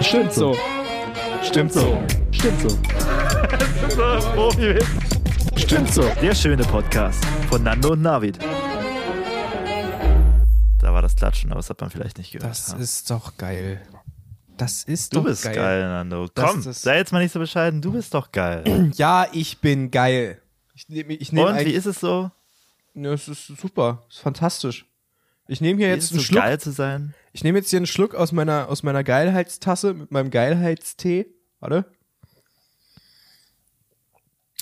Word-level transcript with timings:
Stimmt 0.00 0.32
so. 0.32 0.56
Stimmt 1.42 1.72
so. 1.72 2.02
Stimmt 2.32 2.60
so. 2.60 2.68
Stimmt 5.56 5.92
so. 5.92 6.02
Der 6.22 6.34
schöne 6.34 6.64
Podcast 6.64 7.24
von 7.48 7.62
Nando 7.62 7.92
und 7.92 8.02
Navid. 8.02 8.38
Da 10.78 10.92
war 10.92 11.02
das 11.02 11.14
Klatschen, 11.14 11.50
aber 11.50 11.58
das 11.58 11.70
hat 11.70 11.80
man 11.80 11.90
vielleicht 11.90 12.18
nicht 12.18 12.32
gehört. 12.32 12.50
Das 12.50 12.72
ja. 12.72 12.78
ist 12.78 13.10
doch 13.10 13.36
geil. 13.36 13.82
Das 14.56 14.84
ist 14.84 15.14
du 15.14 15.18
doch 15.20 15.26
bist 15.26 15.44
geil. 15.44 15.82
Nando. 15.82 16.28
Komm, 16.34 16.62
das- 16.64 16.82
sei 16.82 16.96
jetzt 16.96 17.12
mal 17.12 17.22
nicht 17.22 17.32
so 17.32 17.38
bescheiden. 17.38 17.80
Du 17.82 17.92
bist 17.92 18.14
doch 18.14 18.32
geil. 18.32 18.90
Ja, 18.96 19.26
ich 19.32 19.58
bin 19.58 19.90
geil. 19.90 20.40
Ich 20.74 20.88
nehme 20.88 21.12
ich 21.14 21.32
nehm 21.32 21.44
Und 21.46 21.58
wie 21.60 21.72
ist 21.72 21.86
es 21.86 22.00
so? 22.00 22.30
Ja, 22.94 23.12
es 23.12 23.28
ist 23.28 23.46
super. 23.46 24.02
Es 24.08 24.16
ist 24.16 24.22
fantastisch. 24.22 24.86
Ich 25.50 25.60
nehme 25.60 25.78
hier 25.78 25.88
Wie 25.88 25.94
jetzt 25.94 26.12
einen 26.12 26.20
Schluck. 26.20 26.42
geil 26.42 26.60
zu 26.60 26.70
sein? 26.70 27.12
Ich 27.32 27.42
nehme 27.42 27.58
jetzt 27.58 27.70
hier 27.70 27.78
einen 27.78 27.86
Schluck 27.86 28.14
aus 28.14 28.30
meiner, 28.30 28.68
aus 28.68 28.84
meiner 28.84 29.02
Geilheitstasse 29.02 29.94
mit 29.94 30.12
meinem 30.12 30.30
Geilheitstee. 30.30 31.26
Warte. 31.58 31.86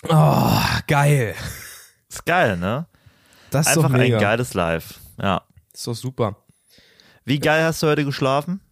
Oh, 0.08 0.58
geil. 0.86 1.34
Ist 2.08 2.24
geil, 2.24 2.56
ne? 2.56 2.86
Das 3.50 3.66
ist 3.66 3.76
Einfach 3.76 3.92
ein 3.92 4.12
geiles 4.12 4.54
Live. 4.54 4.98
Ja. 5.20 5.42
ist 5.74 5.86
doch 5.86 5.94
super. 5.94 6.36
Wie 7.26 7.38
geil 7.38 7.64
hast 7.64 7.82
du 7.82 7.86
heute 7.86 8.06
geschlafen? 8.06 8.62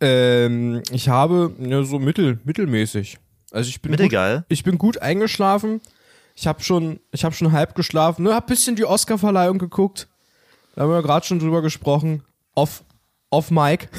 Ähm, 0.00 0.82
ich 0.90 1.10
habe 1.10 1.54
ja, 1.58 1.82
so 1.84 1.98
mittel, 1.98 2.40
mittelmäßig. 2.44 3.18
Also 3.50 3.68
ich 3.68 3.82
bin 3.82 3.92
gut, 3.92 4.00
Mittelgeil. 4.00 4.46
ich 4.48 4.64
bin 4.64 4.78
gut 4.78 5.02
eingeschlafen. 5.02 5.82
Ich 6.34 6.46
habe 6.46 6.62
schon, 6.62 7.00
ich 7.10 7.26
habe 7.26 7.34
schon 7.34 7.52
halb 7.52 7.74
geschlafen. 7.74 8.22
Ne, 8.22 8.34
hab 8.34 8.46
bisschen 8.46 8.74
die 8.74 8.86
Oscarverleihung 8.86 9.58
geguckt. 9.58 10.08
Da 10.74 10.82
haben 10.82 10.90
wir 10.90 11.02
gerade 11.02 11.24
schon 11.26 11.38
drüber 11.38 11.62
gesprochen. 11.62 12.22
Off, 12.54 12.84
off 13.30 13.50
Mic. 13.50 13.88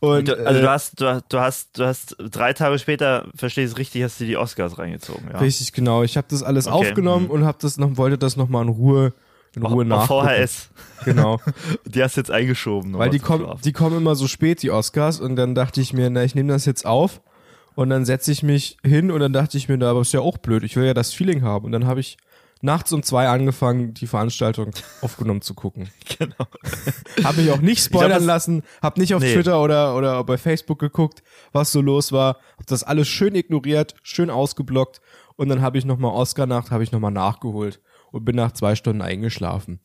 Und 0.00 0.28
Du, 0.28 0.34
also 0.46 0.58
äh, 0.58 0.62
du 0.62 0.70
hast, 0.70 1.00
du, 1.00 1.06
hast- 1.06 1.24
du 1.32 1.38
hast, 1.40 1.78
du 1.78 1.84
hast 1.86 2.16
drei 2.18 2.52
Tage 2.52 2.78
später, 2.78 3.26
verstehe 3.36 3.64
ich 3.64 3.70
es 3.70 3.78
richtig, 3.78 4.02
hast 4.02 4.20
du 4.20 4.24
die 4.24 4.36
Oscars 4.36 4.78
reingezogen, 4.78 5.28
ja. 5.32 5.38
Richtig, 5.38 5.72
genau. 5.72 6.02
Ich 6.02 6.16
habe 6.16 6.26
das 6.28 6.42
alles 6.42 6.66
Okay, 6.66 6.88
aufgenommen 6.88 7.26
mhm. 7.26 7.30
und 7.30 7.44
habe 7.44 7.58
das 7.60 7.78
noch, 7.78 7.96
wollte 7.96 8.18
das 8.18 8.36
nochmal 8.36 8.62
in 8.64 8.68
Ruhe, 8.70 9.12
in 9.54 9.62
Ruhe 9.62 9.84
nachgucken. 9.84 10.26
VHS. 10.28 10.70
Genau. 11.04 11.40
Die 11.86 12.02
hast 12.02 12.16
du 12.16 12.20
jetzt 12.20 12.30
eingeschoben. 12.30 12.98
Weil 12.98 13.10
die 13.10 13.20
Schlafen. 13.20 13.60
die 13.64 13.72
kommen 13.72 13.96
immer 13.98 14.16
so 14.16 14.26
spät, 14.26 14.62
die 14.62 14.70
Oscars, 14.72 15.20
und 15.20 15.36
dann 15.36 15.54
dachte 15.54 15.80
ich 15.80 15.92
mir, 15.92 16.10
na, 16.10 16.24
ich 16.24 16.34
nehme 16.34 16.52
das 16.52 16.64
jetzt 16.64 16.84
auf 16.86 17.20
und 17.76 17.90
dann 17.90 18.04
setze 18.04 18.32
ich 18.32 18.42
mich 18.42 18.76
hin 18.84 19.10
und 19.12 19.20
dann 19.20 19.32
dachte 19.32 19.56
ich 19.56 19.68
mir, 19.68 19.76
na, 19.78 19.90
aber 19.90 20.00
ist 20.00 20.12
ja 20.12 20.20
auch 20.20 20.38
blöd, 20.38 20.64
ich 20.64 20.74
will 20.76 20.84
ja 20.86 20.94
das 20.94 21.12
Feeling 21.12 21.42
haben. 21.42 21.64
Und 21.66 21.72
dann 21.72 21.86
habe 21.86 22.00
ich 22.00 22.16
nachts 22.62 22.92
um 22.92 23.02
zwei 23.02 23.28
angefangen, 23.28 23.94
die 23.94 24.06
Veranstaltung 24.06 24.70
aufgenommen 25.02 25.42
zu 25.42 25.54
gucken. 25.54 25.88
Genau. 26.18 26.46
Habe 27.24 27.42
mich 27.42 27.50
auch 27.50 27.58
nicht 27.60 27.88
glaub, 27.90 28.02
spoilern 28.02 28.18
das- 28.20 28.24
lassen, 28.26 28.62
habe 28.82 29.00
nicht 29.00 29.14
auf 29.14 29.22
Nee. 29.22 29.34
Twitter 29.34 29.60
oder, 29.62 29.96
oder 29.96 30.22
bei 30.24 30.38
Facebook 30.38 30.78
geguckt, 30.78 31.22
was 31.52 31.72
so 31.72 31.80
los 31.80 32.12
war, 32.12 32.36
habe 32.54 32.64
das 32.66 32.82
alles 32.84 33.08
schön 33.08 33.34
ignoriert, 33.34 33.94
schön 34.02 34.30
ausgeblockt 34.30 35.00
und 35.36 35.48
dann 35.48 35.60
habe 35.60 35.76
ich 35.78 35.84
nochmal 35.84 36.12
Oscar-Nacht, 36.12 36.70
habe 36.70 36.84
ich 36.84 36.92
nochmal 36.92 37.10
nachgeholt 37.10 37.80
und 38.12 38.24
bin 38.24 38.36
nach 38.36 38.52
zwei 38.52 38.74
Stunden 38.76 39.02
eingeschlafen. 39.02 39.80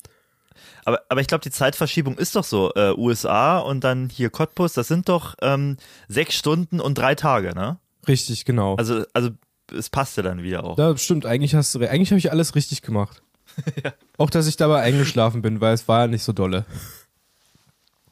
Aber, 0.85 1.01
aber 1.09 1.21
ich 1.21 1.27
glaube, 1.27 1.41
die 1.43 1.51
Zeitverschiebung 1.51 2.17
ist 2.17 2.35
doch 2.35 2.43
so. 2.43 2.71
Äh, 2.75 2.93
USA 2.97 3.59
und 3.59 3.83
dann 3.83 4.09
hier 4.09 4.29
Cottbus, 4.29 4.73
das 4.73 4.87
sind 4.87 5.09
doch 5.09 5.35
ähm, 5.41 5.77
sechs 6.07 6.35
Stunden 6.35 6.79
und 6.79 6.97
drei 6.97 7.15
Tage, 7.15 7.55
ne? 7.55 7.79
Richtig, 8.07 8.45
genau. 8.45 8.75
Also, 8.75 9.03
also 9.13 9.29
es 9.71 9.89
passt 9.89 10.17
ja 10.17 10.23
dann 10.23 10.43
wieder 10.43 10.63
auch. 10.63 10.77
Ja, 10.77 10.95
stimmt. 10.97 11.25
Eigentlich 11.25 11.55
hast 11.55 11.73
du, 11.75 11.79
re- 11.79 11.89
eigentlich 11.89 12.11
habe 12.11 12.19
ich 12.19 12.31
alles 12.31 12.55
richtig 12.55 12.81
gemacht. 12.81 13.21
Auch, 14.17 14.29
dass 14.29 14.47
ich 14.47 14.57
dabei 14.57 14.81
eingeschlafen 14.81 15.41
bin, 15.41 15.59
weil 15.59 15.73
es 15.73 15.87
war 15.87 16.01
ja 16.01 16.07
nicht 16.07 16.23
so 16.23 16.31
dolle. 16.33 16.65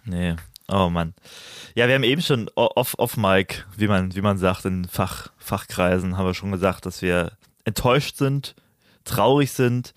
Nee. 0.03 0.35
Oh 0.67 0.89
Mann. 0.89 1.13
Ja, 1.75 1.87
wir 1.87 1.95
haben 1.95 2.03
eben 2.03 2.21
schon 2.21 2.49
off, 2.55 2.95
off 2.97 3.17
Mic, 3.17 3.65
wie 3.77 3.87
man, 3.87 4.15
wie 4.15 4.21
man 4.21 4.37
sagt, 4.37 4.65
in 4.65 4.85
Fach, 4.85 5.29
Fachkreisen 5.37 6.17
haben 6.17 6.25
wir 6.25 6.33
schon 6.33 6.51
gesagt, 6.51 6.85
dass 6.85 7.01
wir 7.01 7.31
enttäuscht 7.65 8.17
sind, 8.17 8.55
traurig 9.05 9.51
sind. 9.51 9.93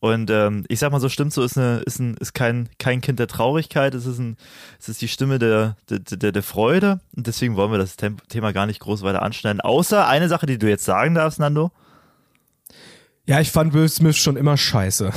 Und 0.00 0.30
ähm, 0.30 0.64
ich 0.68 0.78
sag 0.78 0.92
mal 0.92 1.00
so, 1.00 1.08
stimmt 1.08 1.32
so, 1.32 1.42
ist, 1.42 1.56
eine, 1.56 1.78
ist, 1.78 1.98
ein, 1.98 2.16
ist 2.16 2.34
kein, 2.34 2.68
kein 2.78 3.00
Kind 3.00 3.18
der 3.18 3.26
Traurigkeit, 3.26 3.94
es 3.94 4.06
ist, 4.06 4.18
ein, 4.18 4.36
es 4.78 4.88
ist 4.88 5.00
die 5.00 5.08
Stimme 5.08 5.38
der, 5.38 5.76
der, 5.88 6.00
der, 6.00 6.32
der 6.32 6.42
Freude. 6.42 7.00
Und 7.16 7.26
deswegen 7.26 7.56
wollen 7.56 7.72
wir 7.72 7.78
das 7.78 7.96
Thema 7.96 8.52
gar 8.52 8.66
nicht 8.66 8.80
groß 8.80 9.02
weiter 9.02 9.22
anschneiden. 9.22 9.60
Außer 9.60 10.06
eine 10.06 10.28
Sache, 10.28 10.46
die 10.46 10.58
du 10.58 10.68
jetzt 10.68 10.84
sagen 10.84 11.14
darfst, 11.14 11.38
Nando. 11.38 11.72
Ja, 13.26 13.40
ich 13.40 13.50
fand 13.50 13.72
Will 13.72 13.88
Smith 13.88 14.16
schon 14.16 14.36
immer 14.36 14.56
scheiße. 14.56 15.10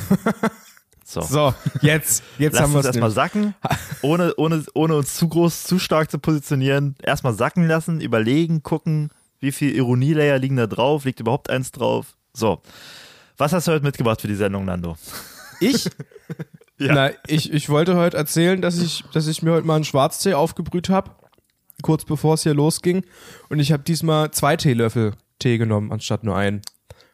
So. 1.09 1.22
So, 1.22 1.56
jetzt, 1.81 2.22
jetzt 2.38 2.53
Lass 2.53 2.61
haben 2.61 2.73
wir 2.73 2.78
uns 2.78 2.85
es 2.85 2.96
erstmal 2.96 3.09
sacken, 3.09 3.56
ohne, 4.03 4.35
ohne, 4.35 4.63
ohne 4.75 4.96
uns 4.96 5.16
zu 5.16 5.28
groß, 5.28 5.63
zu 5.63 5.79
stark 5.79 6.11
zu 6.11 6.19
positionieren. 6.19 6.96
Erstmal 7.01 7.34
sacken 7.34 7.67
lassen, 7.67 8.00
überlegen, 8.00 8.61
gucken, 8.61 9.09
wie 9.40 9.51
viel 9.51 9.73
Ironielayer 9.73 10.38
liegen 10.38 10.56
da 10.56 10.67
drauf, 10.67 11.06
liegt 11.06 11.19
überhaupt 11.19 11.50
eins 11.50 11.72
drauf. 11.72 12.16
So. 12.34 12.61
Was 13.39 13.53
hast 13.53 13.69
du 13.69 13.72
heute 13.72 13.85
mitgebracht 13.85 14.19
für 14.19 14.27
die 14.27 14.35
Sendung, 14.35 14.66
Nando? 14.66 14.95
Ich? 15.59 15.89
Ja. 16.81 16.94
Na, 16.94 17.11
ich, 17.27 17.51
ich 17.51 17.67
wollte 17.67 17.97
heute 17.97 18.16
erzählen, 18.16 18.61
dass 18.61 18.79
ich, 18.79 19.03
dass 19.11 19.27
ich 19.27 19.44
mir 19.44 19.51
heute 19.51 19.67
mal 19.67 19.75
einen 19.75 19.83
Schwarztee 19.83 20.33
aufgebrüht 20.33 20.88
habe, 20.88 21.11
kurz 21.81 22.05
bevor 22.05 22.35
es 22.35 22.44
hier 22.44 22.53
losging. 22.53 23.03
Und 23.49 23.59
ich 23.59 23.73
habe 23.73 23.83
diesmal 23.83 24.31
zwei 24.31 24.55
Teelöffel 24.55 25.11
Tee 25.39 25.57
genommen, 25.57 25.91
anstatt 25.91 26.23
nur 26.23 26.38
einen. 26.38 26.61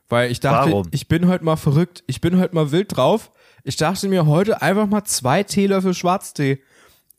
Weil 0.07 0.29
ich 0.29 0.39
dachte, 0.39 0.69
Warum? 0.69 0.87
ich 0.91 1.07
bin 1.07 1.27
heute 1.27 1.43
mal 1.43 1.55
verrückt, 1.55 2.03
ich 2.05 2.21
bin 2.21 2.37
heute 2.37 2.53
mal 2.53 2.71
wild 2.71 2.95
drauf. 2.95 3.31
Ich 3.63 3.75
dachte 3.75 4.07
mir 4.07 4.27
heute 4.27 4.61
einfach 4.61 4.85
mal 4.85 5.03
zwei 5.05 5.41
Teelöffel 5.41 5.95
Schwarztee 5.95 6.61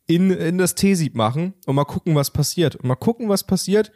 in, 0.07 0.31
in 0.31 0.57
das 0.57 0.77
Teesieb 0.77 1.17
machen 1.17 1.55
und 1.67 1.75
mal 1.75 1.85
gucken, 1.85 2.15
was 2.15 2.31
passiert. 2.31 2.77
Und 2.77 2.85
mal 2.85 2.95
gucken, 2.95 3.29
was 3.29 3.43
passiert. 3.43 3.91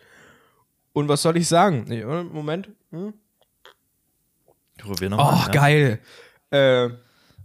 Und 0.92 1.06
was 1.06 1.22
soll 1.22 1.36
ich 1.36 1.46
sagen? 1.46 1.84
Nee? 1.86 2.04
Moment. 2.04 2.70
Hm? 2.90 3.14
Probier 4.82 5.10
nochmal. 5.10 5.46
Oh, 5.46 5.52
geil. 5.52 6.00
Äh, 6.50 6.88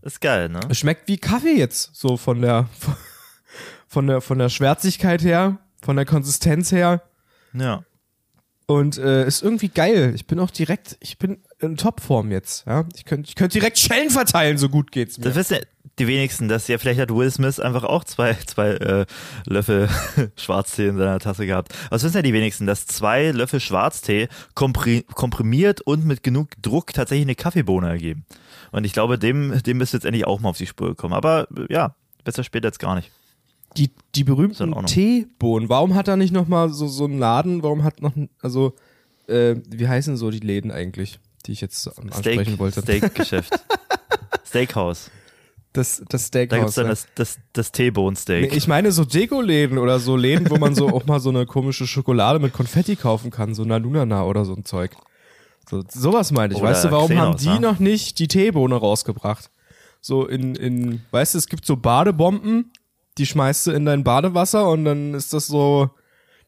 Ist 0.01 0.22
geil, 0.22 0.50
ne? 0.50 0.59
es 0.69 0.79
schmeckt 0.79 1.07
wie 1.07 1.18
Kaffee 1.18 1.57
jetzt, 1.57 1.96
so 1.96 2.18
von 2.18 2.41
der, 2.41 2.69
von 3.88 4.07
der, 4.07 4.22
von 4.22 4.40
der 4.40 4.50
Schwärzigkeit 4.50 5.23
her, 5.23 5.57
von 5.81 5.96
der 5.96 6.06
Konsistenz 6.06 6.72
her. 6.72 7.01
Ja. 7.53 7.84
Und 8.68 8.97
äh, 8.97 9.28
ist 9.28 9.44
irgendwie 9.44 9.69
geil. 9.69 10.13
Ich 10.16 10.25
bin 10.25 10.40
auch 10.40 10.50
direkt, 10.50 10.97
ich 11.00 11.19
bin 11.19 11.44
in 11.59 11.78
Topform 11.78 12.31
jetzt. 12.31 12.66
Ja, 12.66 12.85
ich 12.96 13.06
könnte, 13.06 13.29
ich 13.29 13.35
könnte 13.35 13.59
direkt 13.59 13.78
Schellen 13.78 14.09
verteilen, 14.09 14.57
so 14.57 14.69
gut 14.69 14.91
geht's 14.91 15.19
mir. 15.19 15.25
Das 15.25 15.50
ja 15.50 15.59
die 16.00 16.07
wenigsten, 16.07 16.47
dass 16.47 16.67
ja 16.67 16.78
vielleicht 16.78 17.00
hat 17.00 17.13
Will 17.13 17.31
Smith 17.31 17.59
einfach 17.59 17.83
auch 17.83 18.03
zwei, 18.03 18.33
zwei 18.45 18.72
äh, 18.72 19.06
Löffel 19.45 19.89
Schwarztee 20.35 20.88
in 20.88 20.97
seiner 20.97 21.19
Tasse 21.19 21.45
gehabt. 21.45 21.73
Aber 21.85 21.91
das 21.95 22.03
wissen 22.03 22.17
ja 22.17 22.22
die 22.22 22.33
wenigsten, 22.33 22.66
dass 22.66 22.85
zwei 22.85 23.31
Löffel 23.31 23.59
Schwarztee 23.59 24.28
kompri 24.55 25.05
komprimiert 25.13 25.81
und 25.81 26.05
mit 26.05 26.23
genug 26.23 26.50
Druck 26.61 26.94
tatsächlich 26.94 27.25
eine 27.25 27.35
Kaffeebohne 27.35 27.88
ergeben. 27.88 28.25
Und 28.72 28.84
ich 28.84 28.94
glaube, 28.94 29.17
dem, 29.17 29.61
dem 29.63 29.79
bist 29.79 29.94
du 29.94 29.97
jetzt 29.97 30.05
endlich 30.05 30.28
auch 30.28 30.41
mal 30.41 30.50
auf 30.50 30.57
die 30.57 30.67
Spur 30.67 30.89
gekommen. 30.89 31.13
Aber 31.13 31.47
äh, 31.55 31.73
ja, 31.73 31.95
besser 32.23 32.44
später 32.44 32.67
als 32.67 32.79
gar 32.79 32.95
nicht. 32.95 33.11
Die, 33.78 33.91
die 34.16 34.23
berühmten. 34.23 34.85
Teebohnen. 34.85 35.69
Warum 35.69 35.95
hat 35.95 36.07
er 36.07 36.17
nicht 36.17 36.34
noch 36.34 36.47
mal 36.47 36.69
so 36.69 36.88
so 36.88 37.05
einen 37.05 37.19
Laden? 37.19 37.63
Warum 37.63 37.84
hat 37.84 38.01
noch, 38.01 38.13
also 38.41 38.73
äh, 39.28 39.55
wie 39.69 39.88
heißen 39.88 40.17
so 40.17 40.31
die 40.31 40.39
Läden 40.39 40.72
eigentlich, 40.72 41.19
die 41.45 41.53
ich 41.53 41.61
jetzt 41.61 41.88
ansprechen 41.97 42.44
Steak, 42.44 42.59
wollte? 42.59 42.81
Steakgeschäft. 42.81 43.53
Steakhouse. 44.45 45.11
Das, 45.75 46.01
das 46.07 46.31
Da 46.31 46.39
gibt's 46.45 46.73
Steakhouse. 46.73 46.75
dann 46.75 46.85
ja. 46.85 46.89
das, 46.91 47.07
das, 47.15 47.37
das 47.53 47.71
Teebohnensteak. 47.71 48.51
Nee, 48.51 48.57
ich 48.57 48.67
meine 48.67 48.91
so 48.91 49.03
Deko-Läden 49.03 49.77
oder 49.77 49.99
so 49.99 50.15
Läden, 50.15 50.49
wo 50.49 50.55
man 50.55 50.73
so 50.73 50.87
auch 50.89 51.05
mal 51.05 51.19
so 51.19 51.29
eine 51.29 51.45
komische 51.45 51.85
Schokolade 51.85 52.39
mit 52.39 52.53
Konfetti 52.53 52.95
kaufen 52.95 53.29
kann, 53.29 53.53
so 53.53 53.65
Nalunana 53.65 54.23
oder 54.23 54.45
so 54.45 54.53
ein 54.53 54.63
Zeug. 54.63 54.91
So, 55.69 55.83
sowas 55.89 56.31
meinte 56.31 56.55
ich. 56.55 56.61
Oder 56.61 56.71
weißt 56.71 56.85
du, 56.85 56.91
warum 56.91 57.11
haben 57.17 57.35
Xenos, 57.35 57.41
die 57.41 57.59
ne? 57.59 57.59
noch 57.59 57.79
nicht 57.79 58.19
die 58.19 58.27
Teebohne 58.27 58.75
rausgebracht? 58.75 59.49
So 59.99 60.27
in, 60.27 60.55
in, 60.55 61.01
weißt 61.11 61.33
du, 61.33 61.39
es 61.39 61.47
gibt 61.47 61.65
so 61.65 61.75
Badebomben, 61.75 62.71
die 63.17 63.25
schmeißt 63.25 63.67
du 63.67 63.71
in 63.71 63.85
dein 63.85 64.03
Badewasser 64.03 64.69
und 64.69 64.85
dann 64.85 65.13
ist 65.13 65.33
das 65.33 65.47
so, 65.47 65.89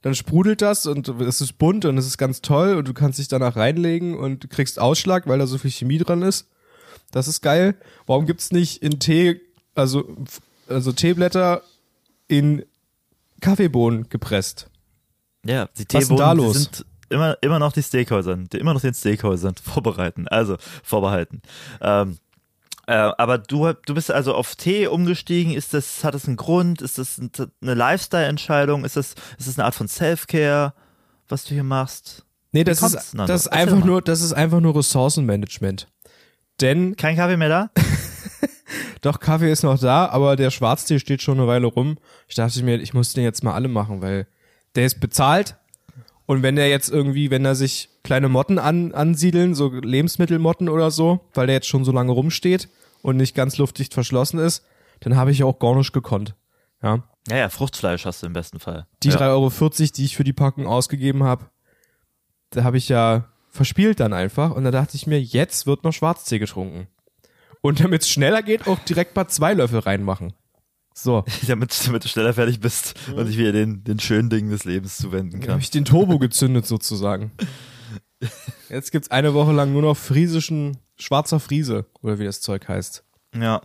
dann 0.02 0.16
sprudelt 0.16 0.62
das 0.62 0.86
und 0.86 1.08
es 1.08 1.42
ist 1.42 1.54
bunt 1.58 1.86
und 1.86 1.98
es 1.98 2.06
ist 2.06 2.18
ganz 2.18 2.42
toll 2.42 2.76
und 2.76 2.88
du 2.88 2.94
kannst 2.94 3.20
dich 3.20 3.28
danach 3.28 3.56
reinlegen 3.56 4.16
und 4.16 4.50
kriegst 4.50 4.80
Ausschlag, 4.80 5.28
weil 5.28 5.40
da 5.40 5.48
so 5.48 5.58
viel 5.58 5.72
Chemie 5.72 5.98
dran 5.98 6.22
ist. 6.22 6.48
Das 7.12 7.28
ist 7.28 7.42
geil. 7.42 7.76
Warum 8.06 8.26
gibt's 8.26 8.52
nicht 8.52 8.82
in 8.84 9.00
Tee, 9.00 9.42
also, 9.76 10.16
also 10.68 10.92
Teeblätter 10.92 11.62
in 12.28 12.66
Kaffeebohnen 13.42 14.10
gepresst? 14.10 14.70
Ja, 15.46 15.68
die 15.78 15.86
Was 15.94 16.08
Teebohnen 16.08 16.54
sind 16.54 16.86
immer, 17.10 17.38
immer 17.42 17.60
noch 17.60 17.72
die 17.72 17.84
Steakhäusern, 17.84 18.50
die 18.52 18.58
immer 18.58 18.74
noch 18.74 18.82
den 18.82 18.94
Steakhäusern 18.94 19.56
vorbereiten, 19.64 20.28
also 20.28 20.58
vorbehalten. 20.84 21.42
Ähm, 21.82 22.18
äh, 22.88 22.94
aber 22.94 23.38
du, 23.38 23.72
du 23.86 23.94
bist 23.94 24.12
also 24.12 24.34
auf 24.34 24.56
Tee 24.56 24.88
umgestiegen. 24.88 25.54
Ist 25.54 25.74
das, 25.74 26.04
hat 26.04 26.14
das 26.14 26.26
einen 26.28 26.38
Grund? 26.38 26.82
Ist 26.82 26.98
das 26.98 27.18
ein- 27.18 27.32
eine 27.62 27.74
Lifestyle-Entscheidung? 27.74 28.86
Ist 28.86 28.96
das, 28.96 29.14
ist 29.38 29.48
das 29.48 29.58
eine 29.58 29.66
Art 29.66 29.76
von 29.76 29.88
Self-Care, 29.88 30.74
was 31.28 31.44
du 31.44 31.54
hier 31.54 31.64
machst? 31.64 32.24
Nee, 32.54 32.64
das 32.64 32.82
ist, 32.82 33.14
das 33.14 33.42
ist 33.42 33.48
einfach 33.50 33.78
mal. 33.80 33.86
nur, 33.86 34.02
das 34.02 34.22
ist 34.22 34.32
einfach 34.32 34.62
nur 34.62 34.74
Ressourcenmanagement. 34.76 35.88
Denn 36.62 36.96
Kein 36.96 37.16
Kaffee 37.16 37.38
mehr 37.38 37.50
da? 37.50 37.70
Doch, 39.02 39.20
Kaffee 39.20 39.52
ist 39.52 39.64
noch 39.64 39.80
da, 39.80 40.08
aber 40.08 40.36
der 40.36 40.50
Schwarztee 40.50 41.00
steht 41.00 41.22
schon 41.22 41.38
eine 41.38 41.48
Weile 41.48 41.68
rum. 41.68 41.98
Ich 42.28 42.36
dachte 42.36 42.64
mir, 42.64 42.82
ich 42.82 42.94
muss 42.94 43.14
den 43.14 43.24
jetzt 43.24 43.44
mal 43.44 43.54
alle 43.54 43.68
machen, 43.68 44.02
weil 44.02 44.28
der 44.76 44.86
ist 44.86 45.00
bezahlt. 45.00 45.56
Und 46.26 46.44
wenn 46.44 46.58
der 46.58 46.68
jetzt 46.68 46.90
irgendwie, 46.90 47.32
wenn 47.32 47.46
er 47.46 47.56
sich 47.56 47.90
kleine 48.04 48.28
Motten 48.28 48.60
an, 48.60 48.94
ansiedeln, 48.94 49.56
so 49.56 49.70
Lebensmittelmotten 49.72 50.68
oder 50.68 50.92
so, 50.92 51.22
weil 51.34 51.48
der 51.48 51.56
jetzt 51.56 51.68
schon 51.68 51.86
so 51.86 51.92
lange 51.92 52.12
rumsteht 52.12 52.68
und 53.02 53.18
nicht 53.18 53.36
ganz 53.36 53.58
luftdicht 53.58 53.94
verschlossen 53.94 54.40
ist, 54.40 54.66
dann 55.00 55.16
habe 55.16 55.32
ich 55.32 55.44
auch 55.44 55.60
gar 55.60 55.76
nicht 55.76 55.94
gekonnt. 55.94 56.36
Ja. 56.84 57.04
Ja, 57.30 57.38
ja, 57.38 57.50
Fruchtfleisch 57.50 58.06
hast 58.06 58.24
du 58.24 58.28
im 58.28 58.34
besten 58.34 58.60
Fall. 58.60 58.88
Die 59.04 59.10
ja. 59.10 59.18
3,40 59.18 59.30
Euro, 59.32 59.70
die 59.96 60.06
ich 60.06 60.16
für 60.16 60.24
die 60.24 60.34
Packung 60.34 60.68
ausgegeben 60.68 61.24
habe, 61.24 61.46
da 62.50 62.64
habe 62.64 62.78
ich 62.78 62.90
ja 62.90 63.30
verspielt 63.58 64.00
dann 64.00 64.14
einfach. 64.14 64.52
Und 64.52 64.64
da 64.64 64.72
dachte 64.72 64.96
ich 64.96 65.08
mir, 65.08 65.22
jetzt 65.22 65.68
wird 65.68 65.84
noch 65.84 65.92
Schwarztee 65.92 66.40
getrunken. 66.40 66.88
Und 67.62 67.82
damit 67.82 68.04
es 68.04 68.10
schneller 68.10 68.44
geht, 68.44 68.68
auch 68.68 68.80
direkt 68.80 69.16
mal 69.16 69.28
zwei 69.28 69.54
Löffel 69.54 69.80
reinmachen. 69.80 70.34
So. 70.94 71.26
damit, 71.48 71.76
damit 71.86 72.06
du 72.06 72.08
schneller 72.08 72.34
fertig 72.34 72.60
bist 72.60 72.96
und 73.14 73.28
dich 73.28 73.38
wieder 73.38 73.52
den, 73.52 73.84
den 73.84 74.00
schönen 74.00 74.30
Dingen 74.30 74.50
des 74.50 74.64
Lebens 74.64 74.98
zuwenden 74.98 75.42
Da 75.42 75.52
habe 75.52 75.62
ich 75.62 75.70
den 75.70 75.86
Turbo 75.86 76.18
gezündet 76.18 76.66
sozusagen. 76.66 77.32
Jetzt 78.70 78.92
gibt's 78.92 79.12
eine 79.12 79.34
Woche 79.34 79.52
lang 79.52 79.74
nur 79.74 79.82
noch 79.82 79.98
friesischen, 79.98 80.78
schwarzer 80.96 81.40
Friese, 81.40 81.86
oder 82.02 82.20
wie 82.20 82.26
das 82.26 82.42
Zeug 82.42 82.68
heißt. 82.68 83.04
Ja. 83.36 83.62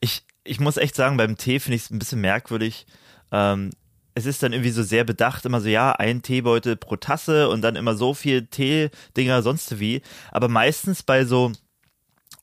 Ich, 0.00 0.24
ich 0.44 0.60
muss 0.60 0.76
echt 0.76 0.94
sagen, 0.94 1.16
beim 1.16 1.36
Tee 1.36 1.58
finde 1.58 1.76
ich 1.76 1.82
es 1.82 1.90
ein 1.90 1.98
bisschen 1.98 2.20
merkwürdig. 2.20 2.86
Ähm, 3.32 3.70
es 4.14 4.26
ist 4.26 4.42
dann 4.42 4.52
irgendwie 4.52 4.70
so 4.70 4.82
sehr 4.82 5.04
bedacht, 5.04 5.44
immer 5.46 5.60
so, 5.60 5.68
ja, 5.68 5.92
ein 5.92 6.22
Teebeutel 6.22 6.76
pro 6.76 6.96
Tasse 6.96 7.48
und 7.48 7.62
dann 7.62 7.76
immer 7.76 7.94
so 7.94 8.14
viel 8.14 8.46
Tee-Dinger 8.46 9.42
sonst 9.42 9.80
wie. 9.80 10.02
Aber 10.30 10.48
meistens 10.48 11.02
bei 11.02 11.24
so, 11.24 11.52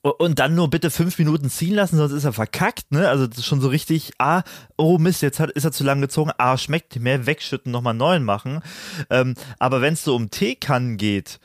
und 0.01 0.39
dann 0.39 0.55
nur 0.55 0.69
bitte 0.69 0.91
fünf 0.91 1.19
Minuten 1.19 1.49
ziehen 1.49 1.75
lassen, 1.75 1.97
sonst 1.97 2.13
ist 2.13 2.23
er 2.23 2.33
verkackt, 2.33 2.91
ne? 2.91 3.09
Also 3.09 3.27
das 3.27 3.39
ist 3.39 3.45
schon 3.45 3.61
so 3.61 3.67
richtig, 3.67 4.11
ah, 4.17 4.43
oh 4.77 4.97
Mist, 4.97 5.21
jetzt 5.21 5.39
hat, 5.39 5.51
ist 5.51 5.65
er 5.65 5.71
zu 5.71 5.83
lang 5.83 5.99
gezogen, 5.99 6.31
ah, 6.37 6.57
schmeckt 6.57 6.97
mehr, 6.99 7.25
wegschütten, 7.25 7.71
nochmal 7.71 7.93
neuen 7.93 8.23
machen. 8.23 8.61
Ähm, 9.09 9.35
aber 9.59 9.81
wenn 9.81 9.93
es 9.93 10.03
so 10.03 10.15
um 10.15 10.29
Teekannen 10.29 10.97
geht, 10.97 11.39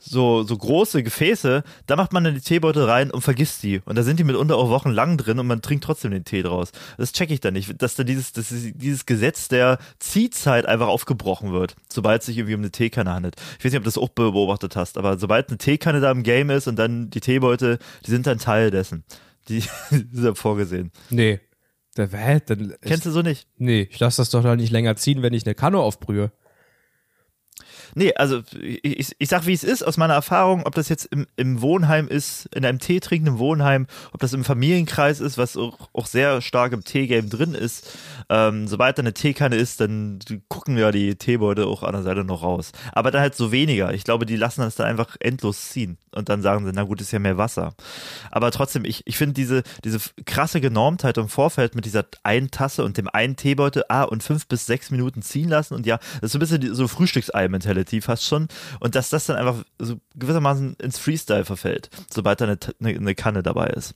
so, 0.00 0.42
so 0.42 0.56
große 0.56 1.02
Gefäße, 1.02 1.62
da 1.86 1.96
macht 1.96 2.12
man 2.12 2.24
dann 2.24 2.34
die 2.34 2.40
Teebeutel 2.40 2.84
rein 2.84 3.10
und 3.10 3.20
vergisst 3.20 3.62
die. 3.62 3.80
Und 3.84 3.96
da 3.96 4.02
sind 4.02 4.18
die 4.18 4.24
mitunter 4.24 4.56
auch 4.56 4.70
wochenlang 4.70 5.18
drin 5.18 5.38
und 5.38 5.46
man 5.46 5.60
trinkt 5.60 5.84
trotzdem 5.84 6.10
den 6.10 6.24
Tee 6.24 6.42
draus. 6.42 6.72
Das 6.96 7.12
checke 7.12 7.34
ich 7.34 7.40
dann 7.40 7.52
nicht, 7.52 7.80
dass 7.80 7.94
da 7.94 8.02
dieses, 8.02 8.32
dass 8.32 8.48
dieses 8.48 9.04
Gesetz 9.04 9.48
der 9.48 9.78
Ziehzeit 9.98 10.64
einfach 10.66 10.88
aufgebrochen 10.88 11.52
wird, 11.52 11.76
sobald 11.88 12.22
es 12.22 12.26
sich 12.26 12.38
irgendwie 12.38 12.54
um 12.54 12.62
eine 12.62 12.70
Teekanne 12.70 13.12
handelt. 13.12 13.36
Ich 13.58 13.64
weiß 13.64 13.72
nicht, 13.72 13.78
ob 13.78 13.84
du 13.84 13.88
das 13.88 13.98
auch 13.98 14.08
beobachtet 14.08 14.74
hast, 14.74 14.96
aber 14.96 15.18
sobald 15.18 15.48
eine 15.48 15.58
Teekanne 15.58 16.00
da 16.00 16.10
im 16.10 16.22
Game 16.22 16.48
ist 16.48 16.66
und 16.66 16.76
dann 16.76 17.10
die 17.10 17.20
Teebeutel, 17.20 17.78
die 18.06 18.10
sind 18.10 18.26
dann 18.26 18.38
Teil 18.38 18.70
dessen. 18.70 19.04
Die, 19.48 19.60
die 19.90 19.96
sind 19.96 20.24
dann 20.24 20.34
vorgesehen. 20.34 20.92
Nee. 21.10 21.40
Da, 21.94 22.06
hä? 22.06 22.40
Dann, 22.46 22.74
Kennst 22.82 23.04
du 23.04 23.10
so 23.10 23.20
nicht? 23.20 23.48
Nee, 23.58 23.88
ich 23.90 23.98
lasse 23.98 24.22
das 24.22 24.30
doch 24.30 24.42
dann 24.42 24.58
nicht 24.58 24.70
länger 24.70 24.96
ziehen, 24.96 25.22
wenn 25.22 25.34
ich 25.34 25.44
eine 25.44 25.54
Kanne 25.54 25.78
aufbrühe. 25.78 26.32
Nee, 27.94 28.12
also 28.14 28.42
ich, 28.60 29.14
ich, 29.18 29.28
sag, 29.28 29.46
wie 29.46 29.52
es 29.52 29.64
ist, 29.64 29.82
aus 29.82 29.96
meiner 29.96 30.14
Erfahrung, 30.14 30.64
ob 30.64 30.74
das 30.74 30.88
jetzt 30.88 31.06
im, 31.06 31.26
im 31.36 31.60
Wohnheim 31.60 32.08
ist, 32.08 32.46
in 32.54 32.64
einem 32.64 32.78
Tee 32.78 33.00
trinkenden 33.00 33.38
Wohnheim, 33.38 33.86
ob 34.12 34.20
das 34.20 34.32
im 34.32 34.44
Familienkreis 34.44 35.20
ist, 35.20 35.38
was 35.38 35.56
auch, 35.56 35.88
auch 35.92 36.06
sehr 36.06 36.40
stark 36.40 36.72
im 36.72 36.84
Teegame 36.84 37.28
drin 37.28 37.54
ist. 37.54 37.98
Ähm, 38.28 38.68
sobald 38.68 38.98
da 38.98 39.02
eine 39.02 39.14
Teekanne 39.14 39.56
ist, 39.56 39.80
dann 39.80 40.18
gucken 40.48 40.78
ja 40.78 40.90
die 40.92 41.16
Teebeutel 41.16 41.64
auch 41.64 41.82
an 41.82 41.92
der 41.92 42.02
Seite 42.02 42.24
noch 42.24 42.42
raus. 42.42 42.72
Aber 42.92 43.10
dann 43.10 43.20
halt 43.20 43.34
so 43.34 43.52
weniger. 43.52 43.92
Ich 43.92 44.04
glaube, 44.04 44.26
die 44.26 44.36
lassen 44.36 44.62
das 44.62 44.76
dann 44.76 44.86
einfach 44.86 45.16
endlos 45.20 45.68
ziehen. 45.70 45.98
Und 46.12 46.28
dann 46.28 46.42
sagen 46.42 46.64
sie, 46.64 46.72
na 46.74 46.82
gut, 46.82 47.00
ist 47.00 47.12
ja 47.12 47.18
mehr 47.18 47.38
Wasser. 47.38 47.74
Aber 48.30 48.50
trotzdem, 48.50 48.84
ich, 48.84 49.06
ich 49.06 49.16
finde 49.16 49.34
diese, 49.34 49.62
diese 49.84 49.98
krasse 50.24 50.60
Genormtheit 50.60 51.18
im 51.18 51.28
Vorfeld 51.28 51.74
mit 51.74 51.84
dieser 51.84 52.04
einen 52.22 52.50
Tasse 52.50 52.84
und 52.84 52.96
dem 52.96 53.08
einen 53.08 53.36
Teebeutel, 53.36 53.84
ah, 53.88 54.02
und 54.02 54.22
fünf 54.22 54.46
bis 54.46 54.66
sechs 54.66 54.90
Minuten 54.90 55.22
ziehen 55.22 55.48
lassen 55.48 55.74
und 55.74 55.86
ja, 55.86 55.98
das 56.20 56.28
ist 56.28 56.32
so 56.32 56.38
ein 56.38 56.40
bisschen 56.40 56.74
so 56.74 56.88
Frühstücksei-Mentality 57.80 58.00
fast 58.00 58.24
schon. 58.24 58.48
Und 58.80 58.94
dass 58.94 59.10
das 59.10 59.26
dann 59.26 59.36
einfach 59.36 59.64
so 59.78 59.96
gewissermaßen 60.14 60.74
ins 60.74 60.98
Freestyle 60.98 61.44
verfällt, 61.44 61.90
sobald 62.12 62.40
da 62.40 62.46
eine, 62.46 62.58
eine, 62.80 62.90
eine 62.90 63.14
Kanne 63.14 63.42
dabei 63.42 63.68
ist. 63.68 63.94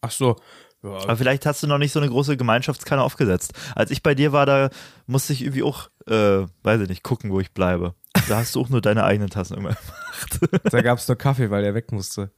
Ach 0.00 0.10
so. 0.10 0.36
Ja, 0.82 0.90
Aber 0.90 1.16
vielleicht 1.16 1.46
hast 1.46 1.62
du 1.62 1.68
noch 1.68 1.78
nicht 1.78 1.92
so 1.92 2.00
eine 2.00 2.08
große 2.08 2.36
Gemeinschaftskanne 2.36 3.02
aufgesetzt. 3.02 3.52
Als 3.76 3.92
ich 3.92 4.02
bei 4.02 4.16
dir 4.16 4.32
war, 4.32 4.46
da 4.46 4.70
musste 5.06 5.32
ich 5.32 5.42
irgendwie 5.42 5.62
auch, 5.62 5.90
äh, 6.08 6.44
weiß 6.64 6.80
ich 6.80 6.88
nicht, 6.88 7.04
gucken, 7.04 7.30
wo 7.30 7.38
ich 7.38 7.52
bleibe. 7.52 7.94
Da 8.28 8.38
hast 8.38 8.56
du 8.56 8.60
auch 8.60 8.68
nur 8.68 8.80
deine 8.80 9.04
eigenen 9.04 9.30
Tassen 9.30 9.56
immer. 9.56 9.76
da 10.64 10.82
gab's 10.82 11.06
nur 11.06 11.16
Kaffee, 11.16 11.50
weil 11.50 11.62
der 11.62 11.74
weg 11.74 11.92
musste. 11.92 12.32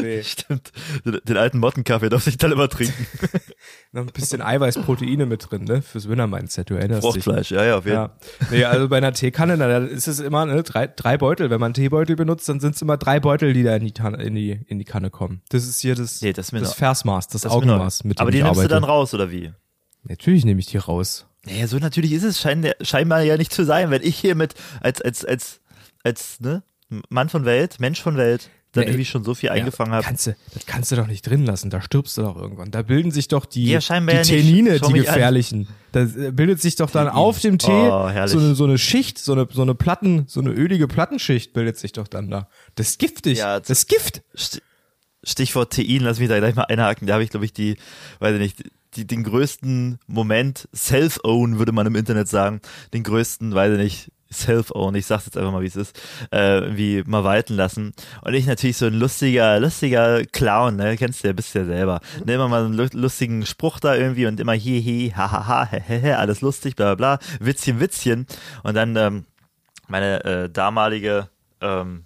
Nee. 0.00 0.22
Stimmt. 0.24 0.72
Den, 1.04 1.36
alten 1.36 1.58
Mottenkaffee 1.58 2.08
darf 2.08 2.26
ich 2.26 2.38
dann 2.38 2.52
immer 2.52 2.68
trinken. 2.68 3.06
Noch 3.92 4.02
ein 4.02 4.12
bisschen 4.12 4.42
Eiweiß-Proteine 4.42 5.26
mit 5.26 5.50
drin, 5.50 5.64
ne? 5.64 5.82
Fürs 5.82 6.08
Winner-Mindset, 6.08 6.70
du 6.70 6.74
erinnerst 6.74 7.04
dich. 7.04 7.24
Fruchtfleisch, 7.24 7.50
ja, 7.50 7.64
ja, 7.64 7.78
auf 7.78 7.84
jeden 7.84 7.96
Ja. 7.96 8.16
Nee, 8.50 8.64
also 8.64 8.88
bei 8.88 8.98
einer 8.98 9.12
Teekanne, 9.12 9.56
da 9.56 9.78
ist 9.78 10.06
es 10.06 10.20
immer 10.20 10.46
ne, 10.46 10.62
drei, 10.62 10.86
drei 10.86 11.18
Beutel. 11.18 11.50
Wenn 11.50 11.60
man 11.60 11.74
Teebeutel 11.74 12.16
benutzt, 12.16 12.48
dann 12.48 12.60
sind 12.60 12.74
es 12.76 12.82
immer 12.82 12.96
drei 12.96 13.20
Beutel, 13.20 13.52
die 13.52 13.62
da 13.62 13.76
in 13.76 13.84
die, 13.84 13.92
Tanne, 13.92 14.22
in 14.22 14.34
die, 14.34 14.60
in 14.66 14.78
die 14.78 14.84
Kanne 14.84 15.10
kommen. 15.10 15.42
Das 15.48 15.66
ist 15.66 15.80
hier 15.80 15.94
das, 15.94 16.20
Nee, 16.22 16.32
das 16.32 16.50
das 16.50 16.74
Versmaß, 16.74 17.28
das, 17.28 17.42
Das. 17.42 17.52
Augenmaß, 17.52 18.04
mit 18.04 18.18
dem 18.18 18.22
Aber 18.22 18.30
die 18.30 18.38
nimmst 18.38 18.50
arbeite. 18.50 18.68
du 18.68 18.74
dann 18.74 18.84
raus, 18.84 19.14
oder 19.14 19.30
wie? 19.30 19.52
Natürlich 20.04 20.44
nehme 20.44 20.60
ich 20.60 20.66
die 20.66 20.78
raus. 20.78 21.26
Naja, 21.46 21.66
so 21.66 21.78
natürlich 21.78 22.12
ist 22.12 22.22
es 22.22 22.40
schein, 22.40 22.70
scheinbar 22.82 23.22
ja 23.22 23.36
nicht 23.36 23.52
zu 23.52 23.64
sein, 23.64 23.90
wenn 23.90 24.02
ich 24.02 24.16
hier 24.18 24.34
mit 24.34 24.54
als, 24.80 25.00
als, 25.00 25.24
als, 25.24 25.60
als, 26.04 26.40
ne, 26.40 26.62
Mann 27.08 27.28
von 27.28 27.44
Welt, 27.44 27.80
Mensch 27.80 28.02
von 28.02 28.16
Welt, 28.16 28.50
dann 28.72 28.84
Nee, 28.84 28.90
irgendwie 28.90 29.04
schon 29.04 29.24
so 29.24 29.34
viel 29.34 29.48
eingefangen 29.50 29.90
ja, 29.92 29.96
habe. 29.96 30.06
kannst 30.06 30.26
du, 30.28 30.36
Das 30.54 30.64
kannst 30.66 30.92
du 30.92 30.96
doch 30.96 31.06
nicht 31.08 31.22
drin 31.22 31.44
lassen, 31.44 31.70
da 31.70 31.80
stirbst 31.82 32.16
du 32.18 32.22
doch 32.22 32.36
irgendwann. 32.36 32.70
Da 32.70 32.82
bilden 32.82 33.10
sich 33.10 33.26
doch 33.28 33.44
die, 33.44 33.64
Ja, 33.64 33.66
die 33.66 33.72
ja 33.74 33.80
Schau 33.80 33.98
die 33.98 34.02
mich 34.92 35.08
an. 35.08 35.14
gefährlichen. 35.14 35.68
Da 35.92 36.04
bildet 36.04 36.60
sich 36.60 36.76
doch 36.76 36.88
dann 36.90 37.06
Tannin. 37.08 37.18
auf 37.20 37.40
dem 37.40 37.58
Tee 37.58 37.70
Oh, 37.70 38.08
so, 38.26 38.38
eine, 38.38 38.54
so 38.54 38.64
eine 38.64 38.78
Schicht, 38.78 39.18
so 39.18 39.32
eine, 39.32 39.48
so 39.50 39.62
eine 39.62 39.74
Platten, 39.74 40.24
so 40.28 40.40
eine 40.40 40.50
ölige 40.50 40.86
Plattenschicht 40.86 41.52
bildet 41.52 41.78
sich 41.78 41.92
doch 41.92 42.06
dann 42.06 42.30
da. 42.30 42.48
Das 42.76 42.90
ist 42.90 42.98
giftig. 43.00 43.38
Ja, 43.38 43.58
das 43.58 43.70
ist 43.70 43.88
Gift. 43.88 44.22
St- 44.36 44.60
Stichwort 45.24 45.72
Tein, 45.72 45.98
lass 46.00 46.18
mich 46.20 46.28
da 46.28 46.38
gleich 46.38 46.54
mal 46.54 46.62
einhaken. 46.64 47.06
Da 47.06 47.14
habe 47.14 47.24
ich, 47.24 47.30
glaube 47.30 47.44
ich, 47.44 47.52
die, 47.52 47.76
weiß 48.20 48.34
ich 48.34 48.40
nicht, 48.40 48.62
die, 48.94 49.06
den 49.06 49.22
größten 49.24 49.98
Moment, 50.06 50.68
Self-Own 50.74 51.58
würde 51.58 51.72
man 51.72 51.86
im 51.86 51.94
Internet 51.96 52.28
sagen, 52.28 52.60
den 52.94 53.02
größten, 53.02 53.54
weiß 53.54 53.72
ich 53.72 53.78
nicht, 53.78 54.12
Self-Own, 54.32 54.94
ich 54.94 55.06
sag's 55.06 55.26
jetzt 55.26 55.36
einfach 55.36 55.52
mal, 55.52 55.62
wie 55.62 55.66
es 55.66 55.76
ist, 55.76 56.00
äh, 56.30 56.62
wie 56.76 57.02
mal 57.06 57.24
walten 57.24 57.54
lassen. 57.54 57.92
Und 58.22 58.34
ich 58.34 58.46
natürlich 58.46 58.76
so 58.76 58.86
ein 58.86 58.94
lustiger, 58.94 59.58
lustiger 59.58 60.24
Clown, 60.24 60.76
ne, 60.76 60.96
kennst 60.96 61.22
du 61.24 61.28
ja, 61.28 61.32
bist 61.32 61.54
du 61.54 61.60
ja 61.60 61.64
selber. 61.64 62.00
Ne, 62.24 62.34
immer 62.34 62.48
mal 62.48 62.60
so 62.60 62.66
einen 62.66 62.74
lu- 62.74 63.00
lustigen 63.00 63.44
Spruch 63.44 63.80
da 63.80 63.94
irgendwie 63.96 64.26
und 64.26 64.38
immer 64.38 64.52
hi, 64.52 64.82
hi, 64.82 65.12
ha, 65.16 65.30
ha, 65.32 65.46
ha, 65.46 65.68
he, 65.70 65.80
he, 65.86 65.98
he, 66.00 66.12
alles 66.12 66.40
lustig, 66.40 66.76
bla, 66.76 66.94
bla, 66.94 67.16
bla, 67.16 67.26
Witzchen, 67.40 67.80
Witzchen. 67.80 68.26
Und 68.62 68.74
dann, 68.74 68.94
ähm, 68.96 69.24
meine 69.88 70.24
äh, 70.24 70.48
damalige, 70.50 71.28
ähm, 71.60 72.04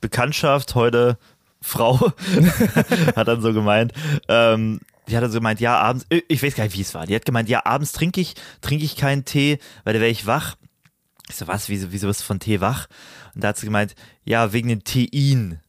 Bekanntschaft, 0.00 0.74
heute 0.74 1.18
Frau, 1.60 1.98
hat 3.16 3.28
dann 3.28 3.40
so 3.42 3.52
gemeint, 3.52 3.92
ähm, 4.28 4.80
die 5.08 5.16
hat 5.16 5.22
dann 5.22 5.30
so 5.30 5.38
gemeint, 5.38 5.60
ja, 5.60 5.78
abends, 5.78 6.06
äh, 6.08 6.22
ich 6.28 6.42
weiß 6.42 6.54
gar 6.54 6.64
nicht, 6.64 6.76
wie 6.76 6.80
es 6.80 6.94
war. 6.94 7.06
Die 7.06 7.14
hat 7.14 7.24
gemeint, 7.26 7.48
ja, 7.48 7.66
abends 7.66 7.92
trinke 7.92 8.20
ich, 8.20 8.34
trinke 8.62 8.84
ich 8.84 8.96
keinen 8.96 9.24
Tee, 9.24 9.58
weil 9.84 9.94
da 9.94 10.00
wäre 10.00 10.10
ich 10.10 10.26
wach. 10.26 10.56
Ich 11.34 11.38
so, 11.38 11.48
was, 11.48 11.68
wieso, 11.68 11.90
wieso 11.90 12.06
bist 12.06 12.20
du 12.20 12.24
von 12.26 12.38
Tee 12.38 12.60
wach? 12.60 12.86
Und 13.34 13.42
da 13.42 13.48
hat 13.48 13.56
sie 13.56 13.66
gemeint, 13.66 13.96
ja, 14.24 14.52
wegen 14.52 14.68
den 14.68 14.84
Tein. 14.84 15.60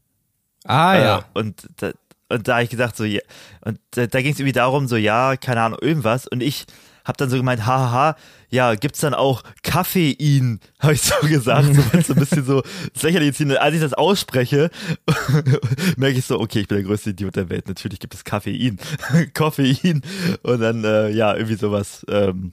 Ah 0.64 0.96
ja. 0.96 1.18
Äh, 1.18 1.40
und 1.40 1.68
da, 1.78 1.92
und 2.30 2.48
da 2.48 2.54
habe 2.54 2.64
ich 2.64 2.70
gesagt, 2.70 2.96
so, 2.96 3.04
ja, 3.04 3.22
und 3.62 3.80
da, 3.92 4.06
da 4.06 4.22
ging 4.22 4.32
es 4.32 4.40
irgendwie 4.40 4.54
darum, 4.54 4.88
so, 4.88 4.96
ja, 4.96 5.36
keine 5.38 5.62
Ahnung, 5.62 5.80
irgendwas. 5.82 6.28
Und 6.28 6.44
ich 6.44 6.68
habe 7.04 7.18
dann 7.18 7.32
so 7.32 7.38
gemeint, 7.38 7.66
hahaha, 7.66 8.16
ja, 8.50 8.76
gibt's 8.76 9.00
dann 9.00 9.16
auch 9.16 9.42
Kaffein, 9.64 10.60
habe 10.80 10.94
ich 10.94 11.02
so 11.02 11.16
gesagt, 11.28 11.74
so, 11.74 11.82
so 12.02 12.14
ein 12.14 12.20
bisschen 12.20 12.46
so 12.46 12.62
ins 12.94 13.02
lächerliche 13.02 13.34
ziehen. 13.34 13.58
Als 13.58 13.74
ich 13.74 13.82
das 13.82 13.94
ausspreche, 13.94 14.70
merke 15.98 16.20
ich 16.20 16.26
so, 16.26 16.40
okay, 16.40 16.60
ich 16.60 16.68
bin 16.68 16.78
der 16.78 16.86
größte 16.86 17.10
Idiot 17.10 17.38
der 17.38 17.50
Welt. 17.50 17.68
Natürlich 17.68 18.00
gibt 18.00 18.14
es 18.14 18.24
Kaffein, 18.24 18.78
Koffein 19.34 20.04
und 20.44 20.60
dann, 20.60 20.84
äh, 20.84 21.10
ja, 21.10 21.34
irgendwie 21.34 21.56
sowas. 21.56 22.06
Ähm, 22.08 22.52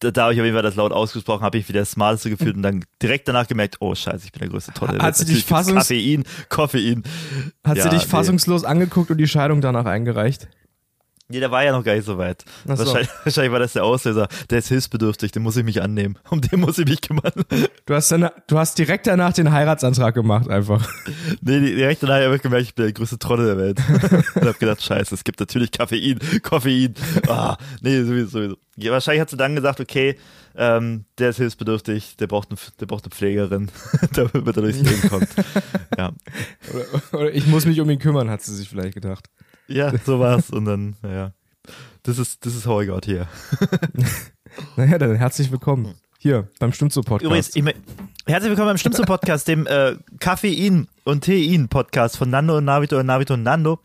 da, 0.00 0.10
da 0.10 0.22
habe 0.24 0.34
ich 0.34 0.40
auf 0.40 0.44
jeden 0.44 0.54
Fall 0.56 0.62
das 0.62 0.74
laut 0.76 0.92
ausgesprochen, 0.92 1.42
habe 1.42 1.58
ich 1.58 1.68
wieder 1.68 1.80
das 1.80 1.92
Smarteste 1.92 2.30
gefühlt 2.30 2.56
und 2.56 2.62
dann 2.62 2.84
direkt 3.02 3.28
danach 3.28 3.46
gemerkt, 3.46 3.76
oh 3.80 3.94
scheiße, 3.94 4.24
ich 4.26 4.32
bin 4.32 4.40
der 4.40 4.48
größte 4.48 4.72
Tolle. 4.72 4.98
Hat 4.98 5.16
sie 5.16 5.24
dich 5.24 5.44
fassungs- 5.44 5.74
Koffein, 5.88 6.24
Koffein. 6.48 7.02
Hat 7.64 7.76
Ja, 7.76 7.84
sie 7.84 7.90
dich 7.90 8.02
nee. 8.02 8.08
fassungslos 8.08 8.64
angeguckt 8.64 9.10
und 9.10 9.18
die 9.18 9.28
Scheidung 9.28 9.60
danach 9.60 9.84
eingereicht? 9.86 10.48
Nee, 11.28 11.40
der 11.40 11.50
war 11.50 11.64
ja 11.64 11.72
noch 11.72 11.82
gar 11.82 11.94
nicht 11.94 12.04
so 12.04 12.18
weit. 12.18 12.44
So. 12.64 12.78
Wahrscheinlich, 12.78 13.08
wahrscheinlich 13.24 13.52
war 13.52 13.58
das 13.58 13.72
der 13.72 13.84
Auslöser. 13.84 14.28
Der 14.48 14.58
ist 14.58 14.68
hilfsbedürftig, 14.68 15.32
den 15.32 15.42
muss 15.42 15.56
ich 15.56 15.64
mich 15.64 15.82
annehmen. 15.82 16.18
Um 16.30 16.40
den 16.40 16.60
muss 16.60 16.78
ich 16.78 16.86
mich 16.86 17.00
kümmern. 17.00 17.32
Du 17.86 17.94
hast, 17.94 18.12
dann, 18.12 18.28
du 18.46 18.58
hast 18.58 18.78
direkt 18.78 19.06
danach 19.06 19.32
den 19.32 19.50
Heiratsantrag 19.50 20.14
gemacht, 20.14 20.48
einfach. 20.48 20.88
Nee, 21.40 21.60
direkt 21.60 22.02
danach 22.02 22.22
habe 22.22 22.36
ich 22.36 22.42
gemerkt, 22.42 22.64
ich 22.64 22.74
bin 22.74 22.84
der 22.84 22.92
größte 22.92 23.18
Trottel 23.18 23.46
der 23.46 23.58
Welt. 23.58 23.80
Und 24.34 24.44
hab 24.44 24.58
gedacht, 24.58 24.82
scheiße, 24.82 25.14
es 25.14 25.24
gibt 25.24 25.40
natürlich 25.40 25.70
Koffein, 25.72 26.18
Koffein. 26.42 26.94
Ah, 27.28 27.56
nee, 27.80 28.02
sowieso, 28.02 28.28
sowieso. 28.28 28.56
Ja, 28.76 28.92
wahrscheinlich 28.92 29.20
hat 29.20 29.30
sie 29.30 29.36
dann 29.36 29.54
gesagt, 29.54 29.80
okay, 29.80 30.16
ähm, 30.56 31.04
der 31.18 31.30
ist 31.30 31.36
hilfsbedürftig, 31.36 32.16
der 32.16 32.26
braucht, 32.26 32.50
eine, 32.50 32.58
der 32.80 32.86
braucht 32.86 33.04
eine 33.04 33.10
Pflegerin, 33.10 33.70
damit 34.12 34.56
er 34.56 34.62
durchs 34.62 34.80
Leben 34.80 35.08
kommt. 35.08 35.28
Ja. 35.96 36.12
Oder, 36.72 37.20
oder 37.20 37.34
ich 37.34 37.46
muss 37.46 37.66
mich 37.66 37.80
um 37.80 37.88
ihn 37.90 37.98
kümmern, 37.98 38.30
hat 38.30 38.42
sie 38.42 38.54
sich 38.54 38.68
vielleicht 38.68 38.94
gedacht. 38.94 39.28
Ja, 39.68 39.92
so 40.04 40.20
war's. 40.20 40.50
Und 40.50 40.64
dann, 40.66 40.96
naja. 41.02 41.32
Das 42.02 42.18
ist, 42.18 42.46
das 42.46 42.54
ist 42.54 42.66
how 42.66 42.82
I 42.82 42.86
got 42.86 43.06
here. 43.06 43.26
Naja, 44.76 44.96
dann 44.96 45.14
herzlich 45.16 45.50
willkommen. 45.50 45.94
Hier, 46.18 46.48
beim 46.58 46.72
Stimmzo-Podcast. 46.72 47.24
Übrigens, 47.26 47.56
ich, 47.56 47.62
mein- 47.62 47.74
herzlich 48.26 48.48
willkommen 48.50 48.68
beim 48.68 48.78
Stimmzo 48.78 49.02
Podcast, 49.02 49.48
dem 49.48 49.66
äh, 49.66 49.96
Kaffein 50.18 50.88
und 51.04 51.24
Tein 51.24 51.68
Podcast 51.68 52.16
von 52.16 52.30
Nando 52.30 52.56
und 52.56 52.64
Navito 52.64 52.98
und 52.98 53.04
Navito 53.06 53.34
und 53.34 53.42
Nando. 53.42 53.80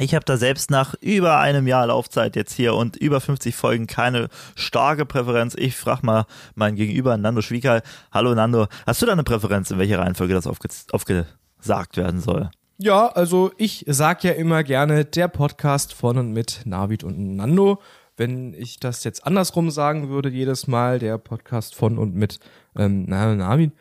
Ich 0.00 0.14
habe 0.14 0.24
da 0.24 0.36
selbst 0.38 0.70
nach 0.70 0.94
über 1.02 1.40
einem 1.40 1.66
Jahr 1.66 1.88
Laufzeit 1.88 2.36
jetzt 2.36 2.54
hier 2.54 2.74
und 2.74 2.96
über 2.96 3.20
50 3.20 3.54
Folgen 3.54 3.86
keine 3.86 4.28
starke 4.54 5.04
Präferenz. 5.04 5.54
Ich 5.58 5.76
frage 5.76 6.06
mal 6.06 6.24
meinen 6.54 6.76
Gegenüber, 6.76 7.16
Nando 7.18 7.42
Schwiegal. 7.42 7.82
Hallo 8.12 8.34
Nando, 8.34 8.66
hast 8.86 9.02
du 9.02 9.06
da 9.06 9.12
eine 9.12 9.24
Präferenz, 9.24 9.70
in 9.70 9.78
welcher 9.78 9.98
Reihenfolge 9.98 10.32
das 10.32 10.46
aufge 10.46 10.68
aufgesagt 10.92 11.96
werden 11.98 12.20
soll? 12.20 12.48
Ja, 12.80 13.08
also 13.08 13.50
ich 13.56 13.84
sag 13.88 14.22
ja 14.22 14.30
immer 14.30 14.62
gerne 14.62 15.04
der 15.04 15.26
Podcast 15.26 15.92
von 15.92 16.16
und 16.16 16.32
mit 16.32 16.60
Navid 16.64 17.02
und 17.02 17.34
Nando. 17.34 17.82
Wenn 18.16 18.54
ich 18.54 18.78
das 18.78 19.02
jetzt 19.02 19.26
andersrum 19.26 19.72
sagen 19.72 20.10
würde, 20.10 20.28
jedes 20.28 20.68
Mal 20.68 21.00
der 21.00 21.18
Podcast 21.18 21.74
von 21.74 21.98
und 21.98 22.14
mit 22.14 22.38
ähm, 22.76 23.04
na, 23.08 23.34
Navid, 23.34 23.72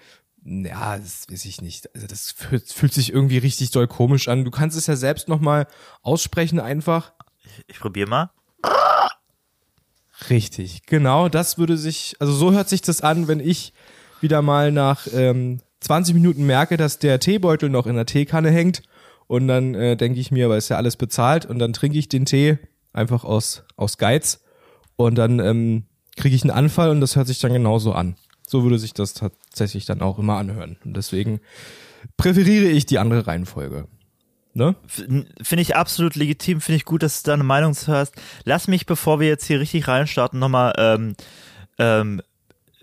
ja, 0.44 0.98
das 0.98 1.28
weiß 1.30 1.46
ich 1.46 1.62
nicht. 1.62 1.94
Also 1.94 2.08
das 2.08 2.32
fühlt, 2.32 2.72
fühlt 2.72 2.92
sich 2.92 3.14
irgendwie 3.14 3.38
richtig 3.38 3.70
doll 3.70 3.88
komisch 3.88 4.30
an. 4.30 4.44
Du 4.44 4.50
kannst 4.50 4.76
es 4.76 4.88
ja 4.88 4.96
selbst 4.96 5.28
nochmal 5.28 5.68
aussprechen 6.02 6.60
einfach. 6.60 7.14
Ich 7.68 7.80
probiere 7.80 8.10
mal. 8.10 8.32
Richtig, 10.32 10.88
genau, 10.88 11.30
das 11.30 11.60
würde 11.60 11.78
sich, 11.78 12.16
also 12.18 12.34
so 12.34 12.52
hört 12.52 12.68
sich 12.68 12.82
das 12.82 13.02
an, 13.02 13.28
wenn 13.28 13.40
ich 13.40 13.74
wieder 14.22 14.42
mal 14.42 14.72
nach 14.72 15.06
ähm, 15.14 15.60
20 15.82 16.16
Minuten 16.16 16.46
merke, 16.46 16.78
dass 16.78 17.00
der 17.00 17.20
Teebeutel 17.20 17.70
noch 17.70 17.88
in 17.88 17.96
der 17.96 18.06
Teekanne 18.06 18.52
hängt 18.52 18.84
und 19.28 19.48
dann 19.48 19.76
äh, 19.76 19.96
denke 19.96 20.20
ich 20.20 20.32
mir, 20.32 20.50
weil 20.50 20.58
es 20.58 20.70
ja 20.70 20.78
alles 20.78 20.96
bezahlt 20.98 21.46
und 21.46 21.60
dann 21.60 21.74
trinke 21.74 21.98
ich 21.98 22.10
den 22.10 22.26
Tee 22.26 22.58
einfach 22.94 23.24
aus, 23.24 23.64
aus 23.76 23.98
Geiz 23.98 24.44
und 24.96 25.16
dann 25.16 25.40
ähm, 25.40 25.84
kriege 26.16 26.36
ich 26.36 26.44
einen 26.44 26.52
Anfall 26.52 26.90
und 26.90 27.02
das 27.02 27.16
hört 27.16 27.28
sich 27.28 27.40
dann 27.40 27.54
genauso 27.54 27.94
an. 27.94 28.16
So 28.48 28.64
würde 28.64 28.80
sich 28.80 28.94
das 28.94 29.14
tatsächlich 29.14 29.86
dann 29.86 30.02
auch 30.02 30.18
immer 30.20 30.38
anhören 30.38 30.78
und 30.84 30.96
deswegen 30.96 31.42
präferiere 32.16 32.70
ich 32.70 32.86
die 32.86 32.98
andere 32.98 33.28
Reihenfolge. 33.28 33.88
Ne? 34.54 34.76
Finde 34.88 35.62
ich 35.62 35.76
absolut 35.76 36.16
legitim, 36.16 36.62
finde 36.62 36.78
ich 36.78 36.86
gut, 36.86 37.04
dass 37.04 37.22
du 37.22 37.30
deine 37.30 37.44
Meinung 37.44 37.76
hast. 37.86 38.16
Lass 38.44 38.68
mich, 38.68 38.88
bevor 38.88 39.20
wir 39.20 39.28
jetzt 39.28 39.46
hier 39.46 39.60
richtig 39.60 39.88
reinstarten, 39.88 40.40
nochmal 40.40 40.74
ähm, 40.80 41.16
ähm, 41.78 42.22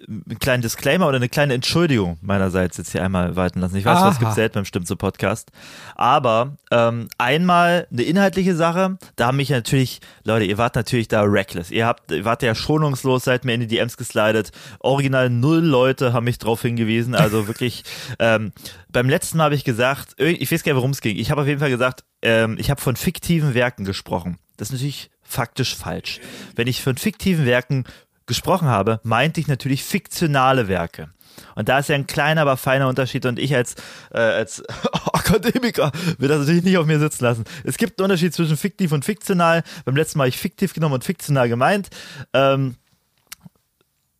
einen 0.08 0.38
kleinen 0.38 0.62
Disclaimer 0.62 1.06
oder 1.06 1.16
eine 1.16 1.28
kleine 1.28 1.54
Entschuldigung 1.54 2.18
meinerseits 2.20 2.76
jetzt 2.76 2.92
hier 2.92 3.02
einmal 3.02 3.36
walten 3.36 3.60
lassen. 3.60 3.76
Ich 3.76 3.84
weiß, 3.84 4.00
was 4.00 4.16
Aha. 4.16 4.18
gibt 4.18 4.34
selten 4.34 4.54
beim 4.54 4.64
Stimmt 4.64 4.86
so 4.86 4.96
Podcast. 4.96 5.50
Aber 5.94 6.56
ähm, 6.70 7.08
einmal 7.18 7.86
eine 7.90 8.02
inhaltliche 8.02 8.54
Sache, 8.54 8.98
da 9.16 9.26
haben 9.28 9.36
mich 9.36 9.50
natürlich, 9.50 10.00
Leute, 10.24 10.44
ihr 10.44 10.58
wart 10.58 10.76
natürlich 10.76 11.08
da 11.08 11.22
reckless. 11.22 11.70
Ihr 11.70 11.86
habt, 11.86 12.10
ihr 12.10 12.24
wart 12.24 12.42
ja 12.42 12.54
schonungslos, 12.54 13.24
seid 13.24 13.44
mir 13.44 13.54
in 13.54 13.60
die 13.60 13.66
DMs 13.66 13.96
geslidet. 13.96 14.52
Original 14.80 15.30
null 15.30 15.60
Leute 15.60 16.12
haben 16.12 16.24
mich 16.24 16.38
drauf 16.38 16.62
hingewiesen. 16.62 17.14
Also 17.14 17.46
wirklich, 17.46 17.84
ähm, 18.18 18.52
beim 18.90 19.08
letzten 19.08 19.38
Mal 19.38 19.44
habe 19.44 19.54
ich 19.54 19.64
gesagt, 19.64 20.14
ich 20.18 20.50
weiß 20.50 20.62
gar 20.62 20.72
nicht, 20.72 20.76
worum 20.76 20.90
es 20.90 21.00
ging. 21.00 21.16
Ich 21.16 21.30
habe 21.30 21.42
auf 21.42 21.46
jeden 21.46 21.60
Fall 21.60 21.70
gesagt, 21.70 22.04
ähm, 22.22 22.56
ich 22.58 22.70
habe 22.70 22.80
von 22.80 22.96
fiktiven 22.96 23.54
Werken 23.54 23.84
gesprochen. 23.84 24.38
Das 24.56 24.68
ist 24.68 24.72
natürlich 24.72 25.10
faktisch 25.22 25.74
falsch. 25.74 26.20
Wenn 26.54 26.68
ich 26.68 26.82
von 26.82 26.96
fiktiven 26.96 27.44
Werken 27.44 27.84
gesprochen 28.26 28.68
habe, 28.68 29.00
meinte 29.02 29.40
ich 29.40 29.48
natürlich 29.48 29.84
fiktionale 29.84 30.68
Werke. 30.68 31.10
Und 31.54 31.68
da 31.68 31.78
ist 31.78 31.88
ja 31.88 31.94
ein 31.94 32.06
kleiner, 32.06 32.42
aber 32.42 32.56
feiner 32.56 32.88
Unterschied 32.88 33.26
und 33.26 33.38
ich 33.38 33.54
als, 33.54 33.74
äh, 34.12 34.18
als 34.18 34.62
Akademiker 35.12 35.92
will 36.18 36.28
das 36.28 36.40
natürlich 36.40 36.64
nicht 36.64 36.78
auf 36.78 36.86
mir 36.86 36.98
sitzen 36.98 37.24
lassen. 37.24 37.44
Es 37.64 37.76
gibt 37.76 37.98
einen 37.98 38.04
Unterschied 38.04 38.34
zwischen 38.34 38.56
fiktiv 38.56 38.92
und 38.92 39.04
fiktional. 39.04 39.62
Beim 39.84 39.96
letzten 39.96 40.18
Mal 40.18 40.24
habe 40.24 40.28
ich 40.30 40.38
fiktiv 40.38 40.74
genommen 40.74 40.94
und 40.94 41.04
fiktional 41.04 41.48
gemeint. 41.48 41.90
Ähm, 42.32 42.76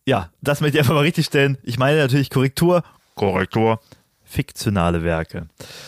ja, 0.05 0.29
das 0.41 0.61
möchte 0.61 0.77
ich 0.77 0.81
einfach 0.81 0.93
mal 0.93 1.01
richtig 1.01 1.25
stellen. 1.25 1.57
Ich 1.63 1.79
meine 1.79 1.97
natürlich 1.97 2.29
Korrektur. 2.29 2.83
Korrektur. 3.15 3.79
Fiktionale 4.23 5.03
Werke. 5.03 5.47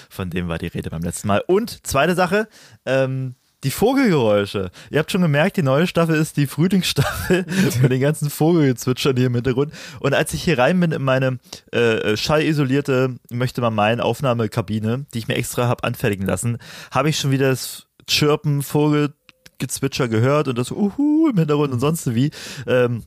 Von 0.10 0.30
dem 0.30 0.48
war 0.48 0.58
die 0.58 0.68
Rede 0.68 0.90
beim 0.90 1.02
letzten 1.02 1.28
Mal. 1.28 1.44
Und 1.48 1.86
zweite 1.86 2.16
Sache, 2.16 2.48
ähm, 2.86 3.36
die 3.64 3.72
Vogelgeräusche. 3.72 4.70
Ihr 4.92 5.00
habt 5.00 5.12
schon 5.12 5.22
gemerkt, 5.22 5.58
die 5.58 5.64
neue 5.64 5.88
Staffel 5.88 6.16
ist 6.16 6.38
die 6.38 6.48
Frühlingsstaffel 6.48 7.46
mit 7.82 7.92
den 7.92 8.02
ganzen 8.02 8.30
Vogelgezwitschern 8.30 9.18
hier 9.18 9.28
im 9.28 9.36
Hintergrund. 9.36 9.74
Und 10.00 10.14
als 10.14 10.34
ich 10.34 10.44
hier 10.44 10.60
rein 10.60 10.80
bin 10.80 10.92
in 10.92 11.04
meine 11.04 11.40
äh, 11.72 12.16
schallisolierte, 12.16 13.16
möchte 13.32 13.62
man 13.62 13.74
meinen, 13.74 14.00
Aufnahmekabine, 14.00 15.06
die 15.14 15.18
ich 15.18 15.28
mir 15.28 15.36
extra 15.36 15.68
habe 15.68 15.84
anfertigen 15.84 16.26
lassen, 16.26 16.60
habe 16.92 17.10
ich 17.10 17.18
schon 17.18 17.32
wieder 17.32 17.50
das 17.50 17.88
Chirpen, 18.08 18.62
Vogelgezwitscher 18.62 20.08
gehört 20.08 20.48
und 20.48 20.58
das 20.58 20.72
Uhu 20.72 21.30
im 21.30 21.38
Hintergrund 21.38 21.74
und 21.74 21.80
sonst 21.80 22.14
wie. 22.14 22.32
Ähm, 22.68 23.04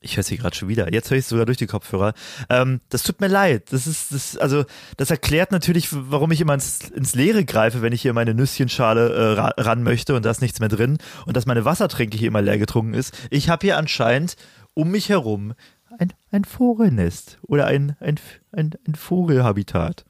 ich 0.00 0.16
höre 0.16 0.22
sie 0.22 0.36
gerade 0.36 0.54
schon 0.54 0.68
wieder. 0.68 0.92
Jetzt 0.92 1.10
höre 1.10 1.18
ich 1.18 1.24
es 1.24 1.28
sogar 1.28 1.46
durch 1.46 1.58
die 1.58 1.66
Kopfhörer. 1.66 2.14
Ähm, 2.48 2.80
das 2.88 3.02
tut 3.02 3.20
mir 3.20 3.26
leid. 3.26 3.72
Das 3.72 3.86
ist, 3.86 4.12
das, 4.12 4.36
also, 4.36 4.64
das 4.96 5.10
erklärt 5.10 5.50
natürlich, 5.50 5.88
warum 5.90 6.30
ich 6.30 6.40
immer 6.40 6.54
ins, 6.54 6.90
ins 6.90 7.14
Leere 7.14 7.44
greife, 7.44 7.82
wenn 7.82 7.92
ich 7.92 8.02
hier 8.02 8.12
meine 8.12 8.34
Nüsschenschale 8.34 9.12
äh, 9.12 9.32
ra 9.32 9.48
ran 9.56 9.82
möchte 9.82 10.14
und 10.14 10.24
da 10.24 10.30
ist 10.30 10.40
nichts 10.40 10.60
mehr 10.60 10.68
drin 10.68 10.98
und 11.26 11.36
dass 11.36 11.46
meine 11.46 11.64
Wassertränke 11.64 12.16
hier 12.16 12.28
immer 12.28 12.42
leer 12.42 12.58
getrunken 12.58 12.94
ist. 12.94 13.12
Ich 13.30 13.48
habe 13.48 13.66
hier 13.66 13.76
anscheinend 13.76 14.36
um 14.74 14.90
mich 14.90 15.08
herum 15.08 15.54
ein, 15.98 16.12
ein 16.30 16.44
Vogelnest 16.44 17.38
oder 17.42 17.66
ein, 17.66 17.96
ein, 18.00 18.20
ein, 18.52 18.74
ein 18.86 18.94
Vogelhabitat. 18.94 20.04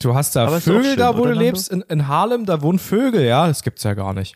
Du 0.00 0.14
hast 0.16 0.34
da 0.34 0.46
Aber 0.46 0.60
Vögel 0.60 0.84
schön, 0.84 0.98
da, 0.98 1.16
wo 1.16 1.24
du 1.24 1.32
lebst, 1.32 1.70
in, 1.70 1.82
in 1.82 2.08
Harlem, 2.08 2.44
da 2.44 2.60
wohnen 2.60 2.80
Vögel, 2.80 3.22
ja, 3.22 3.46
das 3.46 3.62
gibt's 3.62 3.84
ja 3.84 3.94
gar 3.94 4.14
nicht. 4.14 4.34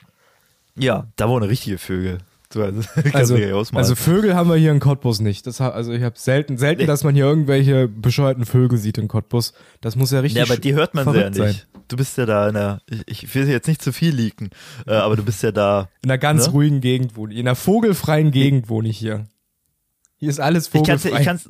Ja, 0.77 1.09
da 1.17 1.29
wohnen 1.29 1.49
richtige 1.49 1.79
Vögel. 1.79 2.19
Also, 2.55 2.83
Also, 3.13 3.37
also 3.75 3.95
Vögel 3.95 4.35
haben 4.35 4.49
wir 4.49 4.57
hier 4.57 4.71
in 4.73 4.81
Cottbus 4.81 5.21
nicht. 5.21 5.47
Das, 5.47 5.61
also 5.61 5.93
ich 5.93 6.03
habe 6.03 6.15
selten, 6.19 6.59
selten, 6.59 6.83
Nee. 6.83 6.87
dass 6.87 7.03
man 7.05 7.15
hier 7.15 7.25
irgendwelche 7.25 7.89
bescheuerten 7.89 8.45
Vögel 8.47 8.79
sieht 8.79 8.99
in 8.99 9.09
Cottbus. 9.09 9.53
Das 9.81 9.97
muss 9.97 10.11
ja 10.13 10.21
richtig. 10.21 10.39
Ja, 10.39 10.45
aber 10.45 10.57
die 10.61 10.75
hört 10.75 10.95
man 10.95 11.05
sehr 11.05 11.13
verrückt 11.15 11.37
sein. 11.37 11.49
nicht. 11.49 11.67
Du 11.89 11.97
bist 11.97 12.17
ja 12.19 12.27
da 12.27 12.49
in 12.49 12.55
der, 12.55 12.81
ich, 12.89 13.25
ich 13.25 13.35
will 13.35 13.49
jetzt 13.49 13.69
nicht 13.69 13.81
zu 13.83 13.93
viel 13.93 14.15
leaken, 14.15 14.51
äh, 14.87 14.93
aber 14.95 15.17
du 15.17 15.23
bist 15.25 15.43
ja 15.43 15.53
da. 15.53 15.89
In 16.03 16.11
einer 16.11 16.19
ganz 16.19 16.47
Ne? 16.47 16.53
ruhigen 16.53 16.81
Gegend 16.81 17.17
wohne 17.17 17.33
ich. 17.33 17.39
In 17.41 17.47
einer 17.47 17.55
vogelfreien 17.57 18.31
Gegend 18.33 18.69
wohne 18.69 18.89
ich 18.89 18.99
hier. 18.99 19.27
Hier 20.17 20.31
ist 20.31 20.41
alles 20.41 20.67
Ich 20.73 20.83
kann's, 20.83 21.03
vogelfrei. 21.03 21.21
ich 21.21 21.27
kann's, 21.27 21.49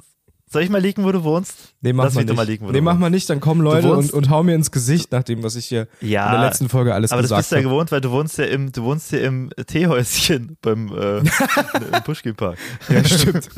soll 0.49 0.62
ich 0.62 0.71
mal 0.71 0.81
leaken, 0.81 1.05
wo 1.05 1.12
du 1.12 1.25
wohnst? 1.25 1.75
nee, 1.81 1.93
mach 1.93 2.05
Lass 2.05 2.15
mal 2.15 2.25
nicht. 2.25 2.37
mal 2.37 2.47
liegen, 2.47 2.71
nee, 2.71 2.81
mach 2.81 2.97
mal 2.99 3.11
nicht, 3.11 3.29
dann 3.29 3.41
kommen 3.41 3.61
Leute 3.61 3.93
und, 3.93 4.12
und 4.12 4.31
hauen 4.31 4.47
mir 4.47 4.55
ins 4.55 4.71
Gesicht, 4.71 5.11
nach 5.12 5.23
dem, 5.25 5.43
was 5.43 5.57
ich 5.57 5.67
hier 5.67 5.88
Ja, 6.00 6.26
in 6.26 6.41
der 6.41 6.49
letzten 6.49 6.69
Folge 6.69 6.95
alles 6.95 7.11
aber 7.12 7.23
das 7.23 7.31
gesagt 7.31 7.41
bist 7.41 7.50
du 7.53 7.57
ja 7.57 7.59
habe. 7.62 7.69
gewohnt, 7.71 7.93
weil 7.93 8.00
du 8.00 8.11
wohnst 8.11 8.38
ja 8.38 8.45
im, 8.45 8.71
du 8.73 8.83
wohnst 8.85 9.12
ja 9.12 9.19
im 9.19 9.50
Teehäuschen 9.67 10.57
beim 10.62 10.88
äh, 10.97 11.19
im 11.97 12.03
Pushkin 12.05 12.35
Park. 12.37 12.59
Ja, 12.88 13.03
stimmt. 13.05 13.49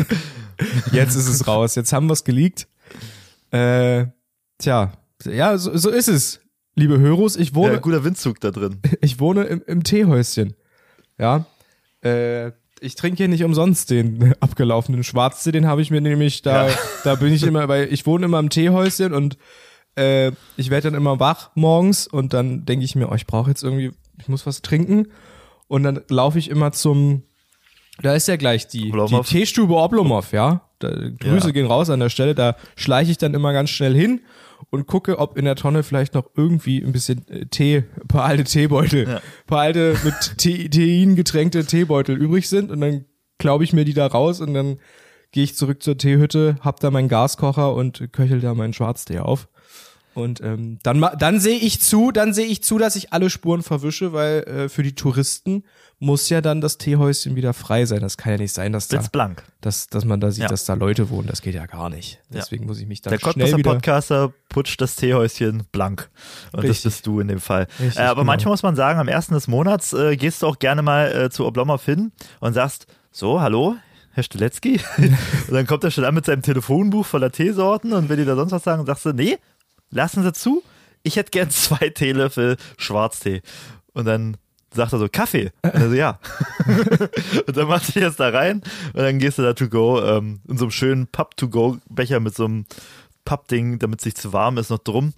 Jetzt 0.93 1.15
ist 1.15 1.29
es 1.29 1.47
raus. 1.47 1.75
Jetzt 1.75 1.93
haben 1.93 2.07
wir 2.07 2.15
es 2.15 2.25
geleakt. 2.25 2.67
Äh, 3.51 4.07
tja, 4.59 4.93
ja, 5.25 5.57
so, 5.59 5.77
so 5.77 5.91
ist 5.91 6.09
es. 6.09 6.41
Liebe 6.75 6.99
Hörus, 6.99 7.37
ich 7.37 7.55
wohne, 7.55 7.75
Ja, 7.75 7.79
guter 7.81 8.05
Windzug 8.05 8.41
da 8.41 8.51
drin. 8.51 8.81
ich 9.01 9.19
wohne 9.21 9.45
im, 9.45 9.63
im 9.67 9.83
Teehäuschen. 9.85 10.55
Ja. 11.19 11.45
Äh, 12.03 12.53
ich 12.81 12.95
trinke 12.95 13.17
hier 13.19 13.29
nicht 13.29 13.45
umsonst 13.45 13.91
den 13.91 14.35
abgelaufenen 14.41 15.05
Schwarztee, 15.05 15.53
den 15.53 15.67
habe 15.67 15.83
ich 15.83 15.91
mir 15.91 16.01
nämlich 16.01 16.43
da, 16.43 16.69
Ja. 16.69 16.75
da 17.05 17.15
bin 17.17 17.33
ich 17.33 17.43
immer, 17.43 17.69
weil 17.69 17.93
ich 17.93 18.07
wohne 18.07 18.27
immer 18.27 18.39
im 18.39 18.51
Teehäuschen 18.51 19.13
und 19.15 19.37
äh, 19.97 20.33
ich 20.57 20.71
werde 20.71 20.91
dann 20.91 20.95
immer 21.01 21.19
wach 21.21 21.51
morgens 21.55 22.07
und 22.07 22.33
dann 22.35 22.65
denke 22.65 22.85
ich 22.85 22.95
mir, 22.95 23.11
oh, 23.11 23.15
ich 23.15 23.27
brauche 23.27 23.51
jetzt 23.51 23.63
irgendwie, 23.65 23.93
ich 24.21 24.29
muss 24.29 24.47
was 24.47 24.63
trinken 24.63 25.09
und 25.67 25.83
dann 25.83 26.01
laufe 26.09 26.39
ich 26.39 26.49
immer 26.51 26.73
zum, 26.73 27.23
da 28.01 28.15
ist 28.15 28.29
ja 28.29 28.37
gleich 28.37 28.69
die, 28.69 28.83
die 28.85 28.89
Oblomov. 28.91 29.29
Teestube 29.29 29.75
Oblomov, 29.75 30.33
ja. 30.33 30.63
Da, 30.79 30.89
Grüße 30.91 31.47
Ja. 31.49 31.53
gehen 31.53 31.67
raus 31.67 31.91
an 31.91 31.99
der 32.01 32.11
Stelle, 32.11 32.35
da 32.37 32.55
schleiche 32.77 33.11
ich 33.11 33.19
dann 33.19 33.35
immer 33.35 33.53
ganz 33.53 33.71
schnell 33.71 33.95
hin 33.95 34.21
und 34.71 34.87
gucke, 34.87 35.19
ob 35.19 35.37
in 35.39 35.45
der 35.45 35.57
Tonne 35.57 35.83
vielleicht 35.83 36.15
noch 36.15 36.29
irgendwie 36.37 36.83
ein 36.83 36.93
bisschen 36.93 37.27
äh, 37.29 37.47
Tee, 37.47 37.85
ein 38.01 38.09
paar 38.09 38.25
alte 38.25 38.45
Teebeutel, 38.45 39.09
Ja. 39.09 39.21
paar 39.47 39.61
alte 39.61 39.97
mit 40.05 40.39
Te 40.39 40.69
Tein 40.71 41.17
getränkte 41.17 41.65
Teebeutel 41.65 42.17
übrig 42.17 42.49
sind 42.49 42.71
und 42.71 42.81
dann 42.81 43.05
klaube 43.39 43.65
ich 43.65 43.73
mir 43.73 43.85
die 43.85 43.95
da 43.95 44.07
raus 44.07 44.41
und 44.41 44.55
dann 44.55 44.79
gehe 45.31 45.45
ich 45.45 45.55
zurück 45.57 45.83
zur 45.83 45.97
Teehütte, 45.99 46.57
hab 46.61 46.81
da 46.81 46.91
meinen 46.91 47.09
Gaskocher 47.09 47.75
und 47.75 48.13
köchel 48.13 48.41
da 48.41 48.55
meinen 48.55 48.73
Schwarztee 48.73 49.19
auf. 49.21 49.49
Und 50.19 50.41
ähm, 50.41 50.79
dann, 50.83 51.05
dann 51.19 51.39
sehe 51.39 51.59
ich 51.59 51.81
zu, 51.81 52.11
dann 52.11 52.35
sehe 52.35 52.47
ich 52.47 52.63
zu, 52.63 52.77
dass 52.79 52.97
ich 52.97 53.13
alle 53.13 53.31
Spuren 53.31 53.63
verwische, 53.63 54.13
weil 54.13 54.43
äh, 54.43 54.69
für 54.69 54.83
die 54.83 54.95
Touristen 54.95 55.63
muss 56.01 56.29
ja 56.29 56.41
dann 56.41 56.61
das 56.61 56.77
Teehäuschen 56.79 57.37
wieder 57.37 57.53
frei 57.55 57.85
sein. 57.87 58.01
Das 58.01 58.17
kann 58.17 58.33
ja 58.33 58.39
nicht 58.39 58.53
sein, 58.53 58.73
dass 58.73 58.89
da, 58.89 58.97
Blitzblank. 58.99 59.45
dass, 59.61 59.87
dass 59.87 60.05
man 60.05 60.21
da 60.21 60.31
sieht, 60.33 60.43
Ja. 60.43 60.49
dass 60.49 60.65
da 60.65 60.75
Leute 60.75 61.11
wohnen. 61.11 61.29
Das 61.29 61.41
geht 61.41 61.55
ja 61.55 61.67
gar 61.67 61.89
nicht. 61.89 62.15
Ja. 62.31 62.39
Deswegen 62.41 62.67
muss 62.67 62.81
ich 62.81 62.87
mich 62.87 63.01
dann 63.01 63.13
Der 63.17 63.31
schnell 63.33 63.57
wieder. 63.57 63.75
Podcaster 63.75 64.33
putscht 64.49 64.81
das 64.81 64.97
Teehäuschen 64.97 65.65
blank. 65.71 66.11
Und 66.53 66.61
Richtig. 66.61 66.83
das 66.83 66.93
bist 66.93 67.07
du 67.07 67.21
in 67.21 67.29
dem 67.29 67.41
Fall. 67.41 67.69
Richtig, 67.79 67.99
äh, 67.99 68.03
aber 68.03 68.23
genau. 68.23 68.25
manchmal 68.33 68.53
muss 68.53 68.63
man 68.65 68.75
sagen, 68.75 68.99
am 68.99 69.09
ersten 69.09 69.35
des 69.35 69.47
Monats 69.47 69.93
äh, 69.93 70.17
gehst 70.17 70.43
du 70.43 70.49
auch 70.49 70.59
gerne 70.59 70.83
mal 70.83 71.13
äh, 71.13 71.31
zu 71.31 71.47
Oblomov 71.47 71.85
hin 71.85 72.11
und 72.41 72.55
sagst, 72.55 72.87
so, 73.13 73.41
hallo, 73.41 73.77
Herr 74.13 74.25
Stiletzky. 74.25 74.81
und 74.99 75.17
dann 75.53 75.67
kommt 75.67 75.85
er 75.85 75.93
schon 75.93 76.05
an 76.05 76.15
mit 76.15 76.25
seinem 76.27 76.43
Telefonbuch 76.43 77.07
voller 77.07 77.31
Teesorten 77.31 77.93
und 77.93 78.09
will 78.09 78.17
dir 78.17 78.25
da 78.27 78.35
sonst 78.35 78.51
was 78.51 78.65
sagen 78.65 78.81
und 78.81 78.87
sagst 78.87 79.05
du, 79.05 79.13
nee, 79.13 79.39
lassen 79.91 80.23
Sie 80.23 80.33
zu, 80.33 80.63
ich 81.03 81.17
hätte 81.17 81.31
gern 81.31 81.51
zwei 81.51 81.89
Teelöffel 81.91 82.57
Schwarztee. 82.77 83.43
Und 83.93 84.05
dann 84.05 84.37
sagt 84.73 84.93
er 84.93 84.99
so, 84.99 85.09
Kaffee. 85.09 85.51
Und 85.63 85.75
er 85.75 85.89
so, 85.89 85.95
ja. 85.95 86.19
und 87.47 87.57
dann 87.57 87.69
machst 87.69 87.95
du 87.95 88.01
jetzt 88.01 88.21
da 88.21 88.29
rein 88.29 88.63
und 88.93 89.01
dann 89.01 89.19
gehst 89.19 89.39
du 89.39 89.43
da 89.43 89.55
to 89.55 89.69
go, 89.69 90.01
ähm, 90.03 90.41
in 90.49 90.59
so 90.59 90.67
einem 90.67 90.73
schönen 90.73 91.07
Pub-to-go-Becher 91.07 92.21
mit 92.21 92.35
so 92.35 92.45
einem 92.45 92.67
Pappding, 93.25 93.79
damit 93.79 94.01
es 94.01 94.05
nicht 94.07 94.19
zu 94.19 94.33
warm 94.33 94.59
ist, 94.59 94.71
noch 94.71 94.79
drum. 94.79 95.15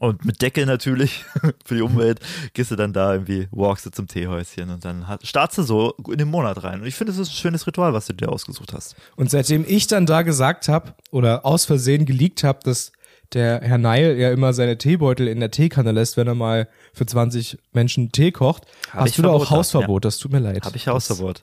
Und 0.00 0.24
mit 0.24 0.42
Deckel 0.42 0.66
natürlich 0.66 1.24
für 1.64 1.74
die 1.74 1.82
Umwelt 1.82 2.20
gehst 2.52 2.70
du 2.70 2.76
dann 2.76 2.92
da 2.92 3.14
irgendwie, 3.14 3.48
walkst 3.50 3.86
du 3.86 3.90
zum 3.90 4.06
Teehäuschen 4.06 4.70
und 4.70 4.84
dann 4.84 5.08
hat, 5.08 5.26
startest 5.26 5.58
du 5.58 5.62
so 5.62 5.94
in 6.08 6.18
den 6.18 6.28
Monat 6.28 6.62
rein. 6.62 6.80
Und 6.80 6.86
ich 6.86 6.94
finde, 6.94 7.12
das 7.12 7.20
ist 7.20 7.30
ein 7.30 7.36
schönes 7.36 7.66
Ritual, 7.66 7.92
was 7.92 8.06
du 8.06 8.12
dir 8.12 8.28
ausgesucht 8.28 8.72
hast. 8.72 8.94
Und 9.16 9.30
seitdem 9.30 9.64
ich 9.66 9.86
dann 9.86 10.06
da 10.06 10.22
gesagt 10.22 10.68
habe 10.68 10.94
oder 11.10 11.44
aus 11.44 11.64
Versehen 11.64 12.06
geleakt 12.06 12.44
habe, 12.44 12.60
dass 12.62 12.92
der 13.34 13.60
Herr 13.62 13.78
Neil 13.78 14.16
ja 14.18 14.30
immer 14.32 14.52
seine 14.52 14.78
Teebeutel 14.78 15.28
in 15.28 15.40
der 15.40 15.50
Teekanne 15.50 15.92
lässt, 15.92 16.16
wenn 16.16 16.26
er 16.26 16.34
mal 16.34 16.68
für 16.92 17.06
20 17.06 17.58
Menschen 17.72 18.10
Tee 18.12 18.32
kocht, 18.32 18.64
Hab 18.90 19.02
hast 19.02 19.18
du 19.18 19.22
da 19.22 19.28
auch 19.28 19.40
Verbot, 19.40 19.58
Hausverbot. 19.58 20.04
Das 20.04 20.18
tut 20.18 20.32
mir 20.32 20.38
leid. 20.38 20.64
Habe 20.64 20.76
ich 20.76 20.88
Hausverbot. 20.88 21.42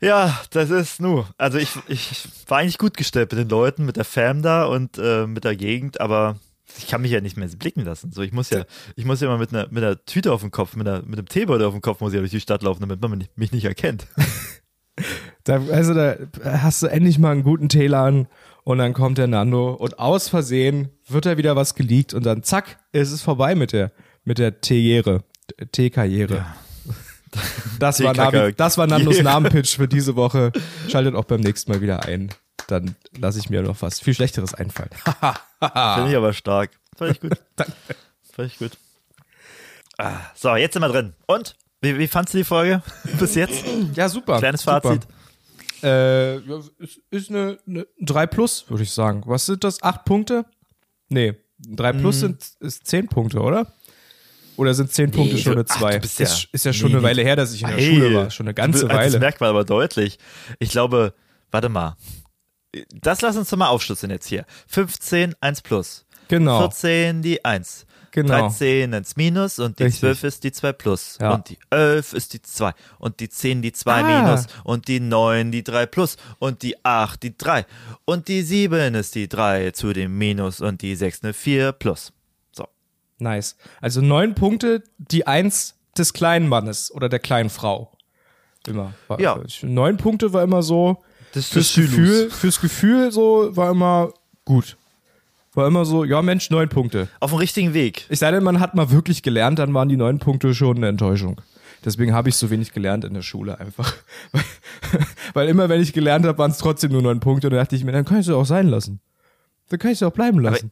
Ja, 0.00 0.40
das 0.50 0.70
ist 0.70 1.00
nu. 1.00 1.24
Also 1.36 1.58
ich, 1.58 1.70
ich 1.88 2.24
war 2.46 2.58
eigentlich 2.58 2.78
gut 2.78 2.96
gestellt 2.96 3.30
mit 3.32 3.38
den 3.38 3.48
Leuten, 3.48 3.84
mit 3.84 3.96
der 3.96 4.04
Fam 4.04 4.42
da 4.42 4.64
und 4.64 4.96
äh, 4.98 5.26
mit 5.26 5.44
der 5.44 5.56
Gegend, 5.56 6.00
aber 6.00 6.36
ich 6.78 6.86
kann 6.86 7.02
mich 7.02 7.10
ja 7.10 7.20
nicht 7.20 7.36
mehr 7.36 7.48
blicken 7.48 7.84
lassen. 7.84 8.12
So, 8.12 8.22
ich 8.22 8.32
muss 8.32 8.48
ja, 8.50 8.64
ich 8.96 9.04
muss 9.04 9.20
ja 9.20 9.28
immer 9.28 9.38
mit 9.38 9.52
einer, 9.52 9.68
mit 9.70 9.82
einer 9.82 10.02
Tüte 10.04 10.32
auf 10.32 10.40
dem 10.40 10.50
Kopf, 10.50 10.74
mit, 10.76 10.88
einer, 10.88 11.02
mit 11.02 11.18
einem 11.18 11.28
Teebeutel 11.28 11.66
auf 11.66 11.74
dem 11.74 11.82
Kopf 11.82 12.00
muss 12.00 12.12
ich 12.12 12.14
ja 12.14 12.20
durch 12.20 12.30
die 12.30 12.40
Stadt 12.40 12.62
laufen, 12.62 12.80
damit 12.80 13.02
man 13.02 13.18
mich, 13.18 13.28
mich 13.36 13.52
nicht 13.52 13.64
erkennt. 13.64 14.06
Da, 15.44 15.58
also 15.72 15.94
da 15.94 16.16
hast 16.44 16.82
du 16.82 16.86
endlich 16.86 17.18
mal 17.18 17.32
einen 17.32 17.42
guten 17.42 17.70
Teeladen 17.70 18.28
und 18.64 18.78
dann 18.78 18.92
kommt 18.92 19.18
der 19.18 19.26
Nando 19.26 19.72
und 19.72 19.98
aus 19.98 20.28
Versehen 20.28 20.90
wird 21.08 21.26
da 21.26 21.36
wieder 21.36 21.56
was 21.56 21.74
geleakt 21.74 22.14
und 22.14 22.24
dann 22.24 22.42
zack, 22.42 22.78
ist 22.92 23.12
es 23.12 23.22
vorbei 23.22 23.54
mit 23.54 23.72
der 23.72 23.92
mit 24.24 24.38
der 24.38 24.60
Teejere, 24.60 25.24
Teekarriere. 25.72 26.46
Das 27.78 28.02
war, 28.02 28.12
Navi, 28.12 28.52
das 28.54 28.76
war 28.76 28.86
Nandos. 28.86 29.18
Namenpitch 29.22 29.76
für 29.76 29.88
diese 29.88 30.16
Woche. 30.16 30.52
Schaltet 30.88 31.14
auch 31.14 31.24
beim 31.24 31.40
nächsten 31.40 31.70
Mal 31.70 31.80
wieder 31.80 32.04
ein. 32.04 32.30
Dann 32.66 32.96
lasse 33.16 33.38
ich 33.38 33.50
mir 33.50 33.62
noch 33.62 33.80
was 33.82 34.00
viel 34.00 34.14
Schlechteres 34.14 34.54
einfallen. 34.54 34.90
Finde 35.60 36.10
ich 36.10 36.16
aber 36.16 36.32
stark. 36.32 36.70
Fand 36.96 37.12
ich 37.12 37.20
gut. 37.20 37.32
Danke. 37.56 37.72
Fand 38.32 38.52
ich 38.52 38.58
gut. 38.58 38.72
Ah, 39.98 40.18
so, 40.34 40.56
jetzt 40.56 40.72
sind 40.74 40.82
wir 40.82 40.88
drin. 40.88 41.14
Und? 41.26 41.56
Wie, 41.80 41.98
wie 41.98 42.08
fandst 42.08 42.34
du 42.34 42.38
die 42.38 42.44
Folge 42.44 42.82
bis 43.18 43.34
jetzt? 43.34 43.64
Ja, 43.94 44.08
super. 44.08 44.38
Kleines 44.38 44.62
super. 44.62 44.98
Äh, 45.82 46.36
es 46.78 47.00
ist 47.10 47.30
eine, 47.30 47.58
eine 47.66 47.86
3 48.00 48.26
plus, 48.26 48.64
würde 48.68 48.82
ich 48.82 48.90
sagen. 48.92 49.22
Was 49.26 49.46
sind 49.46 49.64
das? 49.64 49.82
8 49.82 50.04
Punkte? 50.04 50.44
Nee, 51.08 51.34
3 51.68 51.92
plus 51.92 52.16
Mhm. 52.16 52.20
sind 52.20 52.50
ist 52.60 52.86
10 52.86 53.08
Punkte, 53.08 53.40
oder? 53.40 53.72
Oder 54.56 54.74
sind 54.74 54.92
10 54.92 55.10
Punkte 55.10 55.38
schon 55.38 55.52
eine 55.52 55.64
ach, 55.68 55.78
2? 55.78 55.94
du 55.94 56.00
bist 56.00 56.18
ja- 56.18 56.26
ist, 56.26 56.48
ist 56.52 56.64
ja 56.66 56.72
schon 56.72 56.88
nee, 56.90 56.96
eine 56.96 57.02
nee. 57.02 57.08
Weile 57.08 57.22
her, 57.22 57.36
dass 57.36 57.52
ich 57.54 57.62
in 57.62 57.68
der 57.68 57.76
Hey, 57.78 57.94
Schule 57.96 58.14
war. 58.14 58.30
Schon 58.30 58.46
eine 58.46 58.54
ganze 58.54 58.86
Das 58.86 58.96
Weile. 58.96 59.18
merkt 59.18 59.40
man 59.40 59.48
aber 59.50 59.64
deutlich. 59.64 60.18
Ich 60.58 60.70
glaube, 60.70 61.14
warte 61.50 61.68
mal. 61.68 61.96
Das 62.92 63.20
lass 63.22 63.36
uns 63.36 63.48
doch 63.50 63.56
mal 63.56 63.68
aufschlüsseln 63.68 64.10
jetzt 64.12 64.26
hier. 64.26 64.44
15, 64.68 65.34
1 65.40 65.62
plus. 65.62 66.04
Genau. 66.28 66.60
14, 66.60 67.22
die 67.22 67.44
1. 67.44 67.86
Genau. 68.12 68.48
13 68.48 68.92
ins 68.92 69.16
Minus 69.16 69.58
und 69.58 69.78
die 69.78 69.84
Richtig. 69.84 70.00
12 70.00 70.24
ist 70.24 70.44
die 70.44 70.52
2 70.52 70.72
plus. 70.72 71.16
Ja. 71.20 71.34
Und 71.34 71.48
die 71.48 71.58
11 71.70 72.12
ist 72.12 72.32
die 72.32 72.42
2. 72.42 72.72
Und 72.98 73.20
die 73.20 73.28
10 73.28 73.62
die 73.62 73.72
2 73.72 73.92
Ah. 74.02 74.22
minus. 74.24 74.46
Und 74.64 74.88
die 74.88 74.98
9 75.00 75.52
die 75.52 75.62
3 75.62 75.86
plus. 75.86 76.16
Und 76.38 76.62
die 76.62 76.84
8 76.84 77.22
die 77.22 77.36
3. 77.38 77.66
Und 78.04 78.28
die 78.28 78.42
7 78.42 78.94
ist 78.94 79.14
die 79.14 79.28
3 79.28 79.70
zu 79.70 79.92
dem 79.92 80.18
Minus. 80.18 80.60
Und 80.60 80.82
die 80.82 80.96
6 80.96 81.22
eine 81.22 81.32
4 81.32 81.72
plus. 81.72 82.12
So. 82.52 82.66
Nice. 83.18 83.56
Also 83.80 84.00
9 84.00 84.34
Punkte, 84.34 84.82
die 84.98 85.26
1 85.26 85.76
des 85.96 86.12
kleinen 86.12 86.48
Mannes 86.48 86.90
oder 86.92 87.08
der 87.08 87.18
kleinen 87.20 87.50
Frau. 87.50 87.92
Immer. 88.66 88.94
War, 89.08 89.20
Ja. 89.20 89.40
9 89.62 89.96
Punkte 89.96 90.32
war 90.32 90.42
immer 90.42 90.62
so, 90.62 91.02
Das 91.32 91.46
fürs. 91.46 91.74
Gefühl, 91.74 92.28
fürs 92.30 92.60
Gefühl 92.60 93.12
so 93.12 93.54
war 93.56 93.70
immer 93.70 94.12
gut. 94.44 94.76
War 95.54 95.66
immer 95.66 95.84
so, 95.84 96.04
ja 96.04 96.22
Mensch, 96.22 96.50
9 96.50 96.68
Punkte. 96.68 97.08
Auf 97.18 97.30
dem 97.30 97.38
richtigen 97.38 97.74
Weg. 97.74 98.06
Ich 98.08 98.18
sei 98.20 98.30
denn, 98.30 98.44
man 98.44 98.60
hat 98.60 98.74
mal 98.74 98.90
wirklich 98.90 99.22
gelernt, 99.22 99.58
dann 99.58 99.74
waren 99.74 99.88
die 99.88 99.96
neun 99.96 100.18
Punkte 100.20 100.54
schon 100.54 100.76
eine 100.76 100.88
Enttäuschung. 100.88 101.40
Deswegen 101.84 102.12
habe 102.12 102.28
ich 102.28 102.36
so 102.36 102.50
wenig 102.50 102.72
gelernt 102.72 103.04
in 103.04 103.14
der 103.14 103.22
Schule 103.22 103.58
einfach. 103.58 103.94
Weil, 105.34 105.48
immer, 105.48 105.68
wenn 105.68 105.80
ich 105.80 105.92
gelernt 105.92 106.26
habe, 106.26 106.36
waren 106.38 106.50
es 106.50 106.58
trotzdem 106.58 106.92
nur 106.92 107.02
neun 107.02 107.20
Punkte. 107.20 107.46
Und 107.46 107.52
dann 107.54 107.60
dachte 107.60 107.74
ich 107.74 107.84
mir, 107.84 107.92
dann 107.92 108.04
kann 108.04 108.20
ich 108.20 108.28
es 108.28 108.32
auch 108.34 108.44
sein 108.44 108.68
lassen. 108.68 109.00
Dann 109.70 109.78
kann 109.78 109.90
ich 109.90 109.98
es 109.98 110.02
auch 110.02 110.12
bleiben 110.12 110.40
lassen. 110.40 110.70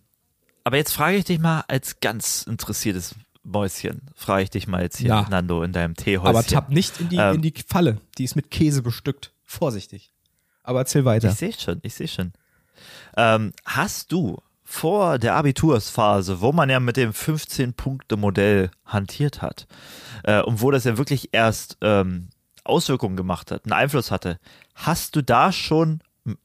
Aber 0.65 0.77
jetzt 0.77 0.93
frage 0.93 1.17
ich 1.17 1.25
dich 1.25 1.39
mal 1.39 1.65
als 1.67 2.01
ganz 2.01 2.43
interessiertes 2.43 3.15
Mäuschen, 3.43 4.03
frage 4.15 4.43
ich 4.43 4.51
dich 4.51 4.69
mal 4.69 4.83
jetzt 4.83 4.99
hier, 4.99 5.09
Ja. 5.09 5.27
Nando, 5.31 5.63
in 5.63 5.73
deinem 5.73 5.95
Teehäuschen. 5.95 6.29
Aber, 6.37 6.45
tapp 6.45 6.69
nicht 6.71 7.01
in 7.01 7.09
die, 7.09 7.17
Ähm. 7.17 7.37
in 7.37 7.43
die 7.43 7.55
Falle. 7.67 7.99
Die 8.19 8.25
ist 8.25 8.37
mit 8.37 8.51
Käse 8.51 8.83
bestückt. 8.83 9.33
Vorsichtig. 9.45 10.13
Aber 10.63 10.81
erzähl 10.81 11.07
weiter. 11.07 11.31
Ich 11.31 11.37
sehe 11.37 11.55
schon, 11.55 11.79
ich 11.83 11.95
sehe 11.95 12.09
schon. 12.09 12.33
Ähm, 13.17 13.53
hast 13.65 14.13
du 14.13 14.37
vor 14.71 15.19
der 15.19 15.35
Abitursphase, 15.35 16.43
wo 16.43 16.53
man 16.53 16.69
ja 16.69 16.79
mit 16.79 16.99
dem 16.99 17.13
15-Punkte-Modell 17.13 18.71
hantiert 18.85 19.41
hat 19.41 19.67
äh, 20.25 20.43
und 20.43 20.61
wo 20.61 20.71
das 20.71 20.85
ja 20.85 20.99
wirklich 20.99 21.31
erst 21.33 21.79
ähm, 21.81 22.29
Auswirkungen 22.65 23.17
gemacht 23.17 23.51
hat, 23.51 23.65
einen 23.65 23.73
Einfluss 23.73 24.11
hatte, 24.11 24.39
hast 24.75 25.17
du 25.17 25.23
da 25.23 25.53
schon 25.53 26.01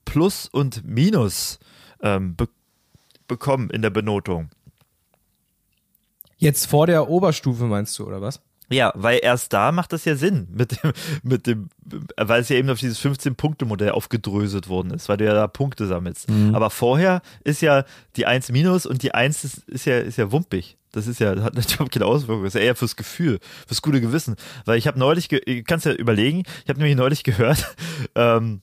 Plus 0.05 0.47
und 0.47 0.85
Minus 0.85 1.59
ähm, 2.01 2.37
be 2.37 2.47
bekommen 3.27 3.69
in 3.69 3.81
der 3.81 3.89
Benotung? 3.89 4.49
Jetzt 6.37 6.67
vor 6.67 6.87
der 6.87 7.09
Oberstufe 7.09 7.65
meinst 7.65 7.99
du, 7.99 8.07
oder 8.07 8.21
was? 8.21 8.41
Ja, 8.69 8.91
weil 8.95 9.19
erst 9.21 9.53
da 9.53 9.71
macht 9.71 9.93
das 9.93 10.05
ja 10.05 10.15
Sinn 10.15 10.47
mit 10.51 10.71
dem, 10.71 10.93
mit 11.21 11.47
dem, 11.47 11.69
weil 12.17 12.41
es 12.41 12.49
ja 12.49 12.55
eben 12.55 12.69
auf 12.69 12.79
dieses 12.79 12.99
15-Punkte-Modell 13.01 13.91
aufgedröselt 13.91 14.69
worden 14.69 14.91
ist, 14.91 15.09
weil 15.09 15.17
du 15.17 15.25
ja 15.25 15.33
da 15.33 15.47
Punkte 15.47 15.85
sammelst. 15.85 16.27
Aber 16.53 16.69
vorher 16.69 17.21
ist 17.43 17.61
ja 17.61 17.83
die 18.15 18.25
1 18.25 18.51
minus 18.51 18.85
und 18.85 19.03
die 19.03 19.13
1 19.13 19.43
ist, 19.43 19.57
ist 19.67 19.85
ja, 19.85 19.99
ist 19.99 20.17
ja 20.17 20.31
wumpig. 20.31 20.77
Das 20.93 21.07
ist 21.07 21.19
ja, 21.19 21.41
hat 21.41 21.55
natürlich 21.55 21.91
keine 21.91 22.05
Auswirkung. 22.05 22.43
Das 22.43 22.55
ist 22.55 22.61
ja 22.61 22.65
eher 22.65 22.75
fürs 22.75 22.95
Gefühl, 22.95 23.39
fürs 23.67 23.81
gute 23.81 23.99
Gewissen. 23.99 24.35
Weil 24.65 24.77
ich 24.77 24.87
habe 24.87 24.97
neulich, 24.97 25.27
ge 25.27 25.41
ich 25.45 25.65
kann's 25.65 25.83
ja 25.83 25.91
überlegen, 25.91 26.43
ich 26.63 26.69
habe 26.69 26.79
nämlich 26.79 26.95
neulich 26.95 27.23
gehört, 27.23 27.75
ähm, 28.15 28.61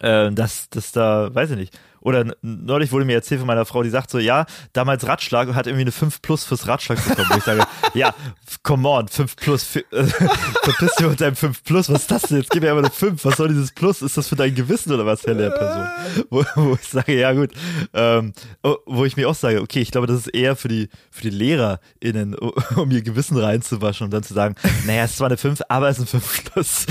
äh, 0.00 0.32
dass, 0.32 0.70
dass 0.70 0.92
da, 0.92 1.32
weiß 1.34 1.50
ich 1.50 1.56
nicht, 1.56 1.78
oder 2.04 2.36
neulich 2.42 2.92
wurde 2.92 3.06
mir 3.06 3.14
erzählt 3.14 3.40
von 3.40 3.46
meiner 3.46 3.64
Frau, 3.64 3.82
die 3.82 3.88
sagt 3.88 4.10
so, 4.10 4.18
ja, 4.18 4.44
damals 4.74 5.06
Ratschlag 5.08 5.48
und 5.48 5.54
hat 5.54 5.66
irgendwie 5.66 5.84
eine 5.84 5.92
5 5.92 6.20
plus 6.20 6.44
fürs 6.44 6.68
Ratschlag 6.68 7.02
bekommen. 7.02 7.28
Wo 7.30 7.38
ich 7.38 7.44
sage, 7.44 7.64
ja, 7.94 8.14
come 8.62 8.86
on, 8.86 9.08
5 9.08 9.36
plus, 9.36 9.64
verpiss 9.90 10.94
dich 10.98 11.08
mit 11.08 11.20
deinem 11.20 11.34
5 11.34 11.64
plus, 11.64 11.88
was 11.88 12.02
ist 12.02 12.10
das 12.10 12.22
denn? 12.22 12.36
Jetzt 12.36 12.50
gib 12.50 12.62
mir 12.62 12.70
aber 12.70 12.80
eine 12.80 12.90
5, 12.90 13.24
was 13.24 13.36
soll 13.38 13.48
dieses 13.48 13.72
Plus? 13.72 14.02
Ist 14.02 14.18
das 14.18 14.28
für 14.28 14.36
dein 14.36 14.54
Gewissen 14.54 14.92
oder 14.92 15.06
was, 15.06 15.24
Herr 15.24 15.32
Lehrperson? 15.34 15.86
Wo, 16.30 16.44
wo 16.56 16.74
ich 16.74 16.88
sage, 16.88 17.18
ja 17.18 17.32
gut, 17.32 17.52
ähm, 17.94 18.34
oh, 18.62 18.76
wo 18.84 19.04
ich 19.06 19.16
mir 19.16 19.28
auch 19.28 19.34
sage, 19.34 19.62
okay, 19.62 19.80
ich 19.80 19.90
glaube, 19.90 20.06
das 20.06 20.18
ist 20.18 20.28
eher 20.28 20.56
für 20.56 20.68
die, 20.68 20.90
für 21.10 21.22
die 21.22 21.30
LehrerInnen, 21.30 22.34
um 22.76 22.90
ihr 22.90 23.02
Gewissen 23.02 23.38
reinzuwaschen 23.38 24.04
und 24.04 24.10
dann 24.12 24.22
zu 24.22 24.34
sagen, 24.34 24.56
naja, 24.86 25.04
es 25.04 25.12
ist 25.12 25.16
zwar 25.16 25.28
eine 25.28 25.38
5, 25.38 25.62
aber 25.68 25.88
es 25.88 25.98
ist 25.98 26.14
ein 26.14 26.20
5 26.20 26.44
plus. 26.52 26.86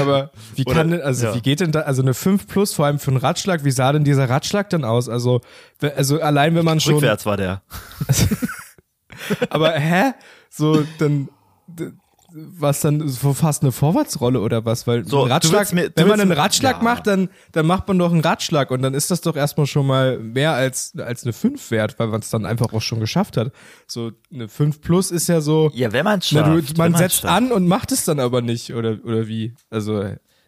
Aber 0.00 0.30
wie 0.54 0.64
Oder- 0.64 0.74
kann 0.74 0.90
denn, 0.90 1.02
also 1.02 1.26
ja. 1.26 1.34
wie 1.34 1.42
geht 1.42 1.60
denn 1.60 1.72
da, 1.72 1.80
also 1.80 2.00
eine 2.00 2.14
5 2.14 2.46
plus, 2.46 2.72
vor 2.72 2.86
allem 2.86 2.98
für 2.98 3.10
einen 3.10 3.18
Ratschlag, 3.18 3.62
wie 3.64 3.70
sah 3.70 3.92
denn 3.92 4.04
dieser 4.04 4.30
Ratschlag 4.30 4.45
dann 4.72 4.84
aus? 4.84 5.08
Also, 5.08 5.40
also 5.96 6.20
allein 6.20 6.54
wenn 6.54 6.64
man 6.64 6.80
schon, 6.80 6.94
Rückwärts 6.94 7.26
war 7.26 7.36
der. 7.36 7.62
aber 9.50 9.72
hä? 9.72 10.12
So, 10.50 10.84
dann, 10.98 11.28
was 12.32 12.80
dann 12.82 13.08
so 13.08 13.32
fast 13.32 13.62
eine 13.62 13.72
Vorwärtsrolle 13.72 14.40
oder 14.40 14.64
was? 14.64 14.86
Weil 14.86 15.06
So, 15.06 15.20
Ratschlag, 15.22 15.72
mir- 15.72 15.90
wenn 15.94 16.08
man 16.08 16.20
einen 16.20 16.28
mir- 16.30 16.36
Ratschlag 16.36 16.78
Ja. 16.78 16.82
macht, 16.82 17.06
dann, 17.06 17.30
dann 17.52 17.66
macht 17.66 17.88
man 17.88 17.98
doch 17.98 18.10
einen 18.12 18.20
Ratschlag 18.20 18.70
und 18.70 18.82
dann 18.82 18.94
ist 18.94 19.10
das 19.10 19.20
doch 19.22 19.36
erstmal 19.36 19.66
schon 19.66 19.86
mal 19.86 20.18
mehr 20.18 20.52
als, 20.52 20.92
als 20.98 21.24
eine 21.24 21.32
5 21.32 21.70
wert, 21.70 21.98
weil 21.98 22.08
man 22.08 22.20
es 22.20 22.30
dann 22.30 22.44
einfach 22.44 22.72
auch 22.72 22.82
schon 22.82 23.00
geschafft 23.00 23.36
hat. 23.36 23.52
So, 23.86 24.12
eine 24.32 24.48
5 24.48 24.80
plus 24.80 25.10
ist 25.10 25.28
ja 25.28 25.40
so, 25.40 25.70
Ja, 25.74 25.92
wenn 25.92 26.04
man 26.04 26.18
es 26.18 26.30
na, 26.32 26.44
schafft. 26.44 26.76
du, 26.76 26.78
man 26.82 26.94
setzt 26.94 27.20
schafft. 27.22 27.32
an 27.34 27.52
und 27.52 27.66
macht 27.68 27.90
es 27.92 28.04
dann 28.04 28.20
aber 28.20 28.42
nicht, 28.42 28.74
oder, 28.74 28.98
oder 29.04 29.26
wie? 29.28 29.54
Also, 29.70 30.04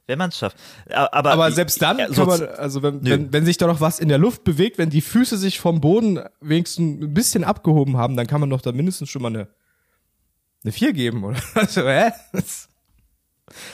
Wenn 0.09 0.19
man 0.19 0.31
es 0.31 0.39
schafft. 0.39 0.57
Aber, 0.91 1.33
Aber 1.33 1.53
selbst 1.53 1.83
dann 1.83 1.99
Ja, 1.99 2.09
man, 2.09 2.43
also 2.43 2.83
wenn, 2.83 3.05
wenn, 3.05 3.31
wenn 3.31 3.45
sich 3.45 3.59
da 3.59 3.67
noch 3.67 3.83
was 3.83 4.01
in 4.01 4.09
der 4.09 4.17
Luft 4.17 4.43
bewegt, 4.43 4.79
wenn 4.79 4.89
die 4.89 5.03
Füße 5.03 5.37
sich 5.37 5.61
vom 5.61 5.83
Boden 5.83 6.19
wenigstens 6.41 7.03
ein 7.03 7.13
bisschen 7.13 7.45
abgehoben 7.45 7.99
haben, 7.99 8.17
dann 8.17 8.27
kann 8.27 8.41
man 8.41 8.49
doch 8.49 8.63
da 8.63 8.73
mindestens 8.73 9.11
schon 9.11 9.21
mal 9.21 9.29
eine, 9.29 9.49
eine 10.65 10.73
4 10.73 10.95
geben, 10.95 11.25
oder? 11.25 11.39
Also, 11.55 11.83
hä? 11.83 12.11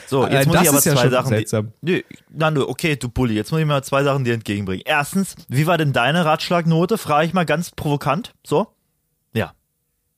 So, 0.07 0.23
jetzt 0.27 0.33
Allein 0.33 0.47
muss 0.47 0.55
das 0.55 0.63
ich 0.63 0.69
aber 0.69 0.77
ja 0.77 0.81
zwei 0.81 1.01
schon 1.03 1.11
Sachen. 1.11 1.29
seltsam. 1.29 1.71
Die, 1.81 1.91
nö, 1.93 2.01
Nando, 2.31 2.67
okay, 2.67 2.97
du 2.97 3.07
Bulli, 3.07 3.33
jetzt 3.33 3.51
muss 3.51 3.61
ich 3.61 3.65
mal 3.65 3.81
zwei 3.85 4.03
Sachen 4.03 4.25
dir 4.25 4.33
entgegenbringen. 4.33 4.83
Erstens, 4.85 5.35
wie 5.47 5.67
war 5.67 5.77
denn 5.77 5.93
deine 5.93 6.25
Ratschlagnote? 6.25 6.97
Frage 6.97 7.27
ich 7.27 7.33
mal 7.33 7.45
ganz 7.45 7.71
provokant. 7.71 8.33
So? 8.45 8.67
Ja. 9.33 9.53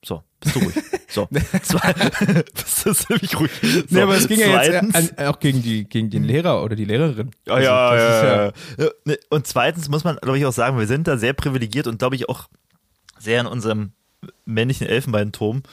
So, 0.03 0.23
bist 0.39 0.55
du 0.55 0.59
ruhig. 0.61 0.75
So. 1.07 1.27
Bist 1.29 2.85
du 2.85 2.93
ziemlich 2.93 3.39
ruhig. 3.39 3.51
So, 3.61 3.83
nee, 3.89 4.01
aber 4.01 4.17
es 4.17 4.27
ging 4.27 4.39
ja 4.39 4.47
zweitens, 4.47 4.93
jetzt 4.95 5.19
an, 5.19 5.27
auch 5.27 5.39
gegen 5.39 5.61
die, 5.61 5.85
gegen 5.85 6.09
den 6.09 6.23
Lehrer 6.23 6.63
oder 6.63 6.75
die 6.75 6.85
Lehrerin. 6.85 7.31
Ja, 7.45 7.53
Also, 7.53 7.65
ja, 7.65 7.95
das 7.95 8.03
ist 8.03 8.23
ja, 8.23 8.45
ja. 8.45 8.53
ja. 8.85 8.91
ne, 9.05 9.19
Und 9.29 9.47
zweitens 9.47 9.89
muss 9.89 10.03
man, 10.03 10.17
glaube 10.17 10.37
ich, 10.37 10.45
auch 10.45 10.51
sagen, 10.53 10.77
wir 10.77 10.87
sind 10.87 11.07
da 11.07 11.17
sehr 11.17 11.33
privilegiert 11.33 11.87
und 11.87 11.99
glaube 11.99 12.15
ich 12.15 12.27
auch 12.29 12.47
sehr 13.19 13.41
in 13.41 13.47
unserem 13.47 13.93
männlichen 14.45 14.87
Elfenbeinturm. 14.87 15.63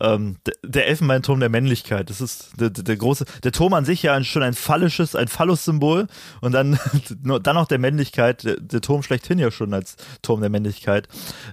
Ähm, 0.00 0.36
der, 0.64 0.88
Elfenbeinturm 0.88 1.38
der 1.38 1.48
Männlichkeit. 1.48 2.10
Das 2.10 2.20
ist 2.20 2.50
der, 2.58 2.70
der, 2.70 2.84
der, 2.84 2.96
große, 2.96 3.24
der 3.44 3.52
Turm 3.52 3.74
an 3.74 3.84
sich 3.84 4.02
ja 4.02 4.22
schon 4.24 4.42
ein 4.42 4.54
phallisches, 4.54 5.14
ein 5.14 5.28
Phallus-Symbol 5.28 6.08
und 6.40 6.52
dann, 6.52 6.78
dann 7.22 7.56
auch 7.56 7.68
der 7.68 7.78
Männlichkeit, 7.78 8.44
der, 8.44 8.56
der, 8.56 8.80
Turm 8.80 9.02
schlechthin 9.02 9.38
ja 9.38 9.50
schon 9.50 9.72
als 9.74 9.96
Turm 10.22 10.40
der 10.40 10.50
Männlichkeit 10.50 11.08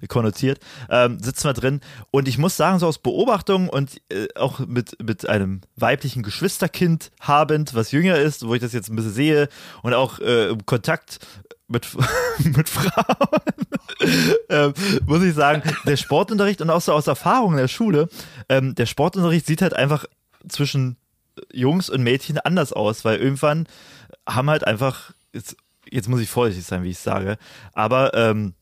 konnotiert, 0.07 0.59
ähm, 0.89 1.19
sitzen 1.19 1.45
wir 1.45 1.53
drin. 1.53 1.81
Und 2.11 2.27
ich 2.27 2.37
muss 2.37 2.57
sagen, 2.57 2.79
so 2.79 2.87
aus 2.87 2.97
Beobachtung 2.97 3.69
und 3.69 4.01
äh, 4.09 4.27
auch 4.35 4.59
mit, 4.59 4.97
mit 5.03 5.29
einem 5.29 5.61
weiblichen 5.75 6.23
Geschwisterkind 6.23 7.11
habend, 7.21 7.75
was 7.75 7.91
jünger 7.91 8.17
ist, 8.17 8.47
wo 8.47 8.55
ich 8.55 8.61
das 8.61 8.73
jetzt 8.73 8.89
ein 8.89 8.95
bisschen 8.95 9.13
sehe 9.13 9.49
und 9.83 9.93
auch 9.93 10.19
äh, 10.19 10.55
Kontakt 10.65 11.19
mit, 11.69 11.87
mit 12.55 12.69
Frauen, 12.69 13.41
ähm, 14.49 14.73
muss 15.05 15.23
ich 15.23 15.33
sagen, 15.33 15.63
der 15.85 15.97
Sportunterricht 15.97 16.61
und 16.61 16.69
auch 16.69 16.81
so 16.81 16.93
aus 16.93 17.07
Erfahrung 17.07 17.53
in 17.53 17.57
der 17.57 17.67
Schule, 17.67 18.09
ähm, 18.49 18.75
der 18.75 18.85
Sportunterricht 18.85 19.45
sieht 19.45 19.61
halt 19.61 19.73
einfach 19.73 20.05
zwischen 20.47 20.97
Jungs 21.53 21.89
und 21.89 22.03
Mädchen 22.03 22.37
anders 22.39 22.73
aus, 22.73 23.05
weil 23.05 23.17
irgendwann 23.17 23.67
haben 24.27 24.49
halt 24.49 24.65
einfach, 24.65 25.11
jetzt, 25.33 25.55
jetzt 25.89 26.09
muss 26.09 26.21
ich 26.21 26.29
vorsichtig 26.29 26.65
sein, 26.65 26.83
wie 26.83 26.89
ich 26.89 26.99
sage, 26.99 27.37
aber 27.73 28.13
ähm, 28.13 28.55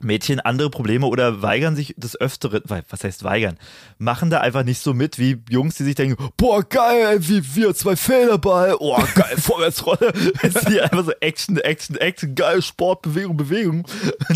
Mädchen 0.00 0.40
andere 0.40 0.70
Probleme 0.70 1.06
oder 1.06 1.42
weigern 1.42 1.74
sich 1.74 1.94
des 1.96 2.20
Öfteren, 2.20 2.62
was 2.88 3.04
heißt 3.04 3.24
weigern, 3.24 3.58
machen 3.98 4.30
da 4.30 4.40
einfach 4.40 4.64
nicht 4.64 4.80
so 4.80 4.94
mit 4.94 5.18
wie 5.18 5.42
Jungs, 5.50 5.74
die 5.76 5.84
sich 5.84 5.96
denken, 5.96 6.16
boah, 6.36 6.62
geil, 6.62 7.18
wie 7.28 7.56
wir 7.56 7.74
zwei 7.74 7.96
Federball, 7.96 8.76
oh, 8.78 8.96
geil, 9.14 9.36
Vorwärtsrolle, 9.38 10.12
die 10.68 10.80
einfach 10.80 11.04
so 11.04 11.12
Action, 11.20 11.56
Action, 11.58 11.96
Action, 11.96 12.34
geil, 12.34 12.62
Sport, 12.62 13.02
Bewegung, 13.02 13.36
Bewegung, 13.36 13.86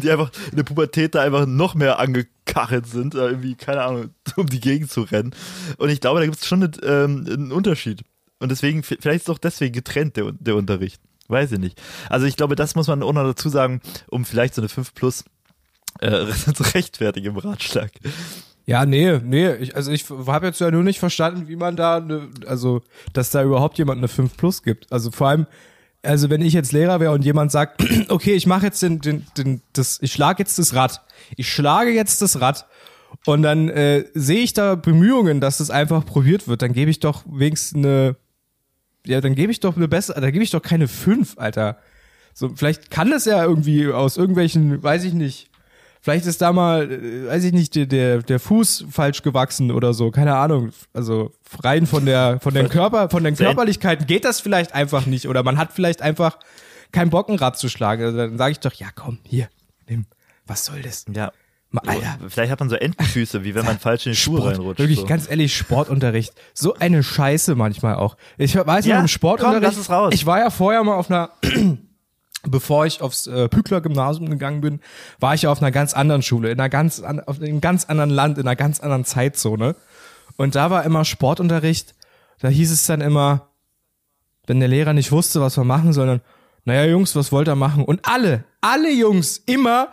die 0.02 0.10
einfach 0.10 0.32
in 0.50 0.56
der 0.56 0.64
Pubertät 0.64 1.14
da 1.14 1.22
einfach 1.22 1.46
noch 1.46 1.74
mehr 1.74 1.98
angekachelt 2.00 2.86
sind, 2.86 3.14
irgendwie, 3.14 3.54
keine 3.54 3.82
Ahnung, 3.82 4.10
um 4.36 4.46
die 4.46 4.60
Gegend 4.60 4.90
zu 4.90 5.02
rennen. 5.02 5.34
Und 5.78 5.90
ich 5.90 6.00
glaube, 6.00 6.20
da 6.20 6.26
gibt 6.26 6.38
es 6.38 6.46
schon 6.46 6.64
einen, 6.64 6.72
ähm, 6.82 7.26
einen 7.26 7.52
Unterschied. 7.52 8.02
Und 8.40 8.50
deswegen, 8.50 8.82
vielleicht 8.82 9.04
ist 9.04 9.28
es 9.28 9.30
auch 9.30 9.38
deswegen 9.38 9.72
getrennt, 9.72 10.16
der, 10.16 10.32
der 10.32 10.56
Unterricht. 10.56 11.00
Weiß 11.28 11.52
ich 11.52 11.60
nicht. 11.60 11.80
Also 12.10 12.26
ich 12.26 12.36
glaube, 12.36 12.56
das 12.56 12.74
muss 12.74 12.88
man 12.88 13.02
auch 13.02 13.12
noch 13.12 13.22
dazu 13.22 13.48
sagen, 13.48 13.80
um 14.10 14.24
vielleicht 14.24 14.54
so 14.54 14.60
eine 14.60 14.68
5 14.68 14.94
plus 14.94 15.24
äh, 16.00 16.26
zu 16.54 16.62
rechtfertigen 16.74 17.28
im 17.28 17.36
Ratschlag. 17.36 17.92
Ja, 18.64 18.86
nee, 18.86 19.18
nee, 19.24 19.54
ich, 19.56 19.74
also 19.74 19.90
ich 19.90 20.08
habe 20.08 20.46
jetzt 20.46 20.60
ja 20.60 20.70
nur 20.70 20.84
nicht 20.84 21.00
verstanden, 21.00 21.48
wie 21.48 21.56
man 21.56 21.74
da, 21.74 22.00
ne, 22.00 22.28
also, 22.46 22.82
dass 23.12 23.30
da 23.30 23.42
überhaupt 23.42 23.78
jemand 23.78 23.98
eine 23.98 24.08
5 24.08 24.36
Plus 24.36 24.62
gibt. 24.62 24.92
Also 24.92 25.10
vor 25.10 25.28
allem, 25.28 25.46
also 26.02 26.30
wenn 26.30 26.42
ich 26.42 26.52
jetzt 26.52 26.72
Lehrer 26.72 27.00
wäre 27.00 27.12
und 27.12 27.24
jemand 27.24 27.50
sagt, 27.50 27.84
okay, 28.08 28.34
ich 28.34 28.46
mache 28.46 28.66
jetzt 28.66 28.82
den, 28.82 29.00
den, 29.00 29.26
den, 29.36 29.62
das, 29.72 29.98
ich 30.00 30.12
schlage 30.12 30.42
jetzt 30.42 30.58
das 30.58 30.74
Rad, 30.74 31.02
ich 31.36 31.52
schlage 31.52 31.90
jetzt 31.90 32.22
das 32.22 32.40
Rad 32.40 32.66
und 33.26 33.42
dann 33.42 33.68
äh, 33.68 34.04
sehe 34.14 34.42
ich 34.42 34.52
da 34.52 34.76
Bemühungen, 34.76 35.40
dass 35.40 35.58
das 35.58 35.70
einfach 35.70 36.04
probiert 36.06 36.46
wird, 36.46 36.62
dann 36.62 36.72
gebe 36.72 36.90
ich 36.90 37.00
doch 37.00 37.24
wenigstens 37.26 37.84
eine, 37.84 38.16
ja, 39.04 39.20
dann 39.20 39.34
gebe 39.34 39.50
ich 39.50 39.58
doch 39.58 39.76
eine 39.76 39.88
bessere, 39.88 40.20
da 40.20 40.30
gebe 40.30 40.44
ich 40.44 40.50
doch 40.50 40.62
keine 40.62 40.86
5, 40.86 41.36
Alter. 41.36 41.78
So, 42.32 42.50
vielleicht 42.54 42.90
kann 42.90 43.10
das 43.10 43.24
ja 43.24 43.44
irgendwie 43.44 43.88
aus 43.88 44.16
irgendwelchen, 44.16 44.82
weiß 44.82 45.04
ich 45.04 45.12
nicht, 45.12 45.50
Vielleicht 46.02 46.26
ist 46.26 46.42
da 46.42 46.52
mal, 46.52 46.90
äh, 46.90 47.28
weiß 47.28 47.44
ich 47.44 47.52
nicht, 47.52 47.76
der, 47.76 48.22
der 48.22 48.40
Fuß 48.40 48.86
falsch 48.90 49.22
gewachsen 49.22 49.70
oder 49.70 49.94
so, 49.94 50.10
keine 50.10 50.34
Ahnung. 50.34 50.72
Also 50.92 51.32
rein 51.62 51.86
von 51.86 52.04
der, 52.04 52.40
von 52.40 52.52
den 52.52 52.68
Körper, 52.68 53.08
von 53.08 53.22
den 53.22 53.36
Körperlichkeiten 53.36 54.06
geht 54.06 54.24
das 54.24 54.40
vielleicht 54.40 54.74
einfach 54.74 55.06
nicht. 55.06 55.28
Oder 55.28 55.44
man 55.44 55.58
hat 55.58 55.72
vielleicht 55.72 56.02
einfach 56.02 56.38
keinen 56.90 57.10
Bock, 57.10 57.28
ein 57.28 57.36
Rad 57.36 57.56
zu 57.56 57.68
schlagen. 57.68 58.02
Also 58.02 58.18
dann 58.18 58.36
sage 58.36 58.50
ich 58.50 58.58
doch, 58.58 58.72
ja 58.72 58.88
komm, 58.92 59.20
hier, 59.22 59.48
nimm, 59.88 60.06
was 60.44 60.64
soll 60.64 60.82
das? 60.82 61.04
Ja. 61.14 61.30
Alter. 61.74 62.18
Vielleicht 62.28 62.52
hat 62.52 62.60
man 62.60 62.68
so 62.68 62.76
Entenfüße, 62.76 63.44
wie 63.44 63.54
wenn 63.54 63.64
man 63.64 63.78
falsch 63.78 64.06
in 64.06 64.12
die 64.12 64.18
Schuhe 64.18 64.38
Sport, 64.38 64.58
reinrutscht. 64.58 64.80
Wirklich, 64.80 65.00
so. 65.00 65.06
ganz 65.06 65.30
ehrlich, 65.30 65.56
Sportunterricht. 65.56 66.34
So 66.52 66.74
eine 66.74 67.02
Scheiße 67.02 67.54
manchmal 67.54 67.94
auch. 67.94 68.16
Ich 68.36 68.54
weiß 68.56 68.84
ja, 68.86 68.96
noch, 68.96 69.02
im 69.02 69.08
Sportunterricht. 69.08 69.62
Komm, 69.62 69.70
lass 69.70 69.78
es 69.78 69.88
raus. 69.88 70.12
Ich 70.12 70.26
war 70.26 70.40
ja 70.40 70.50
vorher 70.50 70.82
mal 70.84 70.96
auf 70.96 71.10
einer 71.10 71.30
bevor 72.42 72.86
ich 72.86 73.00
aufs 73.00 73.26
äh, 73.26 73.48
Pückler 73.48 73.80
Gymnasium 73.80 74.28
gegangen 74.28 74.60
bin, 74.60 74.80
war 75.20 75.34
ich 75.34 75.42
ja 75.42 75.50
auf 75.50 75.62
einer 75.62 75.70
ganz 75.70 75.94
anderen 75.94 76.22
Schule, 76.22 76.50
in 76.50 76.58
einer 76.58 76.68
ganz 76.68 77.00
an, 77.00 77.20
auf 77.20 77.40
einem 77.40 77.60
ganz 77.60 77.84
anderen 77.84 78.10
Land, 78.10 78.38
in 78.38 78.46
einer 78.46 78.56
ganz 78.56 78.80
anderen 78.80 79.04
Zeitzone. 79.04 79.76
Und 80.36 80.54
da 80.54 80.70
war 80.70 80.84
immer 80.84 81.04
Sportunterricht. 81.04 81.94
Da 82.40 82.48
hieß 82.48 82.72
es 82.72 82.86
dann 82.86 83.00
immer, 83.00 83.48
wenn 84.46 84.58
der 84.58 84.68
Lehrer 84.68 84.92
nicht 84.92 85.12
wusste, 85.12 85.40
was 85.40 85.56
wir 85.56 85.64
machen, 85.64 85.92
sondern, 85.92 86.20
naja, 86.64 86.84
Jungs, 86.84 87.14
was 87.14 87.32
wollt 87.32 87.48
ihr 87.48 87.54
machen? 87.54 87.84
Und 87.84 88.00
alle, 88.04 88.44
alle 88.60 88.90
Jungs 88.90 89.38
immer 89.46 89.88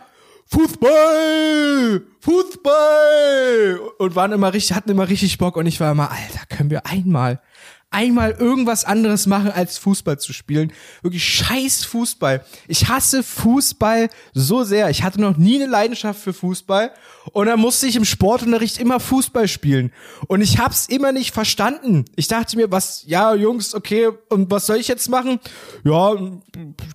Fußball, 0.46 2.02
Fußball 2.20 3.80
und 3.98 4.16
waren 4.16 4.32
immer 4.32 4.52
richtig, 4.52 4.76
hatten 4.76 4.90
immer 4.90 5.08
richtig 5.08 5.38
Bock 5.38 5.56
und 5.56 5.66
ich 5.66 5.78
war 5.78 5.92
immer, 5.92 6.10
Alter, 6.10 6.44
können 6.48 6.70
wir 6.70 6.86
einmal 6.86 7.40
einmal 7.90 8.30
irgendwas 8.32 8.84
anderes 8.84 9.26
machen, 9.26 9.50
als 9.50 9.76
Fußball 9.78 10.18
zu 10.18 10.32
spielen. 10.32 10.72
Wirklich 11.02 11.24
scheiß 11.24 11.84
Fußball. 11.84 12.44
Ich 12.68 12.88
hasse 12.88 13.24
Fußball 13.24 14.08
so 14.32 14.62
sehr. 14.62 14.90
Ich 14.90 15.02
hatte 15.02 15.20
noch 15.20 15.36
nie 15.36 15.56
eine 15.56 15.70
Leidenschaft 15.70 16.20
für 16.20 16.32
Fußball. 16.32 16.92
Und 17.32 17.46
dann 17.46 17.58
musste 17.58 17.88
ich 17.88 17.96
im 17.96 18.04
Sportunterricht 18.04 18.78
immer 18.78 19.00
Fußball 19.00 19.48
spielen. 19.48 19.92
Und 20.28 20.40
ich 20.40 20.58
hab's 20.58 20.86
immer 20.86 21.10
nicht 21.10 21.34
verstanden. 21.34 22.04
Ich 22.14 22.28
dachte 22.28 22.56
mir, 22.56 22.70
was, 22.70 23.02
ja, 23.06 23.34
Jungs, 23.34 23.74
okay, 23.74 24.10
und 24.28 24.50
was 24.50 24.66
soll 24.66 24.76
ich 24.76 24.88
jetzt 24.88 25.08
machen? 25.08 25.40
Ja, 25.84 26.14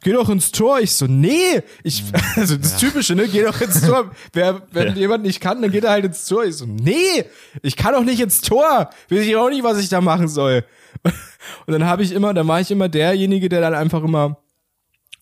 geh 0.02 0.14
doch 0.14 0.30
ins 0.30 0.52
Tor. 0.52 0.80
Ich 0.80 0.94
so, 0.94 1.08
nee, 1.08 1.62
ich, 1.84 2.04
also 2.38 2.56
das 2.56 2.82
ja. 2.82 2.88
Typische, 2.88 3.16
ne, 3.16 3.28
geh 3.28 3.44
doch 3.44 3.60
ins 3.60 3.82
Tor. 3.86 4.12
Wer, 4.34 4.62
wenn 4.72 4.90
ja. 4.90 4.94
jemand 4.94 5.24
nicht 5.24 5.42
kann, 5.42 5.62
dann 5.62 5.72
geht 5.72 5.84
er 5.84 5.92
halt 5.92 6.06
ins 6.06 6.26
Tor. 6.26 6.46
Ich 6.46 6.56
so, 6.56 6.66
nee, 6.66 7.26
ich 7.62 7.76
kann 7.76 7.94
doch 7.94 8.04
nicht 8.04 8.22
ins 8.22 8.40
Tor. 8.40 8.90
Weiß 9.10 9.20
ich 9.20 9.36
auch 9.36 9.50
nicht, 9.50 9.64
was 9.64 9.78
ich 9.78 9.90
da 9.90 10.00
machen 10.00 10.30
soll. 10.30 10.66
Und 11.66 11.74
dann 11.74 11.86
habe 11.86 12.04
ich 12.04 12.12
immer, 12.12 12.34
dann 12.34 12.48
war 12.48 12.62
ich 12.62 12.72
immer 12.72 12.90
derjenige, 12.90 13.50
der 13.50 13.62
dann 13.62 13.74
einfach 13.74 14.04
immer 14.04 14.38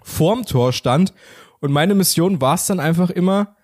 vorm 0.01 0.45
Tor 0.45 0.73
stand. 0.73 1.13
Und 1.59 1.71
meine 1.71 1.95
Mission 1.95 2.41
war 2.41 2.55
es 2.55 2.65
dann 2.65 2.79
einfach 2.79 3.09
immer, 3.09 3.55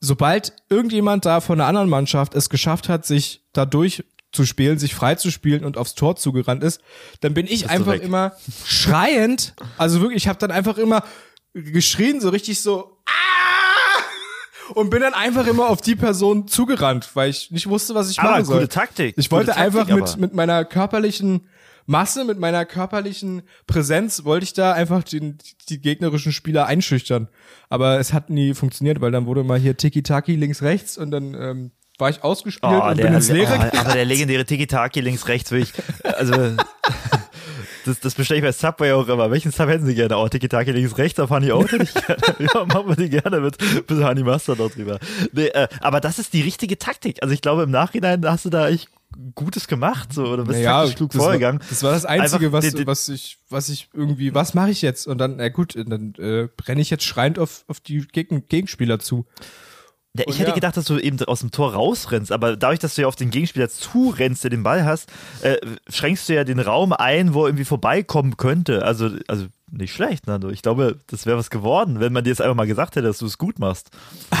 sobald 0.00 0.52
irgendjemand 0.68 1.24
da 1.24 1.40
von 1.40 1.60
einer 1.60 1.68
anderen 1.68 1.88
Mannschaft 1.88 2.34
es 2.34 2.50
geschafft 2.50 2.88
hat, 2.88 3.06
sich 3.06 3.42
da 3.52 3.64
durchzuspielen, 3.64 4.78
sich 4.78 4.94
frei 4.94 5.14
zu 5.14 5.30
spielen 5.30 5.64
und 5.64 5.78
aufs 5.78 5.94
Tor 5.94 6.16
zugerannt 6.16 6.62
ist, 6.62 6.80
dann 7.20 7.32
bin 7.34 7.46
ich 7.46 7.70
einfach 7.70 7.94
immer 7.94 8.32
schreiend, 8.64 9.54
also 9.78 10.00
wirklich, 10.00 10.24
ich 10.24 10.28
habe 10.28 10.38
dann 10.38 10.50
einfach 10.50 10.76
immer 10.76 11.02
geschrien, 11.54 12.20
so 12.20 12.28
richtig 12.28 12.60
so 12.60 12.98
ah! 13.06 14.72
und 14.74 14.90
bin 14.90 15.00
dann 15.00 15.14
einfach 15.14 15.46
immer 15.46 15.70
auf 15.70 15.80
die 15.80 15.96
Person 15.96 16.48
zugerannt, 16.48 17.08
weil 17.14 17.30
ich 17.30 17.50
nicht 17.50 17.66
wusste, 17.68 17.94
was 17.94 18.10
ich 18.10 18.18
aber 18.20 18.32
machen 18.32 18.44
soll. 18.44 18.60
Gute 18.60 18.68
Taktik. 18.68 19.14
Ich 19.16 19.30
wollte 19.30 19.52
Taktik, 19.52 19.64
einfach 19.64 19.88
mit 19.88 20.18
mit 20.18 20.34
meiner 20.34 20.66
körperlichen 20.66 21.48
Masse, 21.86 22.24
mit 22.24 22.38
meiner 22.38 22.64
körperlichen 22.64 23.42
Präsenz 23.66 24.24
wollte 24.24 24.44
ich 24.44 24.52
da 24.52 24.72
einfach 24.72 25.04
den, 25.04 25.38
die 25.68 25.80
gegnerischen 25.80 26.32
Spieler 26.32 26.66
einschüchtern. 26.66 27.28
Aber 27.68 27.98
es 27.98 28.12
hat 28.12 28.28
nie 28.28 28.54
funktioniert, 28.54 29.00
weil 29.00 29.12
dann 29.12 29.26
wurde 29.26 29.44
mal 29.44 29.58
hier 29.58 29.76
Tiki-Taki 29.76 30.34
links, 30.36 30.62
rechts 30.62 30.98
und 30.98 31.10
dann 31.12 31.34
ähm, 31.34 31.70
war 31.98 32.10
ich 32.10 32.22
ausgespielt 32.22 32.72
oh, 32.72 32.88
und 32.88 32.98
der, 32.98 33.04
bin 33.04 33.14
ins 33.14 33.30
Leere 33.30 33.70
oh, 33.72 33.78
Aber 33.78 33.92
der 33.92 34.04
legendäre 34.04 34.44
Tiki-Taki 34.44 35.00
links, 35.00 35.28
rechts, 35.28 35.50
will 35.50 35.62
ich, 35.62 35.72
also 36.02 36.32
das, 37.86 38.00
das 38.00 38.14
bestelle 38.14 38.38
ich 38.38 38.44
bei 38.44 38.52
Subway 38.52 38.92
auch 38.92 39.08
immer. 39.08 39.30
Welchen 39.30 39.52
Sub 39.52 39.68
hätten 39.68 39.86
Sie 39.86 39.94
gerne? 39.94 40.18
Oh, 40.18 40.28
Tiki-Taki 40.28 40.72
links, 40.72 40.98
rechts, 40.98 41.18
auf 41.20 41.30
Honey 41.30 41.52
Oat 41.52 41.72
hätte 41.72 41.84
ich 41.84 41.94
gerne. 41.94 42.22
ja, 42.54 42.64
machen 42.66 42.88
wir 42.88 42.96
die 42.96 43.08
gerne 43.08 43.40
mit 43.40 43.56
bisschen 43.58 44.04
Honey 44.04 44.22
Mustard 44.22 44.58
noch 44.58 44.70
drüber. 44.70 44.98
Nee, 45.32 45.46
äh, 45.46 45.68
aber 45.80 46.00
das 46.00 46.18
ist 46.18 46.32
die 46.32 46.42
richtige 46.42 46.78
Taktik. 46.78 47.22
Also 47.22 47.32
ich 47.32 47.40
glaube, 47.40 47.62
im 47.62 47.70
Nachhinein 47.70 48.24
hast 48.28 48.44
du 48.44 48.50
da 48.50 48.68
echt 48.68 48.88
Gutes 49.34 49.66
gemacht, 49.66 50.12
so, 50.12 50.26
oder 50.26 50.44
bist 50.44 50.58
naja, 50.58 50.86
klug 50.94 51.10
das 51.10 51.22
vorgegangen. 51.22 51.60
War, 51.60 51.68
das 51.68 51.82
war 51.82 51.92
das 51.92 52.04
Einzige, 52.04 52.52
was, 52.52 52.74
was 52.86 53.08
ich, 53.08 53.38
was 53.48 53.68
ich 53.68 53.88
irgendwie, 53.94 54.34
was 54.34 54.52
mache 54.54 54.70
ich 54.70 54.82
jetzt? 54.82 55.06
Und 55.06 55.18
dann, 55.18 55.36
na 55.36 55.48
gut, 55.48 55.74
dann 55.74 56.14
äh, 56.18 56.48
brenne 56.54 56.80
ich 56.80 56.90
jetzt 56.90 57.04
schreiend 57.04 57.38
auf, 57.38 57.64
auf 57.68 57.80
die 57.80 58.06
Gegen 58.06 58.46
Gegenspieler 58.46 58.98
zu. 58.98 59.26
Ja, 60.18 60.24
ich 60.28 60.38
hätte 60.38 60.50
ja. 60.50 60.54
gedacht, 60.54 60.76
dass 60.76 60.84
du 60.84 60.98
eben 60.98 61.20
aus 61.24 61.40
dem 61.40 61.50
Tor 61.50 61.74
rausrennst, 61.74 62.32
aber 62.32 62.56
dadurch, 62.56 62.78
dass 62.78 62.94
du 62.94 63.02
ja 63.02 63.08
auf 63.08 63.16
den 63.16 63.30
Gegenspieler 63.30 63.68
zurennst, 63.68 64.44
der 64.44 64.50
den 64.50 64.62
Ball 64.62 64.84
hast, 64.84 65.10
äh, 65.42 65.56
schränkst 65.88 66.28
du 66.28 66.34
ja 66.34 66.44
den 66.44 66.60
Raum 66.60 66.92
ein, 66.92 67.34
wo 67.34 67.42
er 67.42 67.48
irgendwie 67.48 67.64
vorbeikommen 67.64 68.36
könnte. 68.36 68.84
Also, 68.84 69.10
also 69.28 69.46
nicht 69.70 69.92
schlecht, 69.92 70.26
Nando. 70.26 70.48
Ich 70.50 70.62
glaube, 70.62 70.98
das 71.08 71.26
wäre 71.26 71.36
was 71.36 71.50
geworden, 71.50 72.00
wenn 72.00 72.12
man 72.12 72.24
dir 72.24 72.30
jetzt 72.30 72.40
einfach 72.40 72.54
mal 72.54 72.66
gesagt 72.66 72.96
hätte, 72.96 73.06
dass 73.06 73.18
du 73.18 73.26
es 73.26 73.38
gut 73.38 73.58
machst. 73.58 73.90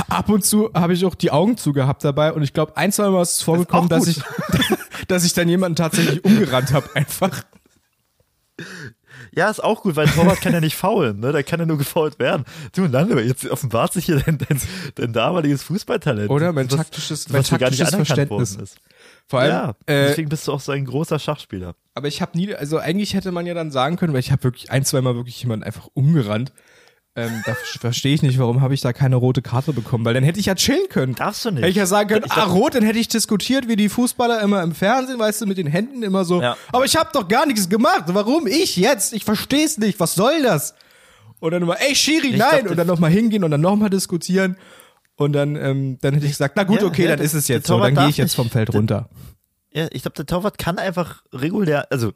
Ab 0.08 0.28
und 0.28 0.44
zu 0.44 0.70
habe 0.72 0.92
ich 0.92 1.04
auch 1.04 1.14
die 1.14 1.30
Augen 1.30 1.56
zugehabt 1.56 2.04
dabei 2.04 2.32
und 2.32 2.42
ich 2.42 2.52
glaube, 2.52 2.76
ein, 2.76 2.92
zwei 2.92 3.08
Mal 3.10 3.22
ist 3.22 3.34
es 3.34 3.42
vorgekommen, 3.42 3.88
das 3.88 4.04
dass 4.04 4.16
ich, 4.16 4.22
dass 5.08 5.24
ich 5.24 5.34
dann 5.34 5.48
jemanden 5.48 5.76
tatsächlich 5.76 6.24
umgerannt 6.24 6.72
habe, 6.72 6.88
einfach. 6.94 7.42
Ja, 9.34 9.50
ist 9.50 9.62
auch 9.62 9.82
gut, 9.82 9.96
weil 9.96 10.06
ein 10.06 10.14
Torwart 10.14 10.40
kann 10.40 10.52
ja 10.52 10.60
nicht 10.60 10.76
faulen, 10.76 11.20
ne? 11.20 11.32
Da 11.32 11.42
kann 11.42 11.60
ja 11.60 11.66
nur 11.66 11.78
gefault 11.78 12.18
werden. 12.18 12.44
Du, 12.74 12.82
Nando, 12.82 13.18
jetzt 13.18 13.48
offenbart 13.48 13.92
sich 13.92 14.06
hier 14.06 14.20
dein, 14.20 14.38
dein, 14.38 14.60
dein 14.94 15.12
damaliges 15.12 15.62
Fußballtalent. 15.64 16.30
Oder 16.30 16.52
mein 16.52 16.68
taktisches, 16.68 17.26
was, 17.26 17.32
mein 17.32 17.40
was 17.40 17.48
taktisches 17.48 17.90
Verständnis. 17.90 18.56
Ist. 18.56 18.78
Vor 19.26 19.40
allem, 19.40 19.50
ja, 19.50 19.70
äh, 19.86 20.08
deswegen 20.08 20.28
bist 20.28 20.46
du 20.46 20.52
auch 20.52 20.60
so 20.60 20.72
ein 20.72 20.84
großer 20.84 21.18
Schachspieler. 21.18 21.74
Aber 21.94 22.08
ich 22.08 22.22
habe 22.22 22.36
nie, 22.36 22.54
also 22.54 22.78
eigentlich 22.78 23.14
hätte 23.14 23.32
man 23.32 23.46
ja 23.46 23.54
dann 23.54 23.70
sagen 23.70 23.96
können, 23.96 24.12
weil 24.12 24.20
ich 24.20 24.30
habe 24.30 24.44
wirklich 24.44 24.70
ein, 24.70 24.84
zwei 24.84 25.00
Mal 25.00 25.16
wirklich 25.16 25.40
jemanden 25.42 25.64
einfach 25.64 25.88
umgerannt. 25.94 26.52
Ähm, 27.18 27.42
da 27.46 27.56
verstehe 27.80 28.14
ich 28.14 28.20
nicht, 28.22 28.38
warum 28.38 28.60
habe 28.60 28.74
ich 28.74 28.82
da 28.82 28.92
keine 28.92 29.16
rote 29.16 29.40
Karte 29.40 29.72
bekommen, 29.72 30.04
weil 30.04 30.12
dann 30.12 30.22
hätte 30.22 30.38
ich 30.38 30.46
ja 30.46 30.54
chillen 30.54 30.88
können. 30.90 31.14
Darfst 31.14 31.46
du 31.46 31.50
nicht. 31.50 31.60
Hätte 31.60 31.70
ich 31.70 31.76
ja 31.76 31.86
sagen 31.86 32.10
können, 32.10 32.24
Ich 32.26 32.32
ah, 32.32 32.44
rot, 32.44 32.74
dann 32.74 32.82
hätte 32.84 32.98
ich 32.98 33.08
diskutiert, 33.08 33.68
wie 33.68 33.76
die 33.76 33.88
Fußballer 33.88 34.42
immer 34.42 34.62
im 34.62 34.74
Fernsehen, 34.74 35.18
weißt 35.18 35.40
du, 35.40 35.46
mit 35.46 35.56
den 35.56 35.66
Händen 35.66 36.02
immer 36.02 36.26
so. 36.26 36.42
Ja. 36.42 36.58
Aber 36.72 36.84
ich 36.84 36.94
habe 36.94 37.08
doch 37.14 37.26
gar 37.26 37.46
nichts 37.46 37.70
gemacht. 37.70 38.04
Warum 38.08 38.46
ich 38.46 38.76
jetzt? 38.76 39.14
Ich 39.14 39.24
verstehe 39.24 39.64
es 39.64 39.78
nicht. 39.78 39.98
Was 39.98 40.14
soll 40.14 40.42
das? 40.42 40.74
Und 41.40 41.52
dann 41.52 41.62
immer, 41.62 41.80
ey, 41.80 41.94
Schiri, 41.94 42.28
Ich 42.28 42.36
nein. 42.36 42.60
glaub, 42.60 42.70
und 42.72 42.76
dann 42.76 42.86
nochmal 42.86 43.10
hingehen 43.10 43.44
und 43.44 43.50
dann 43.50 43.62
nochmal 43.62 43.88
diskutieren. 43.88 44.56
Und 45.16 45.32
dann, 45.32 45.56
ähm, 45.56 45.96
dann 46.02 46.12
hätte 46.12 46.26
ich 46.26 46.32
gesagt, 46.32 46.54
na 46.56 46.64
gut, 46.64 46.82
Ja, 46.82 46.86
okay, 46.86 47.04
ja, 47.04 47.16
dann 47.16 47.20
ist 47.24 47.32
es 47.32 47.48
jetzt 47.48 47.66
so. 47.66 47.80
Dann 47.80 47.94
gehe 47.94 48.08
ich 48.10 48.18
jetzt 48.18 48.34
vom 48.34 48.50
Feld 48.50 48.74
runter. 48.74 49.08
Ja, 49.72 49.86
ich 49.90 50.02
glaube, 50.02 50.16
der 50.16 50.26
Torwart 50.26 50.58
kann 50.58 50.76
einfach 50.78 51.22
regulär, 51.32 51.90
also 51.90 52.12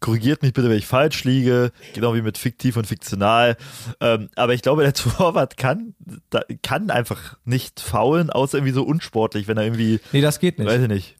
korrigiert 0.00 0.42
mich 0.42 0.52
bitte, 0.52 0.68
wenn 0.68 0.78
ich 0.78 0.86
falsch 0.86 1.24
liege, 1.24 1.72
genau 1.94 2.14
wie 2.14 2.22
mit 2.22 2.38
fiktiv 2.38 2.76
und 2.76 2.86
fiktional. 2.86 3.56
Ähm, 4.00 4.28
aber 4.36 4.54
ich 4.54 4.62
glaube, 4.62 4.82
der 4.82 4.94
Torwart 4.94 5.56
kann, 5.56 5.94
da, 6.30 6.42
kann 6.62 6.90
einfach 6.90 7.36
nicht 7.44 7.80
faulen, 7.80 8.30
außer 8.30 8.58
irgendwie 8.58 8.74
so 8.74 8.82
unsportlich, 8.82 9.48
wenn 9.48 9.56
er 9.56 9.64
irgendwie, 9.64 10.00
Nee, 10.12 10.20
das 10.20 10.40
geht 10.40 10.58
nicht. 10.58 10.68
weiß 10.68 10.82
ich 10.82 10.88
nicht, 10.88 11.16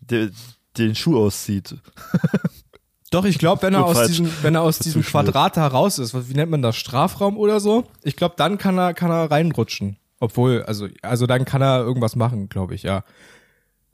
den, 0.00 0.32
den 0.78 0.94
Schuh 0.94 1.18
auszieht. 1.18 1.76
Doch, 3.10 3.26
ich 3.26 3.38
glaube, 3.38 3.62
wenn 3.62 3.74
er 3.74 3.84
aus 3.84 4.02
diesem, 4.06 4.30
wenn 4.42 4.54
er 4.54 4.62
aus 4.62 4.78
diesem. 4.78 5.02
Quadrat 5.02 5.56
da 5.58 5.66
raus 5.66 5.98
ist, 5.98 6.14
wie 6.30 6.34
nennt 6.34 6.50
man 6.50 6.62
das, 6.62 6.76
Strafraum 6.76 7.36
oder 7.36 7.60
so? 7.60 7.84
Ich 8.02 8.16
glaube, 8.16 8.34
dann 8.38 8.56
kann 8.58 8.78
er, 8.78 8.94
kann 8.94 9.10
er 9.10 9.30
reinrutschen. 9.30 9.98
Obwohl, 10.18 10.62
also, 10.62 10.88
also 11.02 11.26
dann 11.26 11.44
kann 11.44 11.62
er 11.62 11.80
irgendwas 11.80 12.16
machen, 12.16 12.48
glaube 12.48 12.74
ich, 12.74 12.84
ja. 12.84 13.04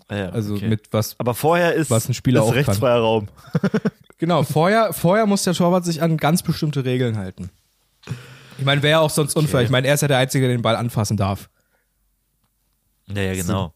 Ah 0.08 0.16
ja, 0.16 0.28
Also 0.30 0.54
okay. 0.54 0.68
mit 0.68 0.88
was. 0.90 1.14
aber 1.18 1.34
vorher 1.34 1.74
ist, 1.74 1.90
was 1.90 2.08
ein 2.08 2.14
Spieler 2.14 2.40
ist 2.40 2.46
auch 2.46 2.54
kann. 2.54 2.64
rechtsfreier 2.64 2.98
Raum. 3.00 3.28
Genau, 4.18 4.42
vorher, 4.42 4.92
vorher 4.92 5.26
muss 5.26 5.44
der 5.44 5.54
Torwart 5.54 5.84
sich 5.84 6.02
an 6.02 6.16
ganz 6.16 6.42
bestimmte 6.42 6.84
Regeln 6.84 7.16
halten. 7.16 7.50
Ich 8.58 8.64
meine, 8.64 8.82
wäre 8.82 8.90
ja 8.90 8.98
auch 8.98 9.10
sonst 9.10 9.36
unfair. 9.36 9.62
Ich 9.62 9.70
meine, 9.70 9.86
er 9.86 9.94
ist 9.94 10.00
ja 10.00 10.08
der 10.08 10.18
Einzige, 10.18 10.48
der 10.48 10.56
den 10.56 10.62
Ball 10.62 10.74
anfassen 10.74 11.16
darf. 11.16 11.48
Ja, 13.06 13.22
ja, 13.22 13.34
genau. 13.34 13.72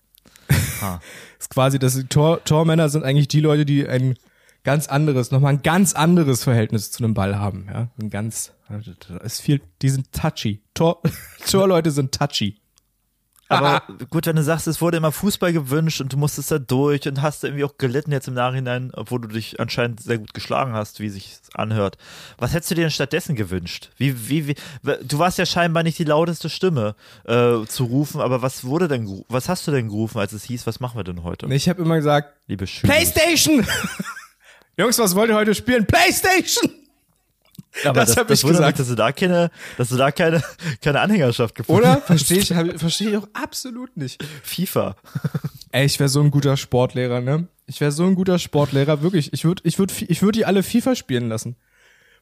Ha. 0.80 1.00
ist 1.38 1.48
quasi, 1.50 1.78
das 1.78 1.96
Tor, 2.08 2.42
Tormänner 2.42 2.88
sind 2.88 3.04
eigentlich 3.04 3.28
die 3.28 3.38
Leute, 3.40 3.64
die 3.64 3.86
ein 3.86 4.16
ganz 4.64 4.88
anderes, 4.88 5.30
nochmal 5.30 5.54
ein 5.54 5.62
ganz 5.62 5.94
anderes 5.94 6.42
Verhältnis 6.42 6.90
zu 6.90 7.04
einem 7.04 7.14
Ball 7.14 7.38
haben. 7.38 7.66
Ja, 7.72 7.88
ein 8.00 8.10
ganz, 8.10 8.52
ist 9.22 9.40
viel, 9.40 9.60
die 9.80 9.90
sind 9.90 10.10
touchy. 10.12 10.60
Tor, 10.74 11.00
Torleute 11.48 11.92
sind 11.92 12.12
touchy. 12.12 12.56
Aber 13.48 13.83
gut, 14.11 14.26
wenn 14.26 14.37
du 14.37 14.42
sagst, 14.42 14.66
es 14.66 14.81
wurde 14.81 14.96
immer 14.96 15.12
Fußball 15.12 15.52
gewünscht 15.52 16.00
und 16.00 16.12
du 16.12 16.16
musstest 16.16 16.50
da 16.50 16.59
durch 16.59 17.07
und 17.07 17.22
hast 17.22 17.44
irgendwie 17.44 17.64
auch 17.64 17.76
gelitten 17.76 18.12
jetzt 18.12 18.28
im 18.28 18.35
Nachhinein, 18.35 18.90
obwohl 18.94 19.20
du 19.20 19.28
dich 19.28 19.61
anscheinend 19.61 20.00
sehr 20.00 20.18
gut 20.18 20.35
geschlagen 20.35 20.72
hast, 20.72 21.00
wie 21.00 21.09
sich 21.09 21.38
anhört. 21.55 21.98
Was 22.38 22.55
hättest 22.55 22.70
du 22.70 22.74
dir 22.74 22.83
denn 22.83 22.90
stattdessen 22.90 23.37
gewünscht? 23.37 23.90
Wie, 23.96 24.28
wie, 24.28 24.48
wie, 24.48 24.55
du 24.83 25.18
warst 25.18 25.38
ja 25.38 25.46
scheinbar 25.46 25.83
nicht 25.83 25.98
die 25.98 26.05
lauteste 26.05 26.48
Stimme 26.48 26.94
äh, 27.24 27.64
zu 27.66 27.85
rufen, 27.85 28.20
aber 28.20 28.42
was 28.42 28.64
wurde 28.64 28.88
denn, 28.88 29.24
was 29.28 29.48
hast 29.48 29.66
du 29.66 29.70
denn 29.70 29.88
gerufen, 29.88 30.18
als 30.18 30.33
es 30.33 30.44
hieß, 30.44 30.66
was 30.66 30.81
machen 30.81 30.98
wir 30.98 31.05
denn 31.05 31.22
heute? 31.22 31.52
Ich 31.52 31.68
habe 31.68 31.83
immer 31.83 31.96
gesagt, 31.96 32.35
Liebe 32.46 32.66
Schüler. 32.66 32.92
Playstation! 32.92 33.66
Jungs, 34.76 34.98
was 34.98 35.14
wollt 35.14 35.31
ihr 35.31 35.37
heute 35.37 35.55
spielen? 35.55 35.87
Playstation! 35.87 36.81
Aber 37.85 38.00
das 38.00 38.11
das, 38.11 38.16
hab 38.18 38.28
das 38.28 38.42
ich 38.42 38.48
gesagt. 38.48 38.66
mich, 38.66 38.76
dass 38.78 38.88
du 38.88 38.94
da 38.94 39.12
keine, 39.12 39.50
dass 39.78 39.88
du 39.88 39.96
da 39.96 40.11
keine, 40.12 40.42
keine 40.80 41.00
Anhängerschaft 41.00 41.54
gefunden 41.54 41.80
Oder? 41.82 42.00
Verstehe 42.00 42.38
ich, 42.38 42.52
hab- 42.52 42.78
verstehe 42.78 43.11
ich 43.11 43.16
auch 43.16 43.28
absolut 43.32 43.96
nicht. 43.96 44.22
FIFA. 44.42 44.96
Ey, 45.72 45.87
ich 45.87 45.98
wäre 45.98 46.08
so 46.08 46.20
ein 46.20 46.30
guter 46.30 46.56
Sportlehrer, 46.56 47.20
ne? 47.20 47.46
Ich 47.66 47.80
wäre 47.80 47.92
so 47.92 48.04
ein 48.04 48.14
guter 48.14 48.38
Sportlehrer, 48.38 49.02
wirklich. 49.02 49.32
Ich 49.32 49.44
würde 49.44 49.62
ich 49.64 49.78
würd, 49.78 49.92
ich 50.02 50.20
würd 50.22 50.37
die 50.37 50.44
alle 50.44 50.62
FIFA 50.62 50.94
spielen 50.96 51.28
lassen. 51.28 51.56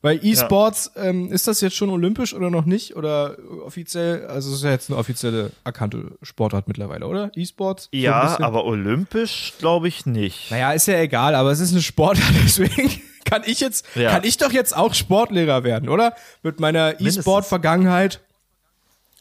Weil 0.02 0.18
E-Sports, 0.24 0.92
ähm, 0.96 1.30
ist 1.30 1.46
das 1.46 1.60
jetzt 1.60 1.76
schon 1.76 1.90
olympisch 1.90 2.32
oder 2.32 2.48
noch 2.48 2.64
nicht? 2.64 2.96
Oder 2.96 3.36
offiziell, 3.66 4.26
also 4.28 4.48
es 4.48 4.56
ist 4.56 4.64
ja 4.64 4.70
jetzt 4.70 4.88
eine 4.88 4.98
offizielle 4.98 5.50
erkannte 5.62 6.12
Sportart 6.22 6.68
mittlerweile, 6.68 7.06
oder? 7.06 7.30
E-Sports? 7.36 7.90
So 7.92 7.98
Ja, 7.98 8.24
bisschen. 8.24 8.44
aber 8.44 8.64
olympisch 8.64 9.52
glaube 9.58 9.88
ich 9.88 10.06
nicht. 10.06 10.50
Naja, 10.50 10.72
ist 10.72 10.86
ja 10.86 10.98
egal, 10.98 11.34
aber 11.34 11.50
es 11.50 11.60
ist 11.60 11.72
eine 11.72 11.82
Sportart, 11.82 12.32
deswegen 12.44 13.02
kann 13.30 13.42
ich 13.46 13.60
jetzt, 13.60 13.86
Ja. 13.94 14.10
kann 14.10 14.24
ich 14.24 14.36
doch 14.38 14.52
jetzt 14.52 14.76
auch 14.76 14.92
Sportlehrer 14.94 15.62
werden, 15.64 15.88
oder? 15.88 16.14
Mit 16.42 16.58
meiner. 16.60 17.00
E-Sport-Vergangenheit 17.00 18.20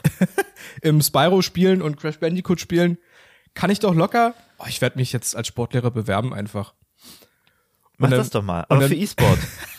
im 0.82 1.02
Spyro 1.02 1.42
spielen 1.42 1.82
und 1.82 1.98
Crash 2.00 2.20
Bandicoot 2.20 2.60
spielen, 2.60 2.98
kann 3.54 3.70
ich 3.70 3.80
doch 3.80 3.94
locker, 3.94 4.34
oh, 4.58 4.66
ich 4.68 4.82
werde 4.82 4.98
mich 4.98 5.12
jetzt 5.14 5.36
als 5.36 5.48
Sportlehrer 5.48 5.92
bewerben 5.92 6.34
einfach. 6.34 6.74
Mach 7.98 8.10
dann- 8.10 8.20
das 8.20 8.30
doch 8.30 8.42
mal. 8.44 8.62
und 8.62 8.66
Aber 8.72 8.80
dann- 8.82 8.90
für 8.90 8.96
E-Sport. 8.96 9.40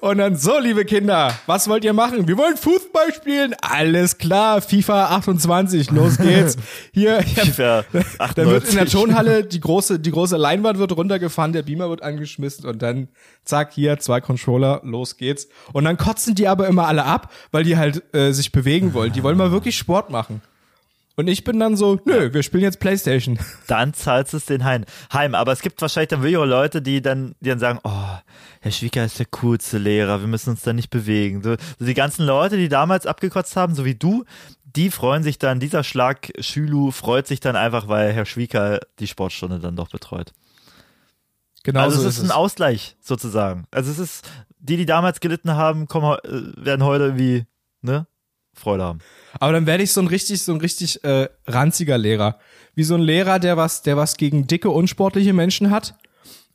Und 0.00 0.18
dann 0.18 0.36
so, 0.36 0.58
liebe 0.58 0.84
Kinder, 0.84 1.32
was 1.46 1.68
wollt 1.68 1.84
ihr 1.84 1.92
machen? 1.92 2.26
Wir 2.26 2.36
wollen 2.36 2.56
Fußball 2.56 3.14
spielen. 3.14 3.54
Alles 3.60 4.18
klar, 4.18 4.60
FIFA 4.60 5.10
28, 5.16 5.90
los 5.90 6.18
geht's. 6.18 6.56
Hier, 6.92 7.22
FIFA 7.22 7.84
Dann 8.34 8.46
wird 8.48 8.68
in 8.68 8.74
der 8.74 8.82
98. 8.82 8.92
Tonhalle 8.92 9.44
die 9.52 9.60
große, 9.60 10.00
die 10.00 10.10
große 10.10 10.36
Leinwand 10.36 10.78
wird 10.78 10.96
runtergefahren, 10.96 11.52
der 11.52 11.62
Beamer 11.62 11.88
wird 11.88 12.02
angeschmissen 12.02 12.66
und 12.66 12.82
dann 12.82 13.08
zack, 13.44 13.72
hier 13.72 13.98
zwei 13.98 14.20
Controller, 14.20 14.80
los 14.84 15.16
geht's. 15.16 15.48
Und 15.72 15.84
dann 15.84 15.96
kotzen 15.96 16.34
die 16.34 16.48
aber 16.48 16.66
immer 16.68 16.86
alle 16.86 17.04
ab, 17.04 17.32
weil 17.50 17.64
die 17.64 17.76
halt 17.76 18.02
äh, 18.14 18.32
sich 18.32 18.52
bewegen 18.52 18.94
wollen. 18.94 19.12
Die 19.12 19.22
wollen 19.22 19.38
mal 19.38 19.52
wirklich 19.52 19.76
Sport 19.76 20.10
machen. 20.10 20.42
Und 21.16 21.28
ich 21.28 21.44
bin 21.44 21.60
dann 21.60 21.76
so, 21.76 22.00
nö, 22.04 22.32
wir 22.32 22.42
spielen 22.42 22.62
jetzt 22.62 22.80
Playstation. 22.80 23.38
dann 23.66 23.92
zahlst 23.92 24.32
du 24.32 24.38
es 24.38 24.46
den 24.46 24.64
heim. 24.64 24.84
heim. 25.12 25.34
Aber 25.34 25.52
es 25.52 25.60
gibt 25.60 25.80
wahrscheinlich 25.80 26.08
dann 26.08 26.22
wirklich 26.22 26.38
auch 26.38 26.46
Leute, 26.46 26.80
die 26.80 27.02
dann, 27.02 27.34
die 27.40 27.50
dann 27.50 27.58
sagen, 27.58 27.80
oh, 27.84 28.18
Herr 28.60 28.72
Schwieger 28.72 29.04
ist 29.04 29.18
der 29.18 29.26
coolste 29.26 29.78
Lehrer, 29.78 30.20
wir 30.20 30.28
müssen 30.28 30.50
uns 30.50 30.62
da 30.62 30.72
nicht 30.72 30.90
bewegen. 30.90 31.42
So, 31.42 31.56
so 31.78 31.84
die 31.84 31.94
ganzen 31.94 32.24
Leute, 32.24 32.56
die 32.56 32.68
damals 32.68 33.06
abgekotzt 33.06 33.56
haben, 33.56 33.74
so 33.74 33.84
wie 33.84 33.94
du, 33.94 34.24
die 34.64 34.90
freuen 34.90 35.22
sich 35.22 35.38
dann, 35.38 35.60
dieser 35.60 35.84
Schlag 35.84 36.30
Schülu 36.38 36.90
freut 36.92 37.26
sich 37.26 37.40
dann 37.40 37.56
einfach, 37.56 37.88
weil 37.88 38.12
Herr 38.12 38.24
Schwieger 38.24 38.80
die 38.98 39.06
Sportstunde 39.06 39.58
dann 39.58 39.76
doch 39.76 39.90
betreut. 39.90 40.32
Genau 41.62 41.80
also 41.80 42.00
so 42.00 42.08
es 42.08 42.18
ist 42.18 42.24
ein 42.24 42.30
Ausgleich 42.30 42.96
sozusagen. 43.00 43.66
Also 43.70 43.90
es 43.90 43.98
ist, 43.98 44.28
die, 44.58 44.76
die 44.76 44.86
damals 44.86 45.20
gelitten 45.20 45.52
haben, 45.52 45.86
kommen, 45.86 46.16
äh, 46.24 46.64
werden 46.64 46.84
heute 46.84 47.04
irgendwie, 47.04 47.44
ne, 47.82 48.06
Freude 48.54 48.84
haben. 48.84 48.98
Aber 49.40 49.52
dann 49.52 49.66
werde 49.66 49.82
ich 49.82 49.92
so 49.92 50.00
ein 50.00 50.06
richtig, 50.06 50.42
so 50.42 50.52
ein 50.52 50.60
richtig 50.60 51.02
äh, 51.04 51.28
ranziger 51.46 51.98
Lehrer. 51.98 52.38
Wie 52.74 52.84
so 52.84 52.94
ein 52.94 53.00
Lehrer, 53.00 53.38
der 53.38 53.56
was, 53.56 53.82
der 53.82 53.96
was 53.96 54.16
gegen 54.16 54.46
dicke, 54.46 54.70
unsportliche 54.70 55.32
Menschen 55.32 55.70
hat 55.70 55.94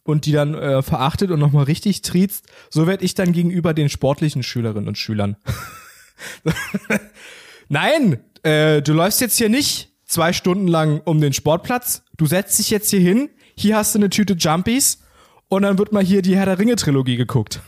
und 0.04 0.26
die 0.26 0.32
dann 0.32 0.56
äh, 0.56 0.82
verachtet 0.82 1.32
und 1.32 1.40
nochmal 1.40 1.66
richtig 1.66 2.02
triezt. 2.02 2.46
So 2.70 2.88
werde 2.88 3.04
ich 3.04 3.14
dann 3.14 3.34
gegenüber 3.34 3.74
den 3.74 3.90
sportlichen 3.90 4.42
Schülerinnen 4.42 4.88
und 4.88 4.98
Schülern. 4.98 5.36
Nein, 7.70 8.20
äh, 8.44 8.82
du 8.82 8.94
läufst 8.94 9.22
jetzt 9.22 9.38
hier 9.38 9.50
nicht 9.50 9.92
zwei 10.06 10.34
Stunden 10.34 10.68
lang 10.68 11.02
um 11.04 11.20
den 11.20 11.34
Sportplatz. 11.34 12.04
Du 12.16 12.26
setzt 12.26 12.58
dich 12.58 12.70
jetzt 12.70 12.90
hier 12.90 13.02
hin. 13.02 13.30
Hier 13.56 13.76
hast 13.76 13.96
du 13.96 14.00
eine 14.00 14.10
Tüte 14.10 14.34
Jumpies 14.34 15.00
und 15.50 15.64
dann 15.64 15.78
wird 15.78 15.92
mal 15.92 16.04
hier 16.04 16.22
die 16.22 16.36
Herr 16.36 16.46
der 16.46 16.60
Ringe 16.60 16.76
Trilogie 16.76 17.18
geguckt. 17.18 17.62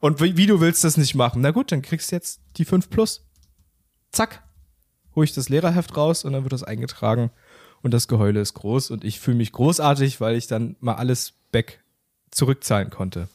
Und 0.00 0.20
wie, 0.20 0.36
wie 0.36 0.46
du 0.46 0.60
willst 0.60 0.84
das 0.84 0.96
nicht 0.96 1.14
machen? 1.14 1.42
Na 1.42 1.50
gut, 1.50 1.72
dann 1.72 1.82
kriegst 1.82 2.10
du 2.10 2.16
jetzt 2.16 2.40
die 2.56 2.64
5 2.64 2.90
plus. 2.90 3.24
Zack. 4.12 4.42
Hol 5.14 5.24
ich 5.24 5.34
das 5.34 5.48
Lehrerheft 5.48 5.96
raus 5.96 6.24
und 6.24 6.32
dann 6.32 6.44
wird 6.44 6.52
das 6.52 6.62
eingetragen. 6.62 7.30
Und 7.82 7.92
das 7.92 8.08
Geheule 8.08 8.40
ist 8.40 8.54
groß 8.54 8.90
und 8.90 9.04
ich 9.04 9.20
fühle 9.20 9.36
mich 9.36 9.52
großartig, 9.52 10.20
weil 10.20 10.36
ich 10.36 10.46
dann 10.46 10.76
mal 10.80 10.94
alles 10.94 11.34
back 11.52 11.82
zurückzahlen 12.30 12.90
konnte. 12.90 13.28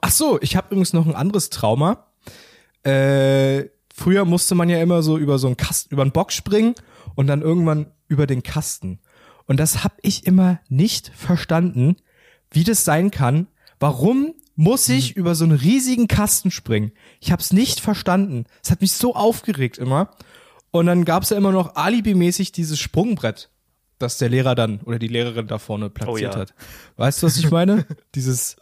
Ach 0.00 0.10
so, 0.10 0.38
ich 0.42 0.56
habe 0.56 0.68
übrigens 0.68 0.92
noch 0.92 1.06
ein 1.06 1.14
anderes 1.14 1.50
Trauma. 1.50 2.06
Äh, 2.82 3.64
früher 3.92 4.24
musste 4.24 4.54
man 4.54 4.68
ja 4.68 4.80
immer 4.80 5.02
so 5.02 5.16
über 5.18 5.38
so 5.38 5.46
einen 5.46 5.56
Kasten, 5.56 5.94
über 5.94 6.02
einen 6.02 6.12
Bock 6.12 6.32
springen 6.32 6.74
und 7.14 7.26
dann 7.26 7.42
irgendwann 7.42 7.86
über 8.08 8.26
den 8.26 8.42
Kasten. 8.42 9.00
Und 9.46 9.58
das 9.58 9.84
habe 9.84 9.94
ich 10.02 10.26
immer 10.26 10.60
nicht 10.68 11.08
verstanden, 11.14 11.96
wie 12.50 12.64
das 12.64 12.84
sein 12.84 13.10
kann. 13.10 13.46
Warum 13.80 14.34
muss 14.56 14.88
ich 14.88 15.16
über 15.16 15.34
so 15.34 15.44
einen 15.44 15.56
riesigen 15.56 16.08
Kasten 16.08 16.50
springen? 16.50 16.92
Ich 17.20 17.32
habe 17.32 17.42
es 17.42 17.52
nicht 17.52 17.80
verstanden. 17.80 18.44
Es 18.62 18.70
hat 18.70 18.80
mich 18.80 18.92
so 18.92 19.14
aufgeregt 19.14 19.78
immer. 19.78 20.10
Und 20.70 20.86
dann 20.86 21.04
gab's 21.04 21.30
ja 21.30 21.36
immer 21.36 21.52
noch 21.52 21.76
alibimäßig 21.76 22.52
dieses 22.52 22.78
Sprungbrett, 22.80 23.50
das 23.98 24.18
der 24.18 24.28
Lehrer 24.28 24.54
dann 24.54 24.80
oder 24.80 24.98
die 24.98 25.08
Lehrerin 25.08 25.46
da 25.46 25.58
vorne 25.58 25.90
platziert 25.90 26.34
ja. 26.34 26.40
hat. 26.40 26.54
Weißt 26.96 27.22
du, 27.22 27.26
was 27.26 27.36
ich 27.36 27.50
meine? 27.50 27.86
dieses 28.14 28.56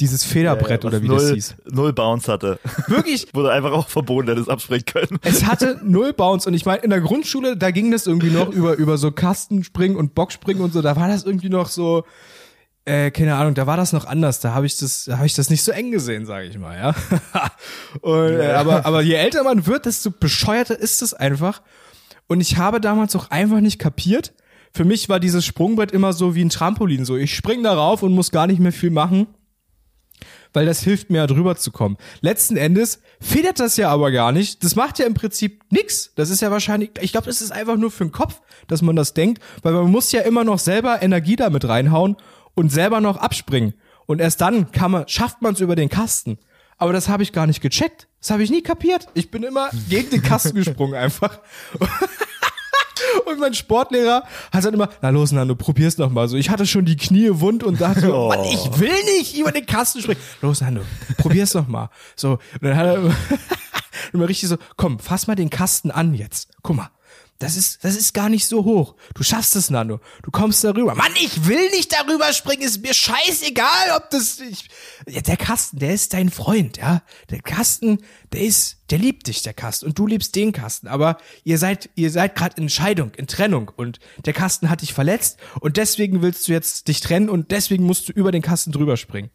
dieses 0.00 0.24
Federbrett 0.24 0.84
Äh, 0.84 0.86
oder 0.86 1.02
wie 1.02 1.08
null, 1.08 1.20
das 1.20 1.30
hieß. 1.32 1.56
Null 1.70 1.92
Bounce 1.92 2.30
hatte. 2.30 2.58
Wirklich, 2.88 3.28
Wurde 3.34 3.52
einfach 3.52 3.72
auch 3.72 3.88
verboten, 3.88 4.28
hätte 4.28 4.40
es 4.40 4.48
abspringen 4.48 4.84
können. 4.84 5.18
es 5.22 5.44
hatte 5.44 5.80
null 5.84 6.12
Bounce 6.12 6.48
und 6.48 6.54
ich 6.54 6.66
meine, 6.66 6.82
in 6.82 6.90
der 6.90 7.00
Grundschule, 7.00 7.56
da 7.56 7.70
ging 7.70 7.90
das 7.90 8.06
irgendwie 8.06 8.30
noch 8.30 8.48
über, 8.48 8.74
über 8.76 8.98
so 8.98 9.12
Kastenspringen 9.12 9.96
und 9.96 10.14
Bockspringen 10.14 10.62
und 10.62 10.72
so, 10.72 10.82
da 10.82 10.96
war 10.96 11.08
das 11.08 11.24
irgendwie 11.24 11.50
noch 11.50 11.68
so, 11.68 12.04
äh, 12.84 13.10
keine 13.12 13.36
Ahnung, 13.36 13.54
da 13.54 13.66
war 13.66 13.76
das 13.76 13.92
noch 13.92 14.06
anders, 14.06 14.40
da 14.40 14.54
habe 14.54 14.66
ich 14.66 14.76
das, 14.76 15.04
da 15.04 15.18
habe 15.18 15.26
ich 15.26 15.34
das 15.34 15.50
nicht 15.50 15.62
so 15.62 15.70
eng 15.70 15.92
gesehen, 15.92 16.26
sage 16.26 16.46
ich 16.46 16.58
mal, 16.58 16.76
ja. 16.76 16.94
und, 18.00 18.40
äh, 18.40 18.52
aber, 18.52 18.84
aber 18.86 19.02
je 19.02 19.14
älter 19.14 19.44
man 19.44 19.66
wird, 19.66 19.86
desto 19.86 20.10
bescheuerter 20.10 20.78
ist 20.78 21.00
es 21.00 21.14
einfach. 21.14 21.62
Und 22.26 22.40
ich 22.40 22.56
habe 22.56 22.80
damals 22.80 23.14
auch 23.14 23.30
einfach 23.30 23.60
nicht 23.60 23.78
kapiert. 23.78 24.32
Für 24.72 24.84
mich 24.84 25.08
war 25.08 25.20
dieses 25.20 25.44
Sprungbrett 25.44 25.92
immer 25.92 26.12
so 26.12 26.34
wie 26.34 26.44
ein 26.44 26.48
Trampolin, 26.48 27.04
so 27.04 27.16
ich 27.16 27.34
spring 27.34 27.62
darauf 27.62 28.02
und 28.02 28.12
muss 28.12 28.30
gar 28.30 28.46
nicht 28.46 28.58
mehr 28.58 28.72
viel 28.72 28.90
machen. 28.90 29.26
weil 30.52 30.66
das 30.66 30.82
hilft 30.82 31.10
mir 31.10 31.26
drüber 31.26 31.56
zu 31.56 31.70
kommen. 31.70 31.96
Letzten 32.20 32.56
Endes 32.56 33.00
federt 33.20 33.60
das 33.60 33.76
ja 33.76 33.90
aber 33.90 34.10
gar 34.10 34.32
nicht. 34.32 34.62
Das 34.64 34.76
macht 34.76 34.98
ja 34.98 35.06
im 35.06 35.14
Prinzip 35.14 35.62
nix. 35.70 36.12
Das 36.14 36.30
ist 36.30 36.42
ja 36.42 36.50
wahrscheinlich, 36.50 36.90
ich 37.00 37.12
glaube, 37.12 37.26
das 37.26 37.40
ist 37.40 37.52
einfach 37.52 37.76
nur 37.76 37.90
für 37.90 38.04
den 38.04 38.12
Kopf, 38.12 38.40
dass 38.66 38.82
man 38.82 38.96
das 38.96 39.14
denkt, 39.14 39.42
weil 39.62 39.72
man 39.72 39.90
muss 39.90 40.12
ja 40.12 40.22
immer 40.22 40.44
noch 40.44 40.58
selber 40.58 41.02
Energie 41.02 41.36
damit 41.36 41.66
reinhauen 41.66 42.16
und 42.54 42.70
selber 42.70 43.00
noch 43.00 43.16
abspringen. 43.16 43.74
Und 44.06 44.20
erst 44.20 44.40
dann 44.40 44.72
kann 44.72 44.90
man, 44.90 45.08
schafft 45.08 45.42
man 45.42 45.54
es 45.54 45.60
über 45.60 45.76
den 45.76 45.88
Kasten. 45.88 46.38
Aber 46.76 46.92
das 46.92 47.08
habe 47.08 47.22
ich 47.22 47.32
gar 47.32 47.46
nicht 47.46 47.60
gecheckt. 47.60 48.08
Das 48.20 48.30
habe 48.30 48.42
ich 48.42 48.50
nie 48.50 48.62
kapiert. 48.62 49.08
Ich 49.14 49.30
bin 49.30 49.42
immer 49.42 49.70
gegen 49.88 50.10
den 50.10 50.22
Kasten 50.22 50.54
gesprungen 50.54 50.94
einfach. 50.94 51.40
Und 53.26 53.38
mein 53.38 53.54
Sportlehrer 53.54 54.24
hat 54.52 54.64
dann 54.64 54.74
immer, 54.74 54.88
na 55.00 55.10
los, 55.10 55.32
Nando, 55.32 55.54
probier's 55.54 55.98
noch 55.98 56.10
mal. 56.10 56.28
So, 56.28 56.36
ich 56.36 56.50
hatte 56.50 56.66
schon 56.66 56.84
die 56.84 56.96
Knie 56.96 57.30
wund 57.32 57.64
und 57.64 57.80
dachte, 57.80 58.14
oh. 58.14 58.28
Mann, 58.28 58.44
ich 58.44 58.78
will 58.78 58.92
nicht 59.18 59.36
über 59.38 59.52
den 59.52 59.66
Kasten 59.66 60.00
springen. 60.00 60.20
Los, 60.40 60.60
Nando, 60.60 60.82
probier's 61.18 61.54
noch 61.54 61.68
mal. 61.68 61.90
So, 62.16 62.32
und 62.32 62.62
dann 62.62 62.76
hat 62.76 62.86
er 62.86 62.94
immer, 62.96 63.14
immer 64.12 64.28
richtig 64.28 64.48
so, 64.48 64.56
komm, 64.76 64.98
fass 64.98 65.26
mal 65.26 65.34
den 65.34 65.50
Kasten 65.50 65.90
an 65.90 66.14
jetzt. 66.14 66.50
Guck 66.62 66.76
mal. 66.76 66.90
Das 67.42 67.56
ist, 67.56 67.82
das 67.82 67.96
ist 67.96 68.14
gar 68.14 68.28
nicht 68.28 68.46
so 68.46 68.64
hoch. 68.64 68.94
Du 69.14 69.24
schaffst 69.24 69.56
es, 69.56 69.68
Nando. 69.68 70.00
Du 70.22 70.30
kommst 70.30 70.62
darüber. 70.62 70.94
Mann, 70.94 71.10
ich 71.20 71.48
will 71.48 71.70
nicht 71.70 71.92
darüber 71.92 72.32
springen. 72.32 72.62
Ist 72.62 72.82
mir 72.82 72.94
scheißegal, 72.94 73.96
ob 73.96 74.10
das, 74.10 74.38
ich, 74.38 74.68
der 75.06 75.36
Kasten, 75.36 75.80
der 75.80 75.92
ist 75.92 76.14
dein 76.14 76.30
Freund, 76.30 76.76
ja. 76.76 77.02
Der 77.30 77.42
Kasten, 77.42 77.98
der 78.32 78.42
ist, 78.42 78.76
der 78.90 78.98
liebt 78.98 79.26
dich, 79.26 79.42
der 79.42 79.54
Kasten. 79.54 79.86
Und 79.86 79.98
du 79.98 80.06
liebst 80.06 80.36
den 80.36 80.52
Kasten. 80.52 80.86
Aber 80.86 81.18
ihr 81.42 81.58
seid, 81.58 81.90
ihr 81.96 82.12
seid 82.12 82.36
gerade 82.36 82.60
in 82.60 82.68
Scheidung, 82.68 83.10
in 83.16 83.26
Trennung. 83.26 83.72
Und 83.74 83.98
der 84.24 84.34
Kasten 84.34 84.70
hat 84.70 84.82
dich 84.82 84.94
verletzt. 84.94 85.40
Und 85.58 85.78
deswegen 85.78 86.22
willst 86.22 86.46
du 86.46 86.52
jetzt 86.52 86.86
dich 86.86 87.00
trennen. 87.00 87.28
Und 87.28 87.50
deswegen 87.50 87.82
musst 87.82 88.08
du 88.08 88.12
über 88.12 88.30
den 88.30 88.42
Kasten 88.42 88.70
drüber 88.70 88.96
springen. 88.96 89.30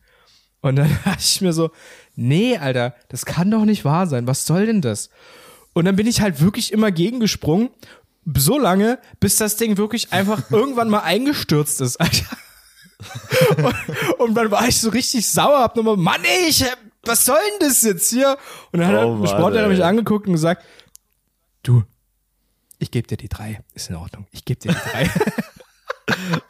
Und 0.61 0.77
dann 0.77 0.97
dachte 1.03 1.23
ich 1.25 1.41
mir 1.41 1.51
so, 1.51 1.71
nee, 2.15 2.57
Alter, 2.57 2.95
das 3.09 3.25
kann 3.25 3.51
doch 3.51 3.65
nicht 3.65 3.83
wahr 3.83 4.07
sein. 4.07 4.27
Was 4.27 4.45
soll 4.45 4.65
denn 4.65 4.81
das? 4.81 5.09
Und 5.77 5.85
dann 5.85 5.95
bin 5.95 6.07
ich 6.07 6.21
halt 6.21 6.41
wirklich 6.41 6.73
immer 6.73 6.91
gegengesprungen, 6.91 7.69
so 8.35 8.59
lange, 8.59 8.99
bis 9.19 9.37
das 9.37 9.55
Ding 9.55 9.77
wirklich 9.77 10.11
einfach 10.11 10.43
irgendwann 10.51 10.89
mal 10.89 11.01
eingestürzt 11.01 11.81
ist, 11.81 11.97
Alter. 11.97 12.37
und, 13.57 14.19
und, 14.19 14.35
dann 14.35 14.49
war 14.49 14.67
ich 14.67 14.81
so 14.81 14.89
richtig 14.89 15.27
sauer, 15.27 15.59
hab 15.59 15.75
nochmal, 15.75 15.97
Mann, 15.97 16.23
ey, 16.23 16.49
ich, 16.49 16.65
was 17.03 17.25
soll 17.25 17.37
denn 17.51 17.67
das 17.67 17.83
jetzt 17.83 18.09
hier? 18.09 18.37
Und 18.71 18.79
dann 18.79 18.95
oh, 18.95 19.15
hat 19.15 19.23
der 19.23 19.27
Sportlehrer 19.27 19.67
mich 19.67 19.83
angeguckt 19.83 20.25
und 20.25 20.33
gesagt, 20.33 20.65
du, 21.61 21.83
ich 22.79 22.89
gebe 22.89 23.07
dir 23.07 23.17
die 23.17 23.29
drei, 23.29 23.61
ist 23.75 23.89
in 23.89 23.95
Ordnung, 23.95 24.25
ich 24.31 24.45
gebe 24.45 24.59
dir 24.59 24.71
die 24.71 24.89
drei. 24.91 25.09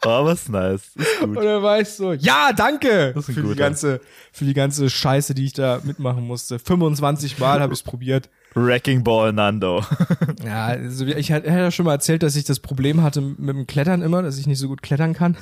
Oh, 0.04 0.24
was 0.24 0.48
nice. 0.48 0.92
Ist 0.94 1.18
gut. 1.18 1.36
Und 1.36 1.44
dann 1.44 1.62
war 1.62 1.80
ich 1.80 1.88
so, 1.88 2.12
ja, 2.12 2.52
danke 2.52 3.14
für 3.20 3.34
guter. 3.34 3.48
die 3.48 3.58
ganze, 3.58 4.00
für 4.32 4.44
die 4.44 4.54
ganze 4.54 4.88
Scheiße, 4.88 5.34
die 5.34 5.46
ich 5.46 5.52
da 5.52 5.80
mitmachen 5.82 6.24
musste. 6.24 6.58
25 6.58 7.38
Mal 7.38 7.60
habe 7.60 7.72
ich 7.72 7.80
es 7.80 7.82
probiert. 7.82 8.30
Wrecking 8.66 9.04
Ball 9.04 9.32
Nando. 9.32 9.84
ja, 10.44 10.66
also 10.66 11.06
ich 11.06 11.32
hatte 11.32 11.48
ja 11.48 11.70
schon 11.70 11.86
mal 11.86 11.92
erzählt, 11.92 12.22
dass 12.22 12.36
ich 12.36 12.44
das 12.44 12.60
Problem 12.60 13.02
hatte 13.02 13.20
mit 13.20 13.56
dem 13.56 13.66
Klettern 13.66 14.02
immer, 14.02 14.22
dass 14.22 14.38
ich 14.38 14.46
nicht 14.46 14.58
so 14.58 14.68
gut 14.68 14.82
klettern 14.82 15.14
kann. 15.14 15.36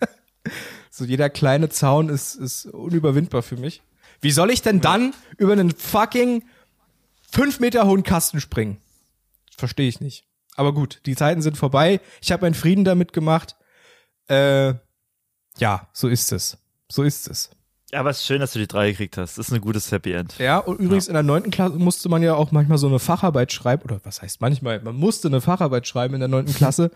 so 0.90 1.04
jeder 1.04 1.30
kleine 1.30 1.68
Zaun 1.68 2.08
ist, 2.08 2.34
ist 2.34 2.66
unüberwindbar 2.66 3.42
für 3.42 3.56
mich. 3.56 3.82
Wie 4.20 4.30
soll 4.30 4.50
ich 4.50 4.62
denn 4.62 4.80
dann 4.80 5.14
über 5.36 5.52
einen 5.52 5.70
fucking 5.70 6.42
fünf 7.30 7.60
Meter 7.60 7.86
hohen 7.86 8.02
Kasten 8.02 8.40
springen? 8.40 8.78
Verstehe 9.56 9.88
ich 9.88 10.00
nicht. 10.00 10.24
Aber 10.56 10.74
gut, 10.74 11.00
die 11.06 11.14
Zeiten 11.14 11.40
sind 11.40 11.56
vorbei. 11.56 12.00
Ich 12.20 12.32
habe 12.32 12.42
meinen 12.42 12.54
Frieden 12.54 12.84
damit 12.84 13.12
gemacht. 13.12 13.56
Äh, 14.28 14.74
ja, 15.58 15.88
so 15.92 16.08
ist 16.08 16.32
es. 16.32 16.58
So 16.90 17.02
ist 17.02 17.28
es. 17.28 17.50
Ja, 17.92 18.00
aber 18.00 18.10
es 18.10 18.18
ist 18.18 18.26
schön, 18.26 18.40
dass 18.40 18.52
du 18.52 18.58
die 18.58 18.66
drei 18.66 18.90
gekriegt 18.90 19.16
hast. 19.16 19.38
Das 19.38 19.48
ist 19.48 19.54
ein 19.54 19.62
gutes 19.62 19.90
Happy 19.90 20.12
End. 20.12 20.38
Ja, 20.38 20.58
und 20.58 20.78
übrigens 20.78 21.06
ja. 21.06 21.10
in 21.10 21.14
der 21.14 21.22
neunten 21.22 21.50
Klasse 21.50 21.78
musste 21.78 22.08
man 22.10 22.22
ja 22.22 22.34
auch 22.34 22.52
manchmal 22.52 22.76
so 22.76 22.86
eine 22.86 22.98
Facharbeit 22.98 23.50
schreiben, 23.50 23.82
oder 23.84 24.00
was 24.04 24.20
heißt 24.20 24.40
manchmal, 24.42 24.80
man 24.82 24.94
musste 24.94 25.28
eine 25.28 25.40
Facharbeit 25.40 25.86
schreiben 25.86 26.14
in 26.14 26.20
der 26.20 26.28
neunten 26.28 26.54
Klasse. 26.54 26.90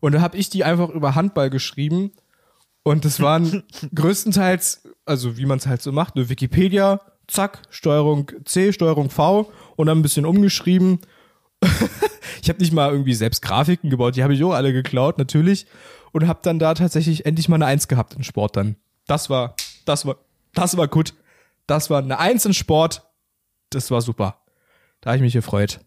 Und 0.00 0.12
da 0.12 0.20
habe 0.20 0.36
ich 0.38 0.48
die 0.48 0.64
einfach 0.64 0.88
über 0.88 1.14
Handball 1.14 1.50
geschrieben. 1.50 2.12
Und 2.82 3.04
das 3.04 3.20
waren 3.20 3.62
größtenteils, 3.94 4.88
also 5.04 5.36
wie 5.36 5.46
man 5.46 5.58
es 5.58 5.66
halt 5.66 5.82
so 5.82 5.92
macht, 5.92 6.16
eine 6.16 6.28
Wikipedia, 6.28 7.00
zack, 7.28 7.62
Steuerung 7.70 8.30
C, 8.44 8.72
Steuerung 8.72 9.10
V 9.10 9.52
und 9.76 9.86
dann 9.86 9.98
ein 9.98 10.02
bisschen 10.02 10.24
umgeschrieben. 10.24 11.00
ich 12.42 12.48
habe 12.48 12.58
nicht 12.58 12.72
mal 12.72 12.90
irgendwie 12.90 13.14
selbst 13.14 13.42
Grafiken 13.42 13.90
gebaut, 13.90 14.16
die 14.16 14.22
habe 14.22 14.34
ich 14.34 14.42
auch 14.42 14.52
alle 14.52 14.72
geklaut, 14.72 15.18
natürlich. 15.18 15.66
Und 16.12 16.26
habe 16.26 16.40
dann 16.42 16.58
da 16.58 16.74
tatsächlich 16.74 17.26
endlich 17.26 17.48
mal 17.48 17.56
eine 17.56 17.66
Eins 17.66 17.86
gehabt 17.86 18.14
in 18.14 18.24
Sport 18.24 18.56
dann. 18.56 18.76
Das 19.06 19.30
war, 19.30 19.56
das 19.84 20.06
war, 20.06 20.16
das 20.54 20.76
war 20.76 20.88
gut. 20.88 21.14
Das 21.66 21.90
war 21.90 22.02
eine 22.02 22.18
Eins 22.18 22.44
in 22.44 22.54
Sport. 22.54 23.02
Das 23.70 23.90
war 23.90 24.00
super. 24.00 24.42
Da 25.00 25.10
habe 25.10 25.16
ich 25.16 25.22
mich 25.22 25.32
gefreut. 25.32 25.80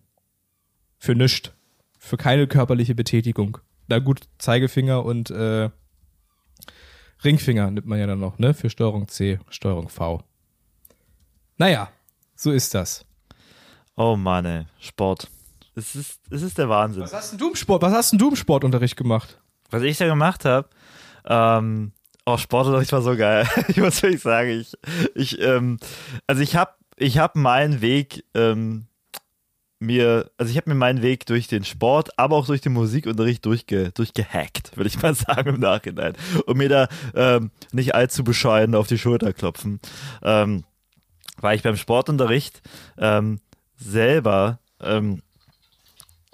Für 0.98 1.16
nichts. 1.16 1.52
Für 2.00 2.18
keine 2.18 2.48
körperliche 2.48 2.96
Betätigung. 2.96 3.58
Na 3.88 4.00
gut, 4.00 4.22
Zeigefinger 4.38 5.04
und 5.06 5.30
äh, 5.30 5.70
Ringfinger 7.24 7.72
nimmt 7.72 7.88
man 7.88 8.00
ja 8.00 8.08
dann 8.08 8.20
noch, 8.20 8.38
ne? 8.40 8.54
Für 8.54 8.70
Steuerung 8.70 9.08
C, 9.08 9.40
Steuerung 9.50 9.90
V. 9.90 10.24
Naja, 11.58 11.90
so 12.36 12.52
ist 12.52 12.74
das. 12.74 13.06
Oh 13.96 14.16
Mann, 14.16 14.46
ey. 14.46 14.66
Sport. 14.80 15.30
Es 15.76 15.96
ist, 15.96 16.20
es 16.30 16.42
ist 16.42 16.58
der 16.58 16.70
Wahnsinn. 16.70 17.04
Was 17.04 17.14
hast 17.14 17.32
denn 17.32 17.40
du 17.40 17.50
im 17.50 17.56
Sport? 17.56 17.82
Was 17.82 17.94
hast 17.94 18.12
denn 18.12 18.20
du 18.20 18.30
im 18.30 18.36
Sportunterricht 18.36 18.96
gemacht? 18.96 19.40
Was 19.70 19.84
ich 19.84 19.98
da 19.98 20.06
gemacht 20.06 20.46
habe, 20.46 20.70
ähm, 21.26 21.92
oh, 22.26 22.38
Sportunterricht 22.38 22.92
war 22.92 23.02
so 23.02 23.16
geil. 23.16 23.48
ich 23.68 23.78
muss 23.78 24.02
wirklich 24.02 24.22
sagen, 24.22 24.50
ich, 24.50 24.74
ich, 25.14 25.42
ähm, 25.42 25.80
also 26.28 26.42
ich 26.42 26.56
habe, 26.56 26.72
ich 26.98 27.18
habe 27.18 27.40
meinen 27.40 27.82
Weg 27.82 28.24
ähm, 28.34 28.88
mir, 29.80 30.32
also 30.38 30.50
ich 30.50 30.58
habe 30.58 30.70
mir 30.70 30.76
meinen 30.76 31.02
Weg 31.02 31.26
durch 31.26 31.48
den 31.48 31.64
Sport, 31.64 32.18
aber 32.18 32.36
auch 32.38 32.46
durch 32.46 32.62
den 32.62 32.74
Musikunterricht 32.74 33.46
durchge, 33.46 33.92
durchgehackt, 33.92 34.76
würde 34.76 34.88
ich 34.88 35.02
mal 35.02 35.16
sagen 35.16 35.56
im 35.56 35.60
Nachhinein, 35.60 36.14
und 36.46 36.58
mir 36.58 36.70
da 36.70 36.88
ähm, 37.14 37.52
nicht 37.72 37.94
allzu 37.94 38.24
bescheiden 38.24 38.76
auf 38.76 38.88
die 38.88 38.98
Schulter 38.98 39.34
klopfen, 39.34 39.80
ähm, 40.24 40.64
weil 41.38 41.56
ich 41.56 41.64
beim 41.64 41.78
Sportunterricht 41.78 42.62
ähm, 42.98 43.40
selber 43.76 44.60
ähm, 44.82 45.22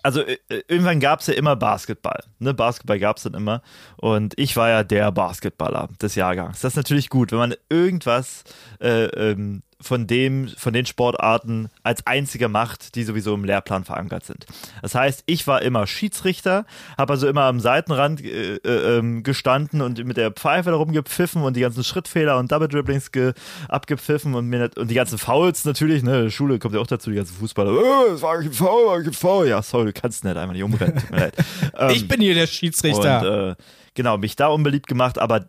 also 0.03 0.21
äh, 0.21 0.37
äh, 0.49 0.63
irgendwann 0.67 0.99
gab 0.99 1.19
es 1.19 1.27
ja 1.27 1.33
immer 1.33 1.55
Basketball. 1.55 2.23
Ne? 2.39 2.53
Basketball 2.53 2.99
gab 2.99 3.17
es 3.17 3.23
dann 3.23 3.33
immer. 3.33 3.61
Und 3.97 4.33
ich 4.37 4.55
war 4.55 4.69
ja 4.69 4.83
der 4.83 5.11
Basketballer 5.11 5.89
des 6.01 6.15
Jahrgangs. 6.15 6.61
Das 6.61 6.73
ist 6.73 6.77
natürlich 6.77 7.09
gut, 7.09 7.31
wenn 7.31 7.39
man 7.39 7.55
irgendwas 7.69 8.43
äh, 8.79 9.05
ähm, 9.05 9.63
von 9.81 10.07
dem, 10.07 10.47
von 10.47 10.73
den 10.73 10.85
Sportarten 10.85 11.69
als 11.83 12.05
einziger 12.07 12.47
macht, 12.47 12.95
die 12.95 13.03
sowieso 13.03 13.33
im 13.33 13.43
Lehrplan 13.43 13.83
verankert 13.83 14.25
sind. 14.25 14.45
Das 14.81 14.95
heißt, 14.95 15.23
ich 15.25 15.47
war 15.47 15.61
immer 15.61 15.87
Schiedsrichter, 15.87 16.65
habe 16.97 17.13
also 17.13 17.27
immer 17.27 17.43
am 17.43 17.59
Seitenrand 17.59 18.23
äh, 18.23 18.55
äh, 18.55 18.97
ähm, 18.97 19.23
gestanden 19.23 19.81
und 19.81 20.03
mit 20.05 20.17
der 20.17 20.31
Pfeife 20.31 20.71
darum 20.71 20.91
gepfiffen 20.91 21.43
und 21.43 21.55
die 21.55 21.61
ganzen 21.61 21.83
Schrittfehler 21.83 22.37
und 22.37 22.51
Double 22.51 22.67
Dribblings 22.67 23.11
abgepfiffen 23.67 24.35
und, 24.35 24.47
mir, 24.47 24.69
und 24.77 24.89
die 24.89 24.95
ganzen 24.95 25.17
Fouls 25.17 25.65
natürlich, 25.65 26.03
ne, 26.03 26.31
Schule 26.31 26.59
kommt 26.59 26.75
ja 26.75 26.81
auch 26.81 26.87
dazu, 26.87 27.09
die 27.09 27.17
ganzen 27.17 27.35
Fußballer, 27.35 27.71
oh, 27.71 28.11
das 28.11 28.21
war 28.21 28.37
ein 28.37 28.51
Foul, 28.51 28.87
war 28.87 28.97
ein 28.97 29.13
Foul. 29.13 29.47
Ja, 29.47 29.61
sorry, 29.61 29.85
du 29.85 29.93
kannst 29.93 30.23
nicht 30.23 30.37
einfach 30.37 30.53
nicht 30.53 30.63
umrennen, 30.63 30.97
tut 30.97 31.11
mir 31.11 31.17
leid. 31.17 31.35
Ähm, 31.77 31.89
ich 31.95 32.07
bin 32.07 32.21
hier 32.21 32.35
der 32.35 32.47
Schiedsrichter. 32.47 33.21
Und, 33.21 33.51
äh, 33.51 33.55
genau, 33.93 34.17
mich 34.17 34.35
da 34.35 34.47
unbeliebt 34.47 34.87
gemacht, 34.87 35.19
aber 35.19 35.45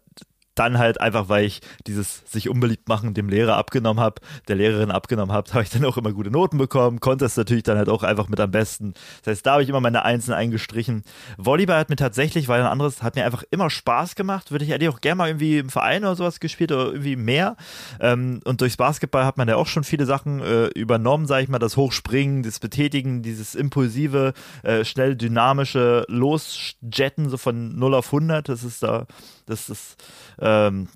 dann 0.55 0.79
halt 0.79 1.01
einfach, 1.01 1.29
weil 1.29 1.45
ich 1.45 1.61
dieses 1.87 2.23
sich 2.31 2.49
unbeliebt 2.49 2.89
machen 2.89 3.15
dem 3.15 3.29
Lehrer 3.29 3.57
abgenommen 3.57 4.03
habe, 4.03 4.21
der 4.49 4.57
Lehrerin 4.57 4.91
abgenommen 4.91 5.35
habe, 5.35 5.51
habe 5.53 5.63
ich 5.63 5.71
dann 5.71 5.85
auch 5.85 5.97
immer 5.97 6.13
gute 6.13 6.31
Noten 6.31 6.59
bekommen, 6.59 7.01
konnte 7.01 7.25
es 7.25 7.37
natürlich 7.37 7.63
dann 7.63 7.79
halt 7.79 7.89
auch 7.89 8.03
einfach 8.03 8.29
mit 8.29 8.41
am 8.41 8.51
besten. 8.51 8.95
Das 9.23 9.33
heißt, 9.33 9.47
da 9.47 9.53
habe 9.53 9.63
ich 9.63 9.69
immer 9.69 9.81
meine 9.81 10.05
Einsen 10.05 10.33
eingestrichen. 10.33 11.05
Volleyball 11.39 11.79
hat 11.79 11.91
mir 11.91 11.97
tatsächlich, 11.97 12.49
weil 12.49 12.61
ein 12.61 12.67
anderes, 12.67 13.03
hat 13.03 13.17
mir 13.17 13.25
einfach 13.25 13.45
immer 13.51 13.71
Spaß 13.71 14.15
gemacht, 14.15 14.51
würde 14.51 14.65
ich 14.65 14.73
eigentlich 14.73 14.89
auch 14.89 15.01
gerne 15.01 15.17
mal 15.17 15.29
irgendwie 15.29 15.59
im 15.59 15.71
Verein 15.71 16.05
oder 16.05 16.17
sowas 16.17 16.41
gespielt 16.41 16.73
oder 16.73 16.87
irgendwie 16.87 17.17
mehr. 17.17 17.57
Ähm, 18.01 18.41
und 18.45 18.61
durchs 18.61 18.77
Basketball 18.77 19.25
hat 19.25 19.39
man 19.39 19.49
ja 19.49 19.57
auch 19.57 19.67
schon 19.67 19.85
viele 19.85 20.07
Sachen 20.07 20.41
äh, 20.41 20.67
übernommen, 20.69 21.27
sage 21.27 21.45
ich 21.45 21.49
mal, 21.49 21.59
das 21.59 21.77
Hochspringen, 21.77 22.43
das 22.43 22.59
Betätigen, 22.59 23.23
dieses 23.23 23.55
impulsive, 23.55 24.33
äh, 24.63 24.85
schnell 24.85 25.17
dynamische 25.17 26.05
Losjetten, 26.09 27.29
so 27.29 27.37
von 27.37 27.79
0 27.79 27.95
auf 27.95 28.07
100, 28.07 28.49
das 28.49 28.65
ist 28.65 28.83
da, 28.83 29.07
das 29.47 29.69
ist 29.69 30.03
ähm, 30.41 30.89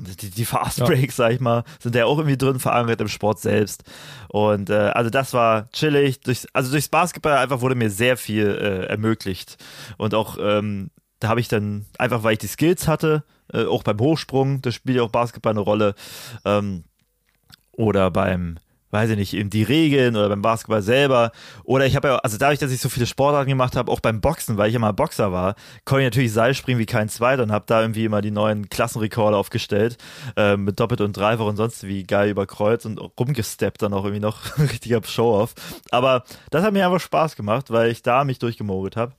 die, 0.00 0.30
die 0.30 0.44
Fast 0.44 0.80
Breaks, 0.80 1.16
ja. 1.16 1.24
sag 1.24 1.32
ich 1.32 1.40
mal, 1.40 1.64
sind 1.78 1.94
ja 1.94 2.06
auch 2.06 2.18
irgendwie 2.18 2.36
drin 2.36 2.58
verankert 2.58 3.00
im 3.00 3.08
Sport 3.08 3.40
selbst. 3.40 3.84
Und 4.28 4.70
äh, 4.70 4.90
also 4.94 5.10
das 5.10 5.32
war 5.32 5.70
chillig. 5.70 6.20
Durch, 6.20 6.46
also 6.52 6.70
durchs 6.70 6.88
Basketball 6.88 7.36
einfach 7.36 7.60
wurde 7.60 7.74
mir 7.74 7.90
sehr 7.90 8.16
viel 8.16 8.46
äh, 8.46 8.86
ermöglicht. 8.86 9.56
Und 9.96 10.14
auch 10.14 10.36
ähm, 10.40 10.90
da 11.20 11.28
habe 11.28 11.40
ich 11.40 11.48
dann 11.48 11.86
einfach, 11.98 12.22
weil 12.22 12.34
ich 12.34 12.40
die 12.40 12.48
Skills 12.48 12.88
hatte, 12.88 13.24
äh, 13.52 13.64
auch 13.64 13.82
beim 13.82 13.98
Hochsprung, 13.98 14.60
da 14.62 14.72
spielt 14.72 14.96
ja 14.96 15.02
auch 15.02 15.10
Basketball 15.10 15.52
eine 15.52 15.60
Rolle. 15.60 15.94
Ähm, 16.44 16.84
oder 17.72 18.10
beim 18.10 18.58
weiß 18.94 19.10
ich 19.10 19.16
nicht, 19.16 19.34
in 19.34 19.50
die 19.50 19.64
Regeln 19.64 20.14
oder 20.14 20.28
beim 20.28 20.40
Basketball 20.40 20.80
selber. 20.80 21.32
Oder 21.64 21.84
ich 21.84 21.96
habe 21.96 22.08
ja, 22.08 22.16
also 22.18 22.38
dadurch, 22.38 22.60
dass 22.60 22.70
ich 22.70 22.80
so 22.80 22.88
viele 22.88 23.06
Sportarten 23.06 23.48
gemacht 23.48 23.74
habe, 23.74 23.90
auch 23.90 23.98
beim 23.98 24.20
Boxen, 24.20 24.56
weil 24.56 24.68
ich 24.68 24.76
immer 24.76 24.92
Boxer 24.92 25.32
war, 25.32 25.56
konnte 25.84 26.02
ich 26.02 26.06
natürlich 26.06 26.32
Seil 26.32 26.54
springen 26.54 26.78
wie 26.78 26.86
kein 26.86 27.08
Zweiter 27.08 27.42
und 27.42 27.50
habe 27.50 27.64
da 27.66 27.80
irgendwie 27.80 28.04
immer 28.04 28.22
die 28.22 28.30
neuen 28.30 28.68
Klassenrekorde 28.70 29.36
aufgestellt, 29.36 29.98
äh, 30.36 30.56
mit 30.56 30.78
Doppelt 30.78 31.00
und 31.00 31.16
Dreifach 31.16 31.44
und 31.44 31.56
sonst 31.56 31.82
wie 31.88 32.04
geil 32.04 32.30
über 32.30 32.46
Kreuz 32.46 32.84
und 32.84 32.98
rumgesteppt 33.18 33.82
dann 33.82 33.92
auch 33.92 34.04
irgendwie 34.04 34.20
noch 34.20 34.58
richtiger 34.58 35.02
Show-off. 35.02 35.54
Aber 35.90 36.22
das 36.50 36.62
hat 36.62 36.72
mir 36.72 36.86
einfach 36.86 37.00
Spaß 37.00 37.34
gemacht, 37.34 37.72
weil 37.72 37.90
ich 37.90 38.02
da 38.02 38.22
mich 38.22 38.38
durchgemogelt 38.38 38.96
habe. 38.96 39.12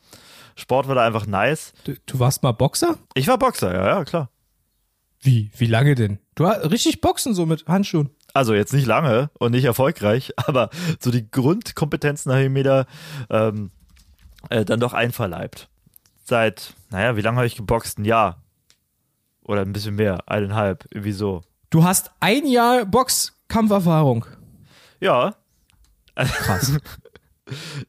Sport 0.55 0.87
war 0.87 0.95
da 0.95 1.05
einfach 1.05 1.27
nice. 1.27 1.73
Du, 1.83 1.95
du 2.05 2.19
warst 2.19 2.43
mal 2.43 2.53
Boxer? 2.53 2.97
Ich 3.13 3.27
war 3.27 3.37
Boxer, 3.37 3.73
ja, 3.73 3.87
ja, 3.87 4.05
klar. 4.05 4.29
Wie? 5.19 5.51
Wie 5.57 5.65
lange 5.65 5.95
denn? 5.95 6.19
Du 6.35 6.47
hast 6.47 6.71
richtig 6.71 7.01
Boxen 7.01 7.33
so 7.33 7.45
mit 7.45 7.67
Handschuhen. 7.67 8.11
Also 8.35 8.53
jetzt 8.53 8.73
nicht 8.73 8.85
lange 8.85 9.29
und 9.39 9.53
nicht 9.53 9.63
erfolgreich, 9.63 10.33
aber 10.45 10.69
so 10.99 11.09
die 11.09 11.31
Grundkompetenzen 11.31 12.33
habe 12.33 12.43
ich 12.43 12.49
mir 12.49 12.65
da 12.65 12.85
ähm, 13.29 13.71
äh, 14.49 14.65
dann 14.65 14.81
doch 14.81 14.91
einverleibt. 14.91 15.69
Seit, 16.25 16.73
naja, 16.89 17.15
wie 17.15 17.21
lange 17.21 17.37
habe 17.37 17.47
ich 17.47 17.55
geboxt? 17.55 17.97
Ein 17.97 18.03
Jahr. 18.03 18.43
Oder 19.41 19.61
ein 19.61 19.71
bisschen 19.71 19.95
mehr, 19.95 20.27
eineinhalb, 20.27 20.85
irgendwie 20.91 21.13
so. 21.13 21.43
Du 21.69 21.85
hast 21.85 22.11
ein 22.19 22.45
Jahr 22.45 22.83
Boxkampferfahrung. 22.85 24.25
Ja. 24.99 25.35
Krass. 26.15 26.77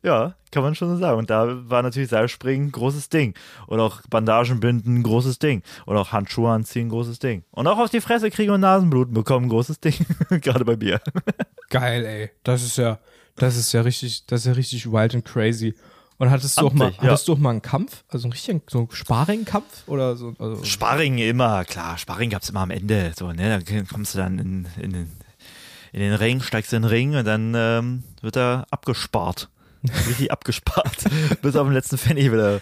Ja, 0.02 0.34
kann 0.50 0.62
man 0.62 0.74
schon 0.74 0.88
so 0.88 0.96
sagen. 0.96 1.18
Und 1.18 1.30
da 1.30 1.68
war 1.68 1.82
natürlich 1.82 2.10
Seilspringen 2.10 2.68
ein 2.68 2.72
großes 2.72 3.08
Ding. 3.08 3.34
Und 3.66 3.80
auch 3.80 4.02
Bandagen 4.08 4.60
binden 4.60 4.96
ein 4.96 5.02
großes 5.02 5.38
Ding. 5.38 5.62
Und 5.86 5.96
auch 5.96 6.12
Handschuhe 6.12 6.50
anziehen 6.50 6.88
großes 6.88 7.18
Ding. 7.18 7.44
Und 7.50 7.66
auch 7.66 7.78
auf 7.78 7.90
die 7.90 8.00
Fresse 8.00 8.30
kriegen 8.30 8.52
und 8.52 8.60
Nasenbluten 8.60 9.14
bekommen 9.14 9.46
ein 9.46 9.48
großes 9.48 9.80
Ding. 9.80 9.94
Gerade 10.28 10.64
bei 10.64 10.76
mir. 10.76 11.00
Geil, 11.70 12.04
ey. 12.04 12.30
Das 12.44 12.62
ist 12.62 12.76
ja, 12.76 12.98
das 13.36 13.56
ist 13.56 13.72
ja 13.72 13.80
richtig, 13.80 14.26
das 14.26 14.40
ist 14.40 14.46
ja 14.46 14.52
richtig 14.52 14.90
wild 14.90 15.14
and 15.14 15.24
crazy. 15.24 15.74
Und 16.18 16.30
hattest 16.30 16.58
du 16.58 16.66
auch 16.66 16.72
mal, 16.72 16.92
ja. 16.92 17.02
hattest 17.02 17.28
du 17.28 17.34
auch 17.34 17.38
mal 17.38 17.50
einen 17.50 17.62
Kampf? 17.62 18.04
Also 18.08 18.24
einen 18.24 18.32
richtigen, 18.32 18.62
so 18.68 18.78
einen 18.78 18.90
Sparring-Kampf? 18.90 19.86
Oder 19.86 20.16
so? 20.16 20.34
Also, 20.38 20.64
Sparring 20.64 21.18
immer, 21.18 21.64
klar. 21.64 21.98
Sparring 21.98 22.30
gab's 22.30 22.48
immer 22.48 22.60
am 22.60 22.70
Ende. 22.70 23.12
So, 23.18 23.32
ne? 23.32 23.62
Da 23.62 23.82
kommst 23.92 24.14
du 24.14 24.18
dann 24.18 24.38
in, 24.38 24.66
in, 24.80 24.92
den, 24.92 25.12
in 25.92 26.00
den 26.00 26.14
Ring, 26.14 26.40
steigst 26.40 26.72
in 26.72 26.82
den 26.82 26.88
Ring 26.88 27.16
und 27.16 27.24
dann 27.24 27.52
ähm, 27.56 28.02
wird 28.22 28.36
er 28.36 28.66
abgespart. 28.70 29.48
Richtig 30.08 30.32
abgespart. 30.32 31.04
Bis 31.42 31.54
auf 31.54 31.66
den 31.66 31.74
letzten 31.74 31.96
Pfennig 31.98 32.32
wieder 32.32 32.60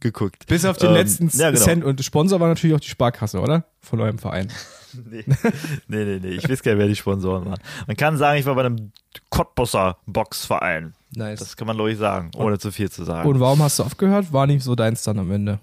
geguckt. 0.00 0.46
bis 0.46 0.64
auf 0.66 0.76
den 0.76 0.88
Ähm, 0.90 0.94
letzten 0.94 1.28
ja, 1.38 1.50
genau. 1.50 1.64
Cent. 1.64 1.84
Und 1.84 2.04
Sponsor 2.04 2.38
war 2.38 2.48
natürlich 2.48 2.76
auch 2.76 2.80
die 2.80 2.88
Sparkasse, 2.90 3.40
oder? 3.40 3.64
Von 3.80 4.00
eurem 4.00 4.18
Verein. 4.18 4.52
Nee. 5.10 5.24
nee, 5.88 6.04
nee, 6.06 6.18
nee. 6.22 6.28
Ich 6.30 6.48
weiß 6.48 6.62
gar 6.62 6.72
nicht, 6.72 6.78
wer 6.78 6.86
die 6.88 6.96
Sponsoren 6.96 7.44
waren. 7.44 7.60
Man 7.86 7.98
kann 7.98 8.16
sagen, 8.16 8.40
ich 8.40 8.46
war 8.46 8.54
bei 8.54 8.64
einem 8.64 8.92
Cottbusser 9.28 9.98
Boxverein. 10.06 10.94
Nice. 11.14 11.40
Das 11.40 11.54
kann 11.58 11.66
man, 11.66 11.76
glaube 11.76 11.92
ich, 11.92 11.98
sagen, 11.98 12.30
ohne 12.34 12.58
zu 12.58 12.72
viel 12.72 12.90
zu 12.90 13.04
sagen. 13.04 13.28
Und 13.28 13.38
warum 13.38 13.60
hast 13.62 13.78
du 13.78 13.82
aufgehört? 13.82 14.32
War 14.32 14.46
nicht 14.46 14.62
so 14.64 14.74
deins 14.74 15.02
dann 15.02 15.18
am 15.18 15.30
Ende. 15.30 15.58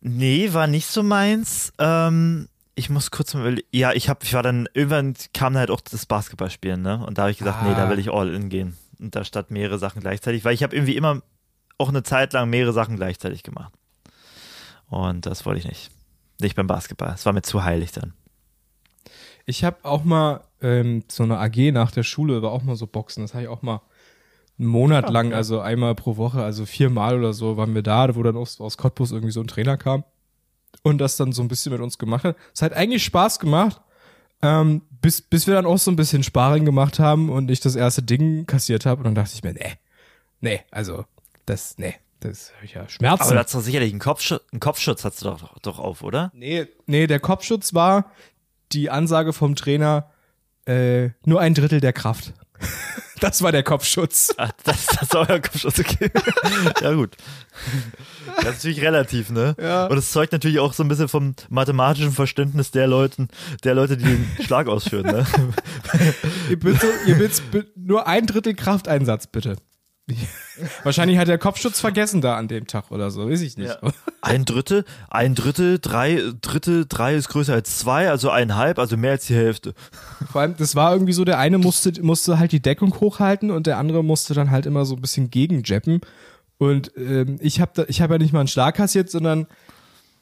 Nee, 0.00 0.52
war 0.52 0.66
nicht 0.66 0.88
so 0.88 1.04
meins. 1.04 1.72
Ähm, 1.78 2.48
ich 2.74 2.88
muss 2.90 3.10
kurz 3.10 3.34
mal, 3.34 3.58
ja, 3.70 3.92
ich 3.92 4.08
hab, 4.08 4.22
ich 4.24 4.32
war 4.34 4.42
dann, 4.42 4.68
irgendwann 4.72 5.14
kam 5.34 5.56
halt 5.56 5.70
auch 5.70 5.80
das 5.80 6.06
Basketballspielen, 6.06 6.80
ne? 6.80 7.04
Und 7.06 7.18
da 7.18 7.22
habe 7.22 7.30
ich 7.32 7.38
gesagt, 7.38 7.62
nee, 7.64 7.74
da 7.74 7.86
Ah. 7.86 7.90
will 7.90 7.98
ich 7.98 8.10
all 8.10 8.34
in 8.34 8.48
gehen. 8.48 8.76
Und 8.98 9.14
da 9.14 9.24
statt 9.24 9.50
mehrere 9.50 9.78
Sachen 9.78 10.00
gleichzeitig, 10.00 10.44
weil 10.44 10.54
ich 10.54 10.62
habe 10.62 10.74
irgendwie 10.74 10.96
immer 10.96 11.22
auch 11.78 11.88
eine 11.88 12.02
Zeit 12.02 12.32
lang 12.32 12.48
mehrere 12.50 12.72
Sachen 12.72 12.96
gleichzeitig 12.96 13.42
gemacht. 13.42 13.72
Und 14.88 15.26
das 15.26 15.44
wollte 15.44 15.58
ich 15.60 15.66
nicht. 15.68 15.90
Nicht 16.40 16.56
beim 16.56 16.66
Basketball. 16.66 17.12
Es 17.14 17.26
war 17.26 17.32
mir 17.32 17.42
zu 17.42 17.64
heilig 17.64 17.92
dann. 17.92 18.14
Ich 19.44 19.64
habe 19.64 19.78
auch 19.82 20.04
mal 20.04 20.42
ähm, 20.60 21.04
so 21.08 21.24
eine 21.24 21.38
AG 21.38 21.72
nach 21.72 21.90
der 21.90 22.04
Schule, 22.04 22.42
war 22.42 22.52
auch 22.52 22.62
mal 22.62 22.76
so 22.76 22.86
Boxen. 22.86 23.22
Das 23.24 23.34
habe 23.34 23.44
ich 23.44 23.48
auch 23.48 23.62
mal 23.62 23.80
einen 24.58 24.68
Monat 24.68 25.06
Ja, 25.06 25.10
lang, 25.10 25.30
ja. 25.32 25.36
also 25.36 25.60
einmal 25.60 25.94
pro 25.94 26.16
Woche, 26.16 26.42
also 26.42 26.64
viermal 26.64 27.18
oder 27.18 27.32
so, 27.32 27.56
waren 27.56 27.74
wir 27.74 27.82
da, 27.82 28.14
wo 28.14 28.22
dann 28.22 28.36
aus, 28.36 28.60
aus 28.60 28.76
Cottbus 28.78 29.10
irgendwie 29.10 29.32
so 29.32 29.40
ein 29.40 29.46
Trainer 29.48 29.76
kam 29.76 30.04
und 30.82 30.98
das 30.98 31.16
dann 31.16 31.32
so 31.32 31.42
ein 31.42 31.48
bisschen 31.48 31.72
mit 31.72 31.80
uns 31.80 31.98
gemacht 31.98 32.24
hat. 32.24 32.36
Es 32.54 32.62
hat 32.62 32.72
eigentlich 32.72 33.04
Spaß 33.04 33.38
gemacht, 33.38 33.80
ähm, 34.42 34.82
bis, 35.00 35.20
bis 35.20 35.46
wir 35.46 35.54
dann 35.54 35.66
auch 35.66 35.78
so 35.78 35.90
ein 35.90 35.96
bisschen 35.96 36.22
Sparring 36.22 36.64
gemacht 36.64 36.98
haben 36.98 37.30
und 37.30 37.50
ich 37.50 37.60
das 37.60 37.76
erste 37.76 38.02
Ding 38.02 38.46
kassiert 38.46 38.86
habe 38.86 38.98
und 38.98 39.04
dann 39.04 39.14
dachte 39.14 39.32
ich 39.34 39.42
mir, 39.42 39.52
nee, 39.52 39.74
nee, 40.40 40.60
also 40.70 41.04
das, 41.46 41.78
nee, 41.78 41.94
das 42.20 42.52
hab 42.56 42.64
ich 42.64 42.74
ja 42.74 42.88
Schmerzen. 42.88 43.22
Aber 43.22 43.34
du 43.34 43.38
hast 43.38 43.54
doch 43.54 43.60
sicherlich 43.60 43.92
einen 43.92 44.00
Kopfschutz, 44.00 44.42
einen 44.52 44.60
Kopfschutz 44.60 45.04
hast 45.04 45.22
du 45.22 45.26
doch, 45.26 45.58
doch 45.60 45.78
auf, 45.78 46.02
oder? 46.02 46.30
Nee, 46.34 46.66
nee, 46.86 47.06
der 47.06 47.20
Kopfschutz 47.20 47.74
war 47.74 48.10
die 48.72 48.90
Ansage 48.90 49.32
vom 49.32 49.54
Trainer, 49.54 50.10
äh, 50.66 51.10
nur 51.24 51.40
ein 51.40 51.54
Drittel 51.54 51.80
der 51.80 51.92
Kraft. 51.92 52.32
Das 53.22 53.40
war 53.42 53.52
der 53.52 53.62
Kopfschutz. 53.62 54.34
Ach, 54.36 54.50
das, 54.64 54.86
das 54.86 55.02
ist 55.02 55.14
euer 55.14 55.38
Kopfschutz, 55.40 55.78
okay. 55.78 56.10
ja, 56.82 56.92
gut. 56.92 57.16
Das 58.36 58.38
ist 58.38 58.44
natürlich 58.64 58.82
relativ, 58.82 59.30
ne? 59.30 59.54
Ja. 59.60 59.86
Und 59.86 59.96
es 59.96 60.10
zeugt 60.10 60.32
natürlich 60.32 60.58
auch 60.58 60.72
so 60.72 60.82
ein 60.82 60.88
bisschen 60.88 61.08
vom 61.08 61.34
mathematischen 61.48 62.10
Verständnis 62.12 62.70
der 62.72 62.86
Leuten, 62.86 63.28
der 63.64 63.74
Leute, 63.74 63.96
die 63.96 64.04
den 64.04 64.28
Schlag 64.44 64.66
ausführen, 64.66 65.06
ne? 65.06 65.26
Ihr 66.50 66.58
bitte, 66.58 66.86
ihr 67.06 67.14
bitte 67.16 67.42
bi- 67.50 67.64
nur 67.76 68.06
ein 68.06 68.26
Drittel 68.26 68.54
Krafteinsatz, 68.54 69.26
bitte. 69.28 69.56
Wahrscheinlich 70.82 71.18
hat 71.18 71.28
der 71.28 71.38
Kopfschutz 71.38 71.80
vergessen 71.80 72.20
da 72.20 72.36
an 72.36 72.48
dem 72.48 72.66
Tag 72.66 72.90
oder 72.90 73.10
so, 73.10 73.30
weiß 73.30 73.40
ich 73.40 73.56
nicht. 73.56 73.78
Ja. 73.82 73.90
Ein 74.20 74.44
Drittel, 74.44 74.84
ein 75.10 75.34
Drittel, 75.34 75.78
drei, 75.78 76.20
Drittel, 76.40 76.86
drei 76.88 77.14
ist 77.14 77.28
größer 77.28 77.54
als 77.54 77.78
zwei, 77.78 78.10
also 78.10 78.30
einhalb, 78.30 78.78
also 78.78 78.96
mehr 78.96 79.12
als 79.12 79.26
die 79.26 79.34
Hälfte. 79.34 79.74
Vor 80.30 80.40
allem, 80.40 80.56
das 80.56 80.74
war 80.74 80.92
irgendwie 80.92 81.12
so, 81.12 81.24
der 81.24 81.38
eine 81.38 81.58
musste, 81.58 82.02
musste 82.02 82.38
halt 82.38 82.52
die 82.52 82.60
Deckung 82.60 83.00
hochhalten 83.00 83.50
und 83.50 83.66
der 83.66 83.78
andere 83.78 84.04
musste 84.04 84.34
dann 84.34 84.50
halt 84.50 84.66
immer 84.66 84.84
so 84.84 84.96
ein 84.96 85.00
bisschen 85.00 85.30
gegenjappen. 85.30 86.00
Und 86.58 86.92
ähm, 86.96 87.38
ich 87.40 87.60
habe 87.60 87.86
ich 87.88 88.00
hab 88.00 88.10
ja 88.10 88.18
nicht 88.18 88.32
mal 88.32 88.40
einen 88.40 88.48
Schlag 88.48 88.76
kassiert, 88.76 89.10
sondern 89.10 89.46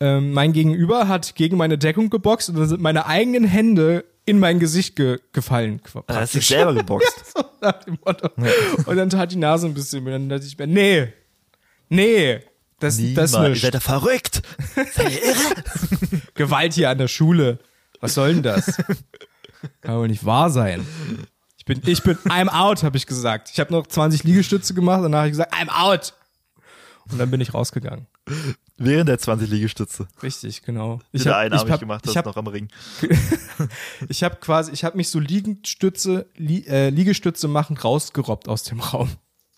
ähm, 0.00 0.32
mein 0.32 0.52
Gegenüber 0.52 1.08
hat 1.08 1.34
gegen 1.34 1.58
meine 1.58 1.76
Deckung 1.76 2.08
geboxt 2.08 2.48
und 2.48 2.58
dann 2.58 2.68
sind 2.68 2.80
meine 2.80 3.06
eigenen 3.06 3.44
Hände 3.44 4.04
in 4.30 4.38
mein 4.38 4.58
Gesicht 4.60 4.96
ge 4.96 5.18
gefallen. 5.32 5.80
Da 6.06 6.14
hast 6.20 6.34
du 6.34 6.38
dich 6.38 6.46
selber 6.46 6.72
geboxt. 6.80 7.32
so 7.34 7.44
nach 7.60 7.82
dem 7.84 7.98
Motto. 8.04 8.30
Und 8.86 8.96
dann 8.96 9.10
tat 9.10 9.32
die 9.32 9.36
Nase 9.36 9.66
ein 9.66 9.74
bisschen. 9.74 10.06
Und 10.06 10.12
dann 10.12 10.28
dachte 10.28 10.46
ich 10.46 10.56
mir, 10.56 10.66
nee, 10.66 11.12
nee, 11.88 12.40
das, 12.78 12.96
das 12.96 12.98
Niemals. 12.98 13.32
Ihr 13.34 13.48
nicht. 13.50 13.62
seid 13.62 13.74
ja 13.74 13.80
verrückt. 13.80 14.42
Seid 14.94 15.10
ihr 15.10 15.24
irre? 15.24 16.22
Gewalt 16.34 16.72
hier 16.74 16.88
an 16.90 16.98
der 16.98 17.08
Schule. 17.08 17.58
Was 18.00 18.14
soll 18.14 18.34
denn 18.34 18.42
das? 18.42 18.76
Kann 19.82 19.96
wohl 19.96 20.08
nicht 20.08 20.24
wahr 20.24 20.48
sein. 20.50 20.86
Ich 21.58 21.66
bin, 21.66 21.82
ich 21.84 22.02
bin, 22.02 22.16
I'm 22.24 22.48
out, 22.48 22.82
habe 22.82 22.96
ich 22.96 23.06
gesagt. 23.06 23.50
Ich 23.52 23.60
habe 23.60 23.72
noch 23.72 23.86
20 23.86 24.24
Liegestütze 24.24 24.72
gemacht, 24.72 25.02
danach 25.04 25.18
habe 25.18 25.28
ich 25.28 25.32
gesagt, 25.32 25.52
I'm 25.52 25.68
out. 25.68 26.14
Und 27.10 27.18
dann 27.18 27.30
bin 27.30 27.40
ich 27.40 27.52
rausgegangen. 27.52 28.06
Während 28.82 29.10
der 29.10 29.18
20 29.18 29.50
Liegestütze. 29.50 30.08
Richtig, 30.22 30.62
genau. 30.62 31.00
Ich 31.12 31.26
habe 31.26 31.36
einarmig 31.36 31.66
ich 31.66 31.72
hab, 31.72 31.80
gemacht 31.80 32.00
ich 32.04 32.08
hast, 32.08 32.16
hab, 32.16 32.24
noch 32.24 32.36
am 32.38 32.46
Ring. 32.46 32.68
ich 34.08 34.24
hab 34.24 34.40
quasi, 34.40 34.72
ich 34.72 34.84
habe 34.84 34.96
mich 34.96 35.10
so 35.10 35.18
Liegestütze, 35.18 36.26
li, 36.36 36.64
äh, 36.66 36.88
Liegestütze 36.88 37.46
machen 37.46 37.76
rausgerobbt 37.76 38.48
aus 38.48 38.62
dem 38.62 38.80
Raum. 38.80 39.10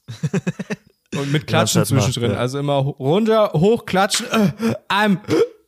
Und 1.14 1.30
mit 1.30 1.46
Klatschen 1.46 1.82
das 1.82 1.92
macht, 1.92 2.06
zwischendrin. 2.06 2.32
ja. 2.32 2.38
Also 2.38 2.58
immer 2.58 2.74
runter, 2.78 3.52
hoch, 3.52 3.86
klatschen, 3.86 4.26
äh, 4.26 4.74
I'm 4.88 5.18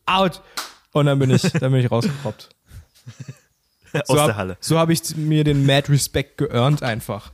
out. 0.07 0.43
Und 0.91 1.07
dann 1.07 1.21
bin 1.21 1.31
ich, 1.31 1.43
dann 1.43 1.71
bin 1.71 1.81
ich 1.81 1.91
rausgerobbt. 1.93 2.49
Aus 3.95 4.03
so 4.09 4.15
der 4.15 4.25
hab, 4.25 4.37
Halle. 4.37 4.57
So 4.59 4.81
habe 4.81 4.93
ich 4.93 5.15
mir 5.15 5.45
den 5.45 5.65
Mad 5.65 5.93
Respect 5.93 6.39
geearnt 6.39 6.83
einfach. 6.83 7.31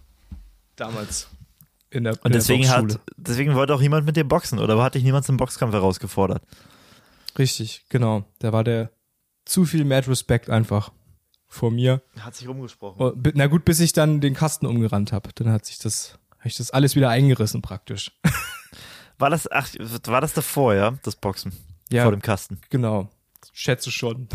Damals. 0.76 1.30
In 1.90 2.04
der, 2.04 2.12
Und 2.12 2.26
in 2.26 2.32
deswegen 2.32 2.62
der 2.62 2.70
hat, 2.70 3.00
deswegen 3.16 3.54
wollte 3.54 3.74
auch 3.74 3.80
niemand 3.80 4.06
mit 4.06 4.16
dir 4.16 4.24
boxen, 4.24 4.58
oder 4.58 4.80
hat 4.82 4.94
dich 4.94 5.02
niemand 5.02 5.26
zum 5.26 5.36
Boxkampf 5.36 5.72
herausgefordert? 5.72 6.42
Richtig, 7.38 7.84
genau. 7.88 8.24
Da 8.38 8.52
war 8.52 8.64
der 8.64 8.90
zu 9.44 9.64
viel 9.64 9.84
Mad 9.84 10.08
Respect 10.08 10.50
einfach 10.50 10.92
vor 11.48 11.70
mir. 11.72 12.02
Hat 12.20 12.36
sich 12.36 12.46
rumgesprochen. 12.48 13.20
Na 13.34 13.48
gut, 13.48 13.64
bis 13.64 13.80
ich 13.80 13.92
dann 13.92 14.20
den 14.20 14.34
Kasten 14.34 14.66
umgerannt 14.66 15.12
habe. 15.12 15.30
Dann 15.34 15.50
hat 15.50 15.66
sich 15.66 15.78
das, 15.78 16.18
hab 16.38 16.46
ich 16.46 16.56
das 16.56 16.70
alles 16.70 16.94
wieder 16.94 17.08
eingerissen 17.10 17.60
praktisch. 17.60 18.12
War 19.18 19.28
das, 19.28 19.50
ach, 19.52 19.68
war 20.06 20.22
das 20.22 20.32
davor, 20.32 20.74
ja? 20.74 20.92
Das 21.02 21.14
Boxen. 21.14 21.52
Ja. 21.90 22.04
Vor 22.04 22.12
dem 22.12 22.22
Kasten. 22.22 22.58
Genau. 22.70 23.10
Schätze 23.52 23.90
schon. 23.90 24.28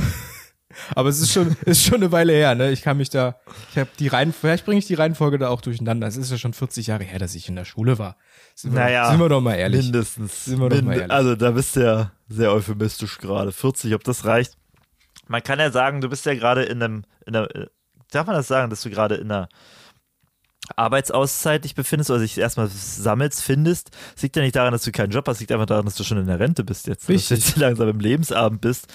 Aber 0.96 1.10
es 1.10 1.20
ist 1.20 1.32
schon, 1.32 1.56
ist 1.66 1.84
schon 1.84 1.96
eine 1.96 2.12
Weile 2.12 2.34
her, 2.34 2.56
ne? 2.56 2.72
Ich 2.72 2.82
kann 2.82 2.98
mich 2.98 3.10
da, 3.10 3.36
ich 3.72 3.78
habe 3.78 3.90
die 4.00 4.08
Reihenfolge, 4.08 4.40
vielleicht 4.42 4.66
bringe 4.66 4.80
ich 4.80 4.88
die 4.88 4.94
Reihenfolge 4.94 5.38
da 5.38 5.50
auch 5.50 5.62
durcheinander. 5.62 6.08
Es 6.08 6.18
ist 6.18 6.32
ja 6.32 6.38
schon 6.38 6.54
40 6.54 6.88
Jahre 6.88 7.04
her, 7.04 7.20
dass 7.20 7.36
ich 7.36 7.48
in 7.50 7.56
der 7.56 7.66
Schule 7.66 7.98
war. 8.00 8.18
Sind 8.56 8.74
wir, 8.74 8.80
Naja, 8.82 9.10
sind 9.10 9.20
wir 9.20 9.30
doch 9.30 9.42
mal 9.42 9.56
ehrlich. 9.56 9.84
Mindestens. 9.84 10.46
Sind 10.46 10.60
wir 10.60 10.70
doch 10.70 10.78
mal 10.78 10.84
Mind- 10.84 10.98
ehrlich. 11.02 11.12
Also 11.14 11.36
da 11.36 11.52
bist 11.52 11.76
du 11.76 11.84
ja 11.84 12.12
sehr 12.28 12.52
euphemistisch 12.52 13.18
gerade. 13.18 13.52
40, 13.52 13.94
ob 13.96 14.04
das 14.04 14.26
reicht. 14.26 14.54
Man 15.28 15.42
kann 15.44 15.60
ja 15.60 15.72
sagen, 15.72 16.02
du 16.02 16.10
bist 16.10 16.26
ja 16.26 16.34
gerade 16.36 16.64
in 16.64 16.82
einem, 16.84 17.04
in 17.26 17.36
einer, 17.36 17.54
äh, 17.56 17.68
darf 18.12 18.28
man 18.28 18.36
das 18.36 18.48
sagen, 18.48 18.70
dass 18.70 18.82
du 18.82 18.90
gerade 18.90 19.16
in 19.16 19.32
einer 19.32 19.50
Arbeitsauszeit 20.76 21.64
dich 21.64 21.76
befindest 21.76 22.10
oder 22.10 22.20
dich 22.20 22.38
erstmal 22.38 22.68
sammelst, 22.70 23.42
findest, 23.42 23.92
das 24.14 24.24
liegt 24.24 24.36
ja 24.36 24.42
nicht 24.42 24.56
daran, 24.56 24.72
dass 24.72 24.84
du 24.84 24.92
keinen 24.92 25.12
Job 25.12 25.28
hast, 25.28 25.40
liegt 25.40 25.52
einfach 25.52 25.66
daran, 25.66 25.86
dass 25.86 25.96
du 25.96 26.04
schon 26.04 26.18
in 26.18 26.28
der 26.28 26.40
Rente 26.40 26.64
bist 26.64 26.88
jetzt. 26.88 27.08
Richtig. 27.10 27.30
Dass 27.30 27.40
du 27.40 27.46
jetzt 27.52 27.58
langsam 27.62 27.90
im 27.90 28.00
Lebensabend 28.00 28.62
bist. 28.62 28.88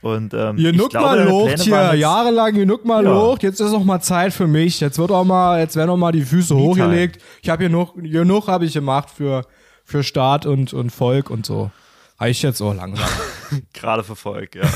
Und 0.00 0.32
ähm, 0.34 0.56
nuck 0.76 0.90
glaube, 0.90 1.06
mal 1.06 1.26
Pläne 1.26 1.62
hier, 1.62 1.82
jetzt- 1.92 2.00
jahrelang 2.00 2.66
nuck 2.66 2.84
mal 2.84 3.04
Ja. 3.04 3.10
Lucht, 3.12 3.42
jetzt 3.42 3.60
ist 3.60 3.72
auch 3.72 3.84
mal 3.84 4.00
Zeit 4.00 4.32
für 4.32 4.46
mich. 4.46 4.80
Jetzt 4.80 4.98
wird 4.98 5.10
auch 5.10 5.24
mal, 5.24 5.58
jetzt 5.60 5.76
werden 5.76 5.90
auch 5.90 5.96
mal 5.96 6.12
die 6.12 6.22
Füße 6.22 6.54
Me-Time. 6.54 6.70
hochgelegt. 6.70 7.22
Ich 7.42 7.48
habe 7.48 7.62
hier 7.64 7.70
noch, 7.70 7.94
genug 7.94 8.46
habe 8.48 8.64
ich 8.64 8.72
gemacht 8.74 9.10
für, 9.10 9.44
für 9.84 10.02
Staat 10.04 10.46
und, 10.46 10.72
und 10.72 10.90
Volk 10.90 11.30
und 11.30 11.44
so. 11.46 11.70
Reicht 12.20 12.42
jetzt 12.42 12.60
auch 12.60 12.74
langsam. 12.74 13.08
gerade 13.72 14.02
verfolgt, 14.04 14.54
ja. 14.56 14.62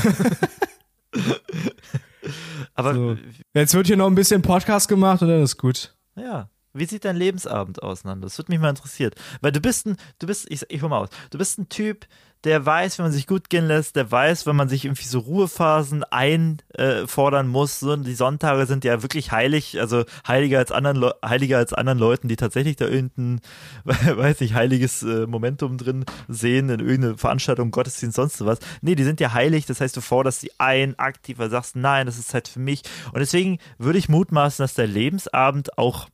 Aber 2.75 2.93
So. 2.93 3.17
Jetzt 3.53 3.73
wird 3.73 3.87
hier 3.87 3.97
noch 3.97 4.07
ein 4.07 4.15
bisschen 4.15 4.41
Podcast 4.41 4.87
gemacht 4.87 5.21
und 5.21 5.27
dann 5.27 5.41
ist 5.43 5.57
gut. 5.57 5.93
Ja. 6.15 6.49
Wie 6.73 6.85
sieht 6.85 7.05
dein 7.05 7.15
Lebensabend 7.15 7.83
aus, 7.83 8.03
Nando? 8.03 8.25
Das 8.25 8.37
würde 8.39 8.51
mich 8.51 8.59
mal 8.59 8.69
interessiert. 8.69 9.15
Weil 9.41 9.51
du 9.51 9.59
bist 9.59 9.85
ein, 9.85 9.97
du 10.17 10.25
bist, 10.25 10.49
ich, 10.49 10.65
ich 10.69 10.81
hol 10.81 10.89
mal 10.89 10.99
aus, 10.99 11.09
du 11.29 11.37
bist 11.37 11.59
ein 11.59 11.69
Typ, 11.69 12.07
der 12.43 12.65
weiß, 12.65 12.97
wenn 12.97 13.05
man 13.05 13.11
sich 13.13 13.27
gut 13.27 13.49
gehen 13.49 13.67
lässt, 13.67 13.95
der 13.95 14.11
weiß, 14.11 14.45
wenn 14.45 14.55
man 14.55 14.67
sich 14.69 14.85
irgendwie 14.85 15.05
so 15.05 15.19
Ruhephasen 15.19 16.03
einfordern 16.03 17.47
muss. 17.47 17.79
So, 17.79 17.95
die 17.95 18.15
Sonntage 18.15 18.65
sind 18.65 18.83
ja 18.83 19.01
wirklich 19.01 19.31
heilig, 19.31 19.79
also 19.79 20.03
heiliger 20.27 20.59
als 20.59 20.71
anderen, 20.71 20.97
Leu- 20.97 21.13
heiliger 21.25 21.57
als 21.57 21.73
anderen 21.73 21.99
Leuten, 21.99 22.27
die 22.27 22.35
tatsächlich 22.35 22.75
da 22.75 22.85
irgendein, 22.87 23.39
weiß 23.85 24.41
ich, 24.41 24.53
heiliges 24.53 25.03
äh, 25.03 25.25
Momentum 25.25 25.77
drin 25.77 26.05
sehen 26.27 26.69
in 26.69 26.79
irgendeine 26.79 27.17
Veranstaltung, 27.17 27.71
Gottesdienst, 27.71 28.15
sonst 28.15 28.43
was. 28.45 28.59
Nee, 28.81 28.95
die 28.95 29.03
sind 29.03 29.19
ja 29.19 29.33
heilig, 29.33 29.65
das 29.65 29.79
heißt, 29.79 29.95
du 29.95 30.01
forderst 30.01 30.41
sie 30.41 30.51
ein, 30.57 30.99
aktiv, 30.99 31.37
weil 31.37 31.47
du 31.47 31.51
sagst, 31.51 31.75
nein, 31.75 32.05
das 32.05 32.17
ist 32.17 32.29
Zeit 32.29 32.47
für 32.47 32.59
mich. 32.59 32.81
Und 33.13 33.19
deswegen 33.19 33.59
würde 33.77 33.99
ich 33.99 34.09
mutmaßen, 34.09 34.63
dass 34.63 34.73
der 34.73 34.87
Lebensabend 34.87 35.77
auch 35.77 36.09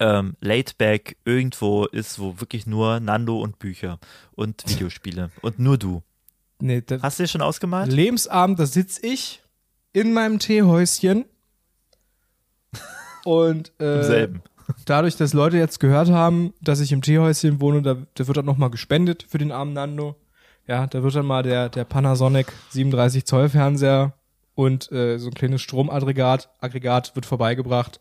ähm, 0.00 0.36
laid 0.40 0.78
back 0.78 1.16
irgendwo 1.24 1.86
ist, 1.86 2.18
wo 2.18 2.40
wirklich 2.40 2.66
nur 2.66 3.00
Nando 3.00 3.40
und 3.40 3.58
Bücher 3.58 3.98
und 4.34 4.64
Videospiele 4.68 5.30
und 5.42 5.58
nur 5.58 5.78
du. 5.78 6.02
Nee, 6.60 6.82
Hast 7.02 7.18
du 7.18 7.22
dir 7.24 7.28
schon 7.28 7.42
ausgemalt? 7.42 7.92
Lebensabend, 7.92 8.58
da 8.58 8.66
sitz 8.66 8.98
ich 9.00 9.42
in 9.92 10.12
meinem 10.12 10.38
Teehäuschen 10.38 11.24
und 13.24 13.72
äh, 13.80 13.98
Im 13.98 14.02
selben. 14.04 14.42
dadurch, 14.84 15.16
dass 15.16 15.32
Leute 15.32 15.56
jetzt 15.56 15.80
gehört 15.80 16.10
haben, 16.10 16.52
dass 16.60 16.80
ich 16.80 16.92
im 16.92 17.02
Teehäuschen 17.02 17.60
wohne, 17.60 17.82
da, 17.82 17.96
da 18.14 18.26
wird 18.26 18.36
dann 18.36 18.44
nochmal 18.46 18.70
gespendet 18.70 19.24
für 19.28 19.38
den 19.38 19.52
armen 19.52 19.72
Nando. 19.72 20.16
Ja, 20.66 20.86
da 20.86 21.02
wird 21.02 21.14
dann 21.14 21.26
mal 21.26 21.42
der, 21.42 21.68
der 21.70 21.84
Panasonic 21.84 22.52
37 22.70 23.24
Zoll 23.24 23.48
Fernseher 23.48 24.12
und 24.54 24.90
äh, 24.92 25.18
so 25.18 25.28
ein 25.28 25.34
kleines 25.34 25.62
Stromaggregat 25.62 26.50
Aggregat 26.60 27.14
wird 27.14 27.24
vorbeigebracht. 27.24 28.00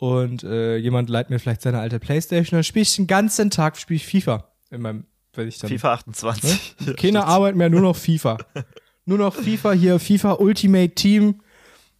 Und 0.00 0.44
äh, 0.44 0.76
jemand 0.78 1.10
leiht 1.10 1.28
mir 1.28 1.38
vielleicht 1.38 1.60
seine 1.60 1.78
alte 1.78 1.98
Playstation, 2.00 2.56
dann 2.56 2.64
spiele 2.64 2.84
ich 2.84 2.96
den 2.96 3.06
ganzen 3.06 3.50
Tag 3.50 3.76
spiel 3.76 3.96
ich 3.96 4.06
FIFA. 4.06 4.48
In 4.70 4.80
meinem, 4.80 5.04
wenn 5.34 5.46
ich 5.46 5.58
dann 5.58 5.68
FIFA 5.68 5.92
28. 5.92 6.76
Ja, 6.86 6.92
keine. 6.94 7.24
Arbeit 7.26 7.54
mehr, 7.54 7.68
nur 7.68 7.82
noch 7.82 7.96
FIFA. 7.96 8.38
nur 9.04 9.18
noch 9.18 9.34
FIFA 9.34 9.72
hier, 9.72 9.98
FIFA 10.00 10.32
Ultimate 10.40 10.94
Team. 10.94 11.42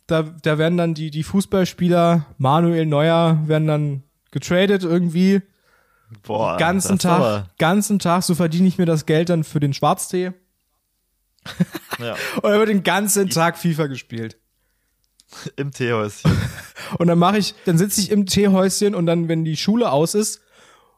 Da, 0.06 0.22
da 0.22 0.56
werden 0.56 0.78
dann 0.78 0.94
die, 0.94 1.10
die 1.10 1.22
Fußballspieler, 1.22 2.24
Manuel 2.38 2.86
Neuer, 2.86 3.38
werden 3.46 3.68
dann 3.68 4.02
getradet 4.30 4.82
irgendwie. 4.82 5.42
Boah, 6.22 6.56
ganzen 6.56 6.96
das 6.96 7.04
ist 7.04 7.10
aber- 7.10 7.36
Tag, 7.42 7.58
ganzen 7.58 7.98
Tag, 7.98 8.22
so 8.22 8.34
verdiene 8.34 8.66
ich 8.66 8.78
mir 8.78 8.86
das 8.86 9.04
Geld 9.04 9.28
dann 9.28 9.44
für 9.44 9.60
den 9.60 9.74
Schwarztee. 9.74 10.32
Ja, 11.98 12.14
Und 12.36 12.44
dann 12.44 12.58
wird 12.60 12.68
den 12.70 12.82
ganzen 12.82 13.28
Tag 13.28 13.58
FIFA 13.58 13.88
gespielt. 13.88 14.38
Im 15.56 15.70
Teehäuschen. 15.72 16.30
Und 16.98 17.06
dann 17.08 17.18
mache 17.18 17.38
ich, 17.38 17.54
dann 17.66 17.78
sitze 17.78 18.00
ich 18.00 18.10
im 18.10 18.26
Teehäuschen 18.26 18.94
und 18.96 19.06
dann, 19.06 19.28
wenn 19.28 19.44
die 19.44 19.56
Schule 19.56 19.92
aus 19.92 20.14
ist 20.14 20.40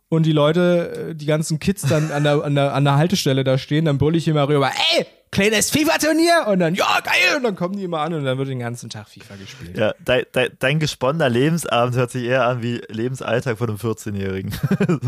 und 0.09 0.25
die 0.25 0.33
Leute, 0.33 1.11
äh, 1.11 1.15
die 1.15 1.27
ganzen 1.27 1.59
Kids 1.59 1.83
dann 1.83 2.11
an 2.13 2.25
der, 2.25 2.43
an 2.45 2.55
der, 2.55 2.73
an 2.75 2.85
der 2.85 2.97
Haltestelle 2.97 3.45
da 3.45 3.59
stehen, 3.59 3.85
dann 3.85 3.99
brülle 3.99 4.17
ich 4.17 4.27
immer 4.27 4.49
rüber, 4.49 4.71
ey, 4.97 5.07
kleines 5.31 5.71
FIFA-Turnier! 5.71 6.47
Und 6.49 6.61
dann, 6.61 6.75
ja, 6.75 7.01
geil! 7.05 7.37
Und 7.37 7.43
dann 7.43 7.57
kommen 7.57 7.77
die 7.77 7.85
immer 7.85 8.01
an 8.01 8.15
und 8.15 8.25
dann 8.25 8.39
wird 8.39 8.49
den 8.49 8.61
ganzen 8.61 8.89
Tag 8.89 9.09
FIFA 9.09 9.37
gespielt. 9.37 9.77
Ja, 9.77 9.93
dein, 10.05 10.25
dein, 10.33 10.49
dein 10.59 10.79
gesponnener 10.79 11.29
Lebensabend 11.29 11.95
hört 11.97 12.11
sich 12.11 12.25
eher 12.25 12.47
an 12.47 12.63
wie 12.63 12.81
Lebensalltag 12.89 13.59
von 13.59 13.69
einem 13.69 13.79
14-Jährigen. 13.79 14.53
so, 14.53 14.97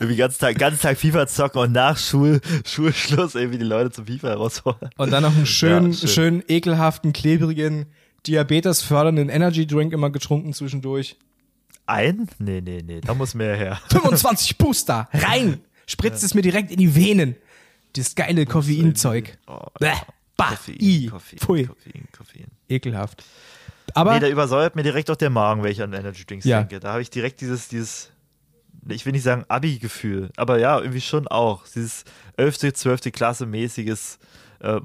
irgendwie 0.00 0.16
ganzen 0.16 0.40
Tag, 0.40 0.58
ganzen 0.58 0.80
Tag 0.80 0.98
FIFA 0.98 1.26
zocken 1.28 1.60
und 1.60 1.72
nach 1.72 1.98
Schul, 1.98 2.40
Schulschluss 2.66 3.34
irgendwie 3.36 3.58
die 3.58 3.64
Leute 3.64 3.92
zum 3.92 4.06
FIFA 4.06 4.28
herausfordern. 4.28 4.90
Und 4.96 5.12
dann 5.12 5.22
noch 5.22 5.36
einen 5.36 5.46
schönen, 5.46 5.92
Ja, 5.92 5.98
schön. 5.98 6.08
schönen, 6.08 6.42
ekelhaften, 6.48 7.12
klebrigen, 7.12 7.86
Diabetes 8.26 8.82
fördernden 8.82 9.28
Energy 9.28 9.66
Drink 9.66 9.92
immer 9.92 10.10
getrunken 10.10 10.52
zwischendurch. 10.52 11.16
Ein? 11.86 12.28
Nee, 12.38 12.60
nee, 12.62 12.82
nee, 12.84 13.00
da 13.00 13.14
muss 13.14 13.34
mehr 13.34 13.56
her. 13.56 13.80
25 13.90 14.56
Booster, 14.58 15.08
rein! 15.12 15.60
Spritzt 15.86 16.22
es 16.24 16.32
mir 16.34 16.40
direkt 16.42 16.70
in 16.70 16.78
die 16.78 16.94
Venen. 16.94 17.36
Das 17.94 18.14
geile 18.14 18.46
Koffeinzeug. 18.46 19.36
Oh, 19.46 19.60
Bäh, 19.78 19.92
bah, 20.36 20.48
Koffein, 20.50 20.76
i, 20.80 21.06
Koffein, 21.06 21.38
pfui, 21.38 21.66
Koffein, 21.66 22.08
Koffein. 22.16 22.46
ekelhaft. 22.68 23.22
Aber 23.92 24.14
Nee, 24.14 24.20
da 24.20 24.28
übersäuert 24.28 24.74
mir 24.76 24.82
direkt 24.82 25.10
auch 25.10 25.16
der 25.16 25.28
Magen, 25.30 25.62
wenn 25.62 25.70
ich 25.70 25.82
an 25.82 25.92
Energy 25.92 26.24
Drinks 26.24 26.46
Ja. 26.46 26.60
denke. 26.60 26.80
Da 26.80 26.92
habe 26.92 27.02
ich 27.02 27.10
direkt 27.10 27.42
dieses, 27.42 27.68
dieses, 27.68 28.10
ich 28.88 29.04
will 29.04 29.12
nicht 29.12 29.22
sagen 29.22 29.44
Abi-Gefühl, 29.48 30.30
aber 30.36 30.58
ja, 30.58 30.78
irgendwie 30.80 31.02
schon 31.02 31.28
auch. 31.28 31.64
Dieses 31.68 32.04
11., 32.38 32.72
12. 32.74 33.12
Klasse 33.12 33.44
mäßiges 33.46 34.18
äh, 34.60 34.80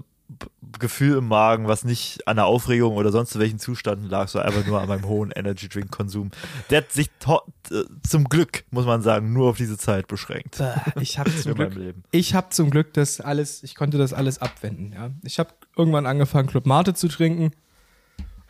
Gefühl 0.78 1.18
im 1.18 1.28
Magen, 1.28 1.68
was 1.68 1.84
nicht 1.84 2.28
an 2.28 2.38
der 2.38 2.46
Aufregung 2.46 2.96
oder 2.96 3.12
sonst 3.12 3.32
zu 3.32 3.40
welchen 3.40 3.60
Zuständen 3.60 4.08
lag, 4.08 4.28
sondern 4.28 4.54
einfach 4.54 4.68
nur 4.68 4.80
an 4.80 4.88
meinem 4.88 5.06
hohen 5.06 5.32
Energy 5.32 5.68
Drink 5.68 5.92
Konsum. 5.92 6.32
Der 6.70 6.80
hat 6.80 6.92
sich 6.92 7.10
äh, 7.28 7.84
zum 8.08 8.26
Glück, 8.26 8.64
muss 8.72 8.86
man 8.86 9.02
sagen, 9.02 9.34
nur 9.34 9.50
auf 9.50 9.58
diese 9.58 9.78
Zeit 9.78 10.08
beschränkt. 10.08 10.62
Ich 11.00 11.18
habe 11.18 11.36
zum 11.42 11.56
Glück, 11.56 11.74
ich 12.12 12.36
habe 12.36 12.50
zum 12.50 12.70
Glück 12.70 12.94
das 12.94 13.20
alles, 13.20 13.64
ich 13.64 13.76
konnte 13.76 13.98
das 13.98 14.14
alles 14.14 14.40
abwenden. 14.40 14.94
Ja, 14.94 15.10
ich 15.24 15.40
habe 15.40 15.50
irgendwann 15.76 16.06
angefangen 16.06 16.48
Club 16.48 16.66
Mate 16.66 16.94
zu 16.94 17.08
trinken, 17.08 17.52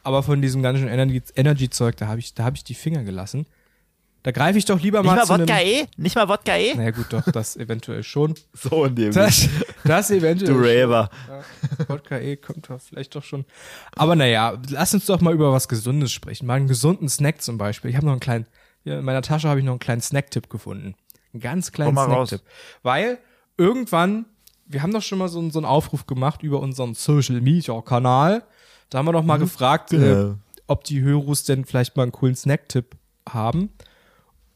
aber 0.03 0.21
von 0.21 0.41
diesem 0.41 0.61
ganzen 0.61 0.87
Energy, 0.87 1.21
Energy 1.35 1.69
Zeug, 1.69 1.95
da 1.97 2.07
habe 2.07 2.19
ich, 2.19 2.33
da 2.33 2.43
habe 2.43 2.57
ich 2.57 2.63
die 2.63 2.75
Finger 2.75 3.03
gelassen. 3.03 3.45
Da 4.23 4.31
greife 4.31 4.57
ich 4.57 4.65
doch 4.65 4.79
lieber 4.81 4.99
Nicht 5.01 5.07
mal, 5.07 5.15
mal 5.15 5.25
zu 5.25 5.33
einem, 5.33 5.41
Wodka 5.47 5.59
E? 5.61 5.85
Nicht 5.95 6.15
mal 6.15 6.27
Wodka 6.27 6.57
E? 6.57 6.73
Naja 6.75 6.91
gut, 6.91 7.05
doch, 7.09 7.23
das 7.31 7.55
eventuell 7.55 8.03
schon. 8.03 8.35
So 8.53 8.83
in 8.85 8.95
dem. 8.95 9.13
Das, 9.13 9.47
das 9.85 10.11
eventuell. 10.11 10.53
du 10.53 10.59
Raver. 10.59 11.09
Ja, 11.29 11.85
Wodka 11.87 12.19
E 12.19 12.35
kommt 12.35 12.69
doch 12.69 12.81
vielleicht 12.81 13.15
doch 13.15 13.23
schon. 13.23 13.45
Aber 13.95 14.15
naja, 14.17 14.57
lass 14.69 14.93
uns 14.93 15.05
doch 15.05 15.21
mal 15.21 15.33
über 15.33 15.53
was 15.53 15.67
Gesundes 15.69 16.11
sprechen. 16.11 16.45
Mal 16.45 16.55
einen 16.55 16.67
gesunden 16.67 17.07
Snack 17.07 17.41
zum 17.41 17.57
Beispiel. 17.57 17.89
Ich 17.91 17.95
habe 17.95 18.05
noch 18.05 18.11
einen 18.13 18.19
kleinen, 18.19 18.45
hier 18.83 18.99
in 18.99 19.05
meiner 19.05 19.21
Tasche 19.21 19.47
habe 19.47 19.59
ich 19.61 19.65
noch 19.65 19.71
einen 19.73 19.79
kleinen 19.79 20.01
Snack-Tipp 20.01 20.49
gefunden. 20.49 20.95
Einen 21.33 21.41
ganz 21.41 21.71
kleinen 21.71 21.95
Komm 21.95 22.07
mal 22.07 22.13
raus. 22.13 22.29
Snack-Tipp. 22.29 22.49
Weil 22.83 23.19
irgendwann, 23.57 24.25
wir 24.65 24.81
haben 24.83 24.91
doch 24.91 25.01
schon 25.01 25.19
mal 25.19 25.29
so, 25.29 25.39
einen- 25.39 25.51
so 25.51 25.59
einen 25.59 25.65
Aufruf 25.65 26.07
gemacht 26.07 26.43
über 26.43 26.59
unseren 26.59 26.93
Social-Media-Kanal. 26.93 28.43
Da 28.89 28.97
haben 28.97 29.05
wir 29.07 29.13
doch 29.13 29.23
mal 29.23 29.37
gefragt, 29.39 29.93
äh, 29.93 29.97
Genau. 29.97 30.35
ob 30.67 30.83
die 30.83 31.01
Hörus 31.01 31.43
denn 31.45 31.63
vielleicht 31.65 31.95
mal 31.95 32.03
einen 32.03 32.11
coolen 32.11 32.35
Snack-Tipp 32.35 32.95
haben. 33.29 33.69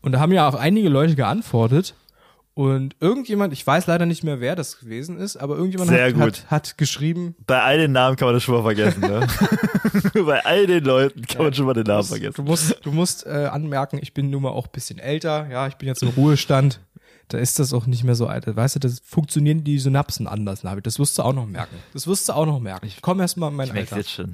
Und 0.03 0.11
da 0.11 0.19
haben 0.19 0.31
ja 0.31 0.47
auch 0.47 0.53
einige 0.55 0.89
Leute 0.89 1.15
geantwortet. 1.15 1.95
Und 2.55 2.95
irgendjemand, 2.99 3.51
ich 3.51 3.65
weiß 3.65 3.87
leider 3.87 4.05
nicht 4.05 4.23
mehr, 4.23 4.39
wer 4.39 4.55
das 4.55 4.79
gewesen 4.79 5.17
ist, 5.17 5.37
aber 5.37 5.55
irgendjemand 5.55 5.89
Sehr 5.89 6.05
hat, 6.05 6.13
gut. 6.13 6.21
hat, 6.21 6.51
hat 6.51 6.77
geschrieben, 6.77 7.33
Bei 7.47 7.63
all 7.63 7.79
den 7.79 7.93
Namen 7.93 8.15
kann 8.15 8.27
man 8.27 8.35
das 8.35 8.43
schon 8.43 8.53
mal 8.53 8.61
vergessen, 8.61 9.01
ne? 9.01 9.25
Bei 10.23 10.45
all 10.45 10.67
den 10.67 10.83
Leuten 10.83 11.23
kann 11.23 11.45
man 11.45 11.53
schon 11.55 11.65
mal 11.65 11.73
den 11.73 11.85
Namen 11.85 12.03
du 12.03 12.07
vergessen. 12.09 12.45
musst, 12.45 12.77
du 12.83 12.91
musst 12.91 13.25
äh, 13.25 13.47
anmerken, 13.51 13.97
ich 13.99 14.13
bin 14.13 14.29
nun 14.29 14.43
mal 14.43 14.49
auch 14.51 14.67
ein 14.67 14.71
bisschen 14.71 14.99
älter, 14.99 15.47
ja, 15.49 15.65
ich 15.67 15.75
bin 15.77 15.87
jetzt 15.87 16.03
im 16.03 16.09
Ruhestand. 16.09 16.79
Da 17.29 17.39
ist 17.39 17.57
das 17.57 17.73
auch 17.73 17.87
nicht 17.87 18.03
mehr 18.03 18.13
so 18.13 18.27
alt. 18.27 18.45
Weißt 18.45 18.75
du, 18.75 18.79
das 18.79 19.01
funktionieren 19.03 19.63
die 19.63 19.79
Synapsen 19.79 20.27
anders, 20.27 20.63
Navi. 20.63 20.81
Das 20.83 20.99
wirst 20.99 21.17
du 21.17 21.23
auch 21.23 21.33
noch 21.33 21.47
merken. 21.47 21.75
Das 21.93 22.05
wirst 22.05 22.29
du 22.29 22.33
auch 22.33 22.45
noch 22.45 22.59
merken. 22.59 22.85
Ich 22.85 23.01
komm 23.01 23.19
erst 23.21 23.37
mal 23.37 23.47
in 23.47 23.55
mein 23.55 23.69
Ich 23.69 23.73
Alter. 23.75 23.97
jetzt 23.97 24.11
schon. 24.11 24.29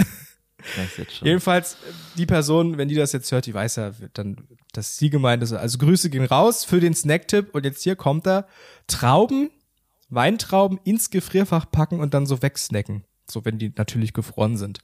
Jetzt 0.97 1.18
schon. 1.18 1.28
Jedenfalls, 1.28 1.78
die 2.18 2.26
Person, 2.26 2.78
wenn 2.78 2.88
die 2.88 2.95
das 2.95 3.12
jetzt 3.12 3.32
hört, 3.32 3.45
die 3.45 3.53
weiß 3.53 3.78
ja 3.78 3.91
dann, 4.14 4.38
dass 4.74 4.97
sie 4.97 5.10
gemeint 5.10 5.43
ist. 5.43 5.53
Also 5.53 5.78
Grüße 5.78 6.10
gehen 6.10 6.26
raus 6.26 6.64
für 6.64 6.80
den 6.80 6.93
Snacktipp. 6.93 7.53
Und 7.53 7.66
jetzt 7.66 7.84
hier 7.84 7.95
kommt 7.95 8.28
er. 8.28 8.47
Trauben, 8.88 9.49
Weintrauben 10.10 10.80
ins 10.84 11.10
Gefrierfach 11.10 11.70
packen 11.72 11.99
und 11.99 12.14
dann 12.14 12.26
so 12.26 12.41
wegsnacken. 12.41 13.03
So, 13.30 13.45
wenn 13.45 13.60
die 13.60 13.72
natürlich 13.76 14.14
gefroren 14.14 14.57
sind. 14.57 14.80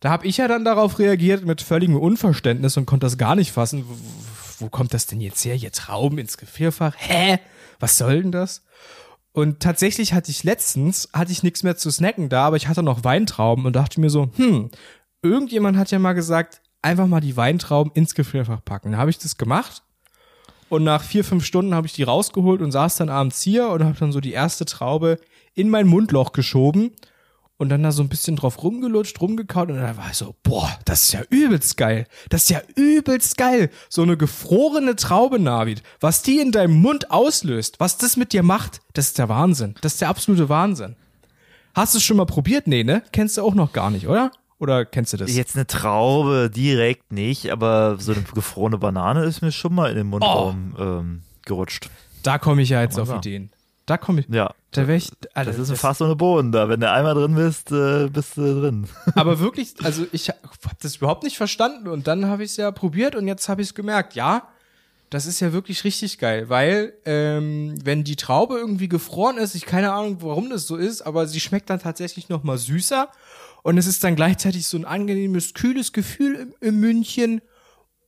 Da 0.00 0.10
habe 0.10 0.26
ich 0.26 0.38
ja 0.38 0.48
dann 0.48 0.64
darauf 0.64 0.98
reagiert 0.98 1.44
mit 1.44 1.62
völligem 1.62 1.96
Unverständnis 1.96 2.76
und 2.76 2.86
konnte 2.86 3.06
das 3.06 3.18
gar 3.18 3.36
nicht 3.36 3.52
fassen. 3.52 3.84
Wo, 3.86 4.64
wo 4.64 4.68
kommt 4.68 4.92
das 4.94 5.06
denn 5.06 5.20
jetzt 5.20 5.44
her? 5.44 5.54
Hier 5.54 5.72
Trauben 5.72 6.18
ins 6.18 6.36
Gefrierfach? 6.36 6.94
Hä? 6.98 7.38
Was 7.78 7.96
soll 7.96 8.22
denn 8.22 8.32
das? 8.32 8.62
Und 9.34 9.58
tatsächlich 9.60 10.12
hatte 10.12 10.30
ich 10.30 10.44
letztens, 10.44 11.08
hatte 11.12 11.32
ich 11.32 11.42
nichts 11.42 11.64
mehr 11.64 11.76
zu 11.76 11.90
snacken 11.90 12.28
da, 12.28 12.46
aber 12.46 12.56
ich 12.56 12.68
hatte 12.68 12.84
noch 12.84 13.02
Weintrauben 13.02 13.66
und 13.66 13.74
dachte 13.74 14.00
mir 14.00 14.08
so, 14.08 14.30
hm, 14.36 14.70
irgendjemand 15.24 15.76
hat 15.76 15.90
ja 15.90 15.98
mal 15.98 16.12
gesagt, 16.12 16.60
einfach 16.82 17.06
mal 17.06 17.20
die 17.20 17.36
Weintrauben 17.36 17.92
ins 17.94 18.14
Gefrierfach 18.14 18.64
packen. 18.64 18.92
Da 18.92 18.98
habe 18.98 19.10
ich 19.10 19.18
das 19.18 19.36
gemacht 19.36 19.82
und 20.68 20.84
nach 20.84 21.02
vier, 21.02 21.24
fünf 21.24 21.44
Stunden 21.44 21.74
habe 21.74 21.86
ich 21.86 21.94
die 21.94 22.02
rausgeholt 22.02 22.60
und 22.60 22.72
saß 22.72 22.96
dann 22.96 23.08
abends 23.08 23.40
hier 23.42 23.68
und 23.68 23.82
habe 23.82 23.96
dann 23.98 24.12
so 24.12 24.20
die 24.20 24.32
erste 24.32 24.64
Traube 24.64 25.18
in 25.54 25.70
mein 25.70 25.86
Mundloch 25.86 26.32
geschoben 26.32 26.92
und 27.56 27.68
dann 27.68 27.82
da 27.82 27.92
so 27.92 28.02
ein 28.02 28.08
bisschen 28.08 28.36
drauf 28.36 28.62
rumgelutscht, 28.62 29.20
rumgekaut 29.20 29.70
und 29.70 29.76
dann 29.76 29.96
war 29.96 30.10
ich 30.10 30.16
so, 30.16 30.34
boah, 30.42 30.76
das 30.84 31.04
ist 31.04 31.12
ja 31.12 31.22
übelst 31.30 31.76
geil. 31.76 32.06
Das 32.28 32.42
ist 32.42 32.50
ja 32.50 32.60
übelst 32.74 33.36
geil. 33.36 33.70
So 33.88 34.02
eine 34.02 34.16
gefrorene 34.16 34.96
Traube, 34.96 35.38
Navid. 35.38 35.82
Was 36.00 36.22
die 36.22 36.40
in 36.40 36.52
deinem 36.52 36.74
Mund 36.74 37.10
auslöst, 37.10 37.78
was 37.78 37.96
das 37.96 38.16
mit 38.16 38.32
dir 38.32 38.42
macht, 38.42 38.80
das 38.92 39.06
ist 39.06 39.18
der 39.18 39.28
Wahnsinn. 39.28 39.76
Das 39.80 39.94
ist 39.94 40.00
der 40.00 40.08
absolute 40.08 40.48
Wahnsinn. 40.48 40.96
Hast 41.74 41.94
du 41.94 41.98
es 41.98 42.04
schon 42.04 42.16
mal 42.16 42.26
probiert? 42.26 42.66
Nee, 42.66 42.84
ne? 42.84 43.02
Kennst 43.12 43.36
du 43.36 43.42
auch 43.42 43.54
noch 43.54 43.72
gar 43.72 43.90
nicht, 43.90 44.06
oder? 44.06 44.30
Oder 44.64 44.86
kennst 44.86 45.12
du 45.12 45.18
das? 45.18 45.30
Jetzt 45.30 45.56
eine 45.56 45.66
Traube 45.66 46.48
direkt 46.48 47.12
nicht, 47.12 47.50
aber 47.52 47.98
so 47.98 48.12
eine 48.12 48.22
gefrorene 48.22 48.78
Banane 48.78 49.24
ist 49.24 49.42
mir 49.42 49.52
schon 49.52 49.74
mal 49.74 49.90
in 49.90 49.96
den 49.96 50.06
Mundraum 50.06 50.74
ähm, 50.78 51.22
gerutscht. 51.44 51.90
Da 52.22 52.38
komme 52.38 52.62
ich 52.62 52.70
ja 52.70 52.80
jetzt 52.80 52.98
auf 52.98 53.08
wahr. 53.08 53.18
Ideen. 53.18 53.50
Da 53.84 53.98
komme 53.98 54.20
ich. 54.20 54.28
Ja. 54.30 54.54
Da 54.70 54.88
ich, 54.88 55.10
Alter, 55.34 55.50
Das 55.50 55.60
ist 55.60 55.68
ein 55.68 55.76
Fass 55.76 56.00
ohne 56.00 56.16
Boden 56.16 56.50
da. 56.50 56.70
Wenn 56.70 56.80
du 56.80 56.90
einmal 56.90 57.12
drin 57.12 57.34
bist, 57.34 57.72
äh, 57.72 58.08
bist 58.08 58.38
du 58.38 58.60
drin. 58.62 58.88
Aber 59.14 59.38
wirklich, 59.38 59.74
also 59.82 60.06
ich 60.12 60.30
habe 60.30 60.40
das 60.80 60.96
überhaupt 60.96 61.24
nicht 61.24 61.36
verstanden 61.36 61.88
und 61.88 62.06
dann 62.06 62.24
habe 62.24 62.42
ich 62.42 62.52
es 62.52 62.56
ja 62.56 62.70
probiert 62.70 63.14
und 63.14 63.28
jetzt 63.28 63.50
habe 63.50 63.60
ich 63.60 63.68
es 63.68 63.74
gemerkt. 63.74 64.14
Ja, 64.14 64.48
das 65.10 65.26
ist 65.26 65.40
ja 65.40 65.52
wirklich 65.52 65.84
richtig 65.84 66.18
geil, 66.18 66.48
weil 66.48 66.94
ähm, 67.04 67.74
wenn 67.84 68.02
die 68.02 68.16
Traube 68.16 68.56
irgendwie 68.56 68.88
gefroren 68.88 69.36
ist, 69.36 69.54
ich 69.54 69.66
keine 69.66 69.92
Ahnung, 69.92 70.16
warum 70.20 70.48
das 70.48 70.66
so 70.66 70.76
ist, 70.76 71.02
aber 71.02 71.26
sie 71.26 71.40
schmeckt 71.40 71.68
dann 71.68 71.80
tatsächlich 71.80 72.30
noch 72.30 72.42
mal 72.42 72.56
süßer 72.56 73.10
und 73.64 73.78
es 73.78 73.86
ist 73.86 74.04
dann 74.04 74.14
gleichzeitig 74.14 74.66
so 74.66 74.76
ein 74.76 74.84
angenehmes, 74.84 75.54
kühles 75.54 75.94
Gefühl 75.94 76.34
im, 76.36 76.54
im 76.60 76.80
Mündchen. 76.80 77.40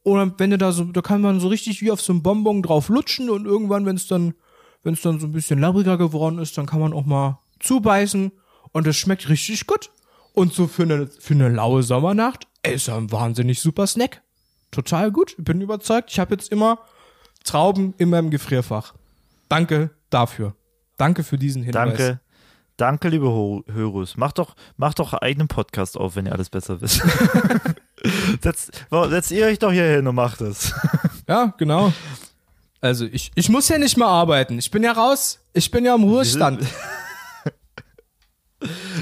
Oder 0.02 0.30
wenn 0.36 0.50
du 0.50 0.58
da 0.58 0.70
so, 0.70 0.84
da 0.84 1.00
kann 1.00 1.22
man 1.22 1.40
so 1.40 1.48
richtig 1.48 1.80
wie 1.80 1.90
auf 1.90 2.00
so 2.02 2.12
einem 2.12 2.22
Bonbon 2.22 2.62
drauf 2.62 2.90
lutschen 2.90 3.30
und 3.30 3.46
irgendwann, 3.46 3.86
wenn 3.86 3.96
es 3.96 4.06
dann, 4.06 4.34
wenn 4.82 4.92
es 4.92 5.00
dann 5.00 5.18
so 5.18 5.26
ein 5.26 5.32
bisschen 5.32 5.58
labbriger 5.58 5.96
geworden 5.96 6.38
ist, 6.38 6.58
dann 6.58 6.66
kann 6.66 6.80
man 6.80 6.92
auch 6.92 7.06
mal 7.06 7.40
zubeißen 7.58 8.32
und 8.72 8.86
es 8.86 8.96
schmeckt 8.98 9.30
richtig 9.30 9.66
gut. 9.66 9.90
Und 10.34 10.52
so 10.52 10.66
für 10.66 10.82
eine, 10.82 11.06
für 11.06 11.32
eine 11.32 11.48
laue 11.48 11.82
Sommernacht, 11.82 12.46
ist 12.62 12.90
ein 12.90 13.10
wahnsinnig 13.10 13.58
super 13.58 13.86
Snack. 13.86 14.20
Total 14.70 15.10
gut. 15.10 15.36
Bin 15.38 15.62
überzeugt. 15.62 16.10
Ich 16.10 16.18
habe 16.18 16.34
jetzt 16.34 16.52
immer 16.52 16.80
Trauben 17.44 17.94
in 17.96 18.10
meinem 18.10 18.28
Gefrierfach. 18.28 18.92
Danke 19.48 19.88
dafür. 20.10 20.54
Danke 20.98 21.24
für 21.24 21.38
diesen 21.38 21.62
Hinweis. 21.62 21.96
Danke. 21.96 22.20
Danke, 22.76 23.08
liebe 23.08 23.26
Ho- 23.26 23.64
Hörus. 23.72 24.16
Mach 24.16 24.32
doch, 24.32 24.54
mach 24.76 24.92
doch 24.94 25.12
einen 25.14 25.22
eigenen 25.22 25.48
Podcast 25.48 25.96
auf, 25.96 26.14
wenn 26.16 26.26
ihr 26.26 26.32
alles 26.32 26.50
besser 26.50 26.80
wisst. 26.80 27.02
setzt, 28.42 28.72
setzt 29.08 29.30
ihr 29.30 29.46
euch 29.46 29.58
doch 29.58 29.72
hier 29.72 29.84
hin 29.84 30.06
und 30.06 30.14
macht 30.14 30.40
es. 30.40 30.72
Ja, 31.28 31.52
genau. 31.58 31.92
Also 32.80 33.04
ich, 33.06 33.32
ich 33.34 33.48
muss 33.48 33.68
ja 33.68 33.78
nicht 33.78 33.96
mehr 33.96 34.06
arbeiten. 34.06 34.60
Ich 34.60 34.70
bin 34.70 34.84
ja 34.84 34.92
raus. 34.92 35.40
Ich 35.54 35.72
bin 35.72 35.84
ja 35.84 35.94
im 35.96 36.04
Ruhestand. 36.04 36.62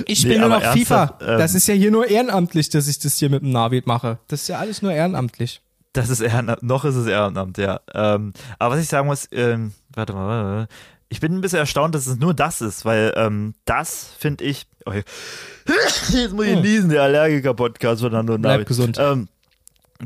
Ich 0.07 0.25
Nee, 0.25 0.31
bin 0.33 0.41
nur 0.41 0.49
noch 0.51 0.63
FIFA. 0.73 1.19
ähm, 1.21 1.39
das 1.39 1.55
ist 1.55 1.69
ja 1.69 1.75
hier 1.75 1.91
nur 1.93 2.09
ehrenamtlich, 2.09 2.71
dass 2.71 2.89
ich 2.89 2.99
das 2.99 3.17
hier 3.19 3.31
mit 3.31 3.43
dem 3.43 3.51
Navid 3.53 3.87
mache. 3.87 4.19
Das 4.27 4.43
ist 4.43 4.49
ja 4.49 4.59
alles 4.59 4.83
nur 4.83 4.93
ehrenamtlich. 4.93 5.61
Das 5.93 6.09
ist 6.11 6.21
Ehrenamt, 6.21 6.63
noch 6.65 6.85
ist 6.85 6.97
es 6.97 7.07
Ehrenamt, 7.07 7.57
ja. 7.57 7.79
Ähm, 7.95 8.33
aber 8.59 8.75
was 8.75 8.83
ich 8.83 8.89
sagen 8.89 9.07
muss, 9.07 9.29
ähm, 9.31 9.73
warte 9.95 10.13
mal, 10.13 10.27
warte 10.27 10.45
mal, 10.45 10.69
ich 11.09 11.21
bin 11.21 11.35
ein 11.35 11.41
bisschen 11.41 11.59
erstaunt, 11.59 11.95
dass 11.95 12.07
es 12.07 12.19
nur 12.19 12.35
das 12.35 12.61
ist, 12.61 12.85
weil 12.85 13.13
ähm, 13.17 13.55
das 13.65 14.11
finde 14.19 14.45
ich. 14.45 14.67
Oh, 14.87 14.93
jetzt 16.11 16.33
muss 16.33 16.47
ich 16.47 16.57
Oh. 16.57 16.61
niesen, 16.61 16.91
der 16.91 17.03
Allergiker-Podcast 17.03 18.03
von 18.03 18.13
Nando 18.13 18.37
Bleib 18.39 18.55
David. 18.55 18.67
gesund. 18.69 18.99
Ähm, 18.99 19.29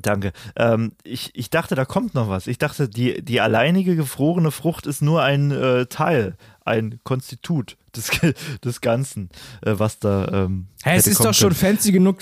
danke. 0.00 0.32
Ähm, 0.56 0.92
ich, 1.04 1.30
ich 1.34 1.50
dachte, 1.50 1.74
da 1.74 1.84
kommt 1.84 2.14
noch 2.14 2.28
was. 2.28 2.46
Ich 2.46 2.58
dachte, 2.58 2.88
die, 2.88 3.22
die 3.22 3.40
alleinige 3.40 3.96
gefrorene 3.96 4.50
Frucht 4.50 4.86
ist 4.86 5.02
nur 5.02 5.22
ein 5.22 5.50
äh, 5.50 5.86
Teil, 5.86 6.36
ein 6.68 7.00
Konstitut 7.04 7.76
des, 7.96 8.10
des 8.64 8.80
Ganzen, 8.80 9.30
äh, 9.62 9.72
was 9.76 9.98
da. 9.98 10.28
Ähm, 10.44 10.66
Hä, 10.84 10.96
es 10.96 11.06
ist 11.08 11.24
doch 11.24 11.34
schon 11.34 11.48
können. 11.48 11.76
fancy 11.76 11.90
genug, 11.90 12.18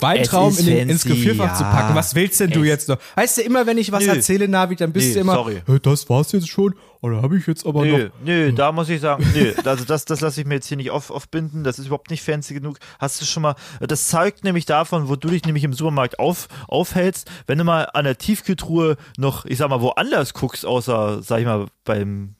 Weintrauben 0.00 0.58
in 0.58 0.66
den, 0.66 0.90
ins 0.90 1.04
Gefrierfach 1.04 1.46
ja. 1.46 1.54
zu 1.54 1.62
packen. 1.64 1.94
Was 1.94 2.14
willst 2.14 2.40
denn 2.40 2.50
du 2.50 2.60
Es- 2.62 2.66
jetzt 2.68 2.88
noch? 2.88 2.98
Weißt 3.14 3.38
du, 3.38 3.42
immer 3.42 3.66
wenn 3.66 3.78
ich 3.78 3.90
was 3.92 4.04
Nö. 4.04 4.10
erzähle, 4.12 4.48
Navid, 4.48 4.80
dann 4.80 4.92
bist 4.92 5.08
Nee, 5.08 5.14
du 5.14 5.20
immer, 5.20 5.34
sorry. 5.34 5.62
"Hä, 5.66 5.78
das 5.82 6.08
war's 6.10 6.32
jetzt 6.32 6.48
schon? 6.48 6.74
Oder 7.00 7.22
habe 7.22 7.38
ich 7.38 7.46
jetzt 7.46 7.64
aber 7.64 7.84
Nö, 7.84 8.04
noch? 8.06 8.10
nö, 8.24 8.52
da 8.52 8.72
muss 8.72 8.88
ich 8.88 9.00
sagen, 9.00 9.24
nö, 9.34 9.52
also 9.64 9.84
das, 9.84 10.04
das 10.06 10.20
lasse 10.20 10.40
ich 10.40 10.46
mir 10.46 10.54
jetzt 10.54 10.66
hier 10.66 10.76
nicht 10.76 10.90
auf, 10.90 11.10
aufbinden, 11.10 11.62
das 11.62 11.78
ist 11.78 11.86
überhaupt 11.86 12.10
nicht 12.10 12.22
fancy 12.22 12.52
genug. 12.54 12.78
Hast 12.98 13.20
du 13.20 13.24
schon 13.24 13.42
mal, 13.42 13.54
das 13.80 14.08
zeugt 14.08 14.44
nämlich 14.44 14.66
davon, 14.66 15.08
wo 15.08 15.14
du 15.16 15.28
dich 15.28 15.44
nämlich 15.44 15.64
im 15.64 15.72
Supermarkt 15.72 16.18
auf, 16.18 16.48
aufhältst, 16.68 17.30
wenn 17.46 17.58
du 17.58 17.64
mal 17.64 17.84
an 17.94 18.04
der 18.04 18.18
Tiefkühltruhe 18.18 18.96
noch, 19.18 19.44
ich 19.46 19.58
sag 19.58 19.70
mal, 19.70 19.80
woanders 19.80 20.34
guckst, 20.34 20.66
außer, 20.66 21.22
sag 21.22 21.40
ich 21.40 21.46
mal, 21.46 21.66
beim 21.84 22.34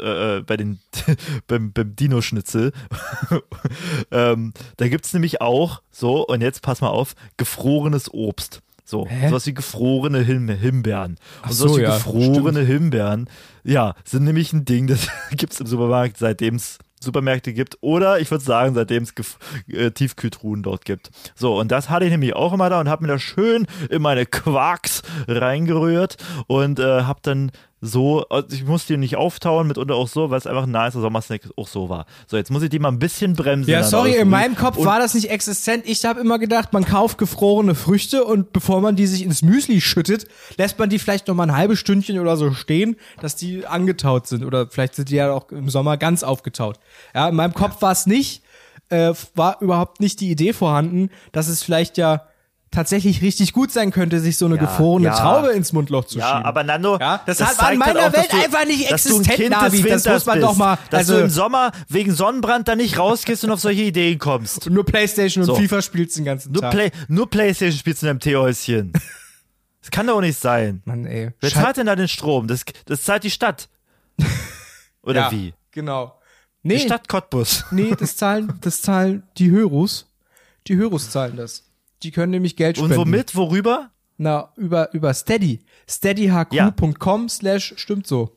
äh, 0.00 0.42
bei 0.46 0.56
den 0.56 0.80
beim, 1.46 1.72
beim 1.72 1.96
Dino-Schnitzel. 1.96 2.72
ähm, 4.10 4.52
da 4.76 4.88
gibt's 4.88 5.12
nämlich 5.12 5.40
auch 5.40 5.82
so, 5.90 6.26
und 6.26 6.40
jetzt 6.40 6.62
pass 6.62 6.80
mal 6.80 6.88
auf, 6.88 7.14
gefrorenes 7.36 8.12
Obst. 8.12 8.62
So, 8.84 9.06
Hä? 9.08 9.28
sowas 9.28 9.46
wie 9.46 9.54
gefrorene 9.54 10.20
Him 10.20 10.48
Himbeeren. 10.48 11.16
Ach 11.42 11.50
Und 11.50 11.54
sowas 11.54 11.72
so, 11.72 11.78
wie 11.78 11.82
ja, 11.82 11.94
gefrorene 11.96 12.60
Himbeeren, 12.60 13.30
ja, 13.64 13.94
sind 14.04 14.24
nämlich 14.24 14.52
ein 14.52 14.64
Ding, 14.64 14.86
das 14.86 15.08
gibt's 15.30 15.60
im 15.60 15.66
Supermarkt, 15.66 16.18
seitdem 16.18 16.56
es 16.56 16.78
Supermärkte 17.02 17.52
gibt. 17.52 17.78
Oder 17.80 18.20
ich 18.20 18.30
würde 18.30 18.44
sagen, 18.44 18.74
seitdem 18.74 19.04
es 19.04 19.12
äh, 19.68 19.90
Tiefkühltruhen 19.90 20.62
dort 20.62 20.84
gibt. 20.84 21.10
So, 21.34 21.58
und 21.58 21.70
das 21.70 21.90
hatte 21.90 22.04
ich 22.04 22.10
nämlich 22.10 22.34
auch 22.34 22.52
immer 22.52 22.70
da 22.70 22.80
und 22.80 22.88
habe 22.88 23.02
mir 23.02 23.08
da 23.08 23.18
schön 23.18 23.66
in 23.90 24.02
meine 24.02 24.26
Quarks 24.26 25.02
reingerührt 25.28 26.16
und 26.46 26.78
äh, 26.78 27.02
habe 27.02 27.20
dann 27.22 27.50
so, 27.84 28.24
also 28.28 28.46
ich 28.54 28.64
musste 28.64 28.92
die 28.92 28.96
nicht 28.96 29.16
auftauen, 29.16 29.66
mitunter 29.66 29.96
auch 29.96 30.06
so, 30.06 30.30
weil 30.30 30.38
es 30.38 30.46
einfach 30.46 30.62
ein 30.62 30.70
nicer 30.70 31.00
Sommersnack 31.00 31.42
auch 31.56 31.66
so 31.66 31.88
war. 31.88 32.06
So, 32.28 32.36
jetzt 32.36 32.48
muss 32.52 32.62
ich 32.62 32.70
die 32.70 32.78
mal 32.78 32.88
ein 32.90 33.00
bisschen 33.00 33.34
bremsen. 33.34 33.68
Ja, 33.72 33.82
sorry, 33.82 34.14
in 34.14 34.28
meinem 34.28 34.54
Kopf 34.54 34.76
Und- 34.78 34.86
war 34.86 35.00
das 35.00 35.14
nicht 35.14 35.30
existent. 35.30 35.82
Ich 35.84 36.04
habe 36.04 36.20
immer 36.20 36.38
gedacht, 36.38 36.72
man 36.72 36.84
kauft 36.84 37.18
gefrorene 37.18 37.74
Früchte 37.74 38.24
und 38.24 38.52
bevor 38.52 38.80
man 38.80 38.94
die 38.94 39.08
sich 39.08 39.24
ins 39.24 39.42
Müsli 39.42 39.80
schüttet, 39.80 40.26
lässt 40.58 40.78
man 40.78 40.90
die 40.90 41.00
vielleicht 41.00 41.26
noch 41.26 41.34
mal 41.34 41.42
ein 41.42 41.56
halbes 41.56 41.80
Stündchen 41.80 42.20
oder 42.20 42.36
so 42.36 42.52
stehen, 42.52 42.94
dass 43.20 43.34
die 43.34 43.66
angetaut 43.66 44.28
sind. 44.28 44.44
Oder 44.44 44.68
vielleicht 44.68 44.94
sind 44.94 45.10
die 45.10 45.16
ja 45.16 45.32
auch 45.32 45.50
im 45.50 45.68
Sommer 45.68 45.96
ganz 45.96 46.22
aufgetaut. 46.22 46.78
Ja, 47.16 47.28
in 47.28 47.34
meinem 47.34 47.52
Kopf 47.52 47.82
war 47.82 47.90
es 47.90 48.06
nicht, 48.06 48.42
äh, 48.90 49.12
war 49.34 49.60
überhaupt 49.60 50.00
nicht 50.00 50.20
die 50.20 50.30
Idee 50.30 50.52
vorhanden, 50.52 51.10
dass 51.32 51.48
es 51.48 51.64
vielleicht 51.64 51.98
ja 51.98 52.22
tatsächlich 52.72 53.22
richtig 53.22 53.52
gut 53.52 53.70
sein 53.70 53.92
könnte, 53.92 54.18
sich 54.18 54.36
so 54.36 54.46
eine 54.46 54.56
Ja, 54.56 54.62
gefrorene 54.62 55.06
ja. 55.06 55.14
Traube 55.14 55.50
ins 55.52 55.72
Mundloch 55.72 56.06
zu 56.06 56.18
Ja, 56.18 56.28
schieben. 56.28 56.44
aber 56.44 56.64
Nando, 56.64 56.98
Ja, 56.98 57.22
das 57.24 57.40
hat 57.40 57.54
zeigt 57.56 57.72
an 57.72 57.78
meiner 57.78 58.08
auch, 58.08 58.12
Welt 58.12 58.32
du, 58.32 58.36
einfach 58.36 58.64
nicht 58.66 58.90
existent, 58.90 59.50
Navi. 59.50 59.82
Das 59.82 60.04
muss 60.06 60.26
man 60.26 60.38
bist, 60.40 60.48
doch 60.48 60.56
mal- 60.56 60.78
Dass 60.90 60.98
also- 61.00 61.14
du 61.14 61.20
im 61.20 61.30
Sommer 61.30 61.70
wegen 61.88 62.12
Sonnenbrand 62.14 62.66
da 62.66 62.74
nicht 62.74 62.98
rausgehst 62.98 63.44
und 63.44 63.50
auf 63.52 63.60
solche 63.60 63.82
Ideen 63.82 64.18
kommst. 64.18 64.66
Und 64.66 64.72
nur 64.74 64.84
Playstation 64.84 65.42
und 65.42 65.46
So. 65.46 65.54
FIFA 65.54 65.82
spielst 65.82 66.16
den 66.16 66.24
ganzen 66.24 66.50
Nur, 66.52 66.62
Tag. 66.62 66.72
Play, 66.72 66.90
nur 67.08 67.30
Playstation 67.30 67.78
spielst 67.78 68.02
du 68.02 68.06
in 68.06 68.08
deinem 68.10 68.20
Teehäuschen. 68.20 68.92
Das 69.80 69.90
kann 69.90 70.06
doch 70.06 70.20
nicht 70.20 70.38
sein. 70.38 70.80
Mann, 70.84 71.06
ey. 71.06 71.30
Wer 71.40 71.50
zahlt 71.50 71.76
denn 71.76 71.86
da 71.86 71.94
den 71.96 72.08
Strom? 72.08 72.46
Das, 72.46 72.64
das 72.86 73.02
zahlt 73.02 73.24
die 73.24 73.30
Stadt. 73.30 73.68
Oder 75.02 75.22
ja, 75.22 75.30
wie? 75.32 75.54
Genau. 75.72 76.18
Die 76.62 76.68
Nee, 76.68 76.78
Stadt 76.78 77.08
Cottbus. 77.08 77.64
nee, 77.72 77.92
das 77.98 78.16
zahlen, 78.16 78.52
das 78.60 78.82
zahlen 78.82 79.24
die 79.38 79.50
Hörus. 79.50 80.06
Die 80.68 80.76
Hörus 80.76 81.10
zahlen 81.10 81.36
das. 81.36 81.64
Die 82.02 82.10
können 82.10 82.30
nämlich 82.32 82.56
Geld 82.56 82.78
Und 82.78 82.86
spenden. 82.92 83.00
womit? 83.06 83.34
Worüber? 83.36 83.90
Na, 84.18 84.50
über, 84.56 84.92
über 84.94 85.12
Steady. 85.14 85.60
steadyhq.com 85.88 87.28
slash 87.28 87.74
stimmt 87.76 88.06
so. 88.06 88.36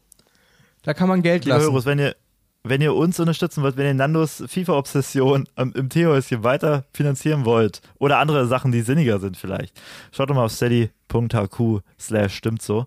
Da 0.83 0.93
kann 0.93 1.09
man 1.09 1.21
Geld 1.21 1.45
Liebe 1.45 1.57
lassen. 1.57 1.71
Hörers, 1.71 1.85
wenn 1.85 1.99
ihr, 1.99 2.15
wenn 2.63 2.81
ihr 2.81 2.93
uns 2.93 3.19
unterstützen 3.19 3.63
wollt, 3.63 3.77
wenn 3.77 3.85
ihr 3.87 3.93
Nandos 3.93 4.43
FIFA-Obsession 4.47 5.47
am- 5.55 5.73
im 5.73 5.89
Teehäuschen 5.89 6.43
weiter 6.43 6.85
finanzieren 6.93 7.45
wollt 7.45 7.81
oder 7.99 8.19
andere 8.19 8.47
Sachen, 8.47 8.71
die 8.71 8.81
sinniger 8.81 9.19
sind 9.19 9.37
vielleicht, 9.37 9.79
schaut 10.11 10.29
doch 10.29 10.35
mal 10.35 10.45
auf 10.45 10.51
steady.hq 10.51 11.81
slash 11.99 12.35
stimmt 12.35 12.61
so 12.61 12.85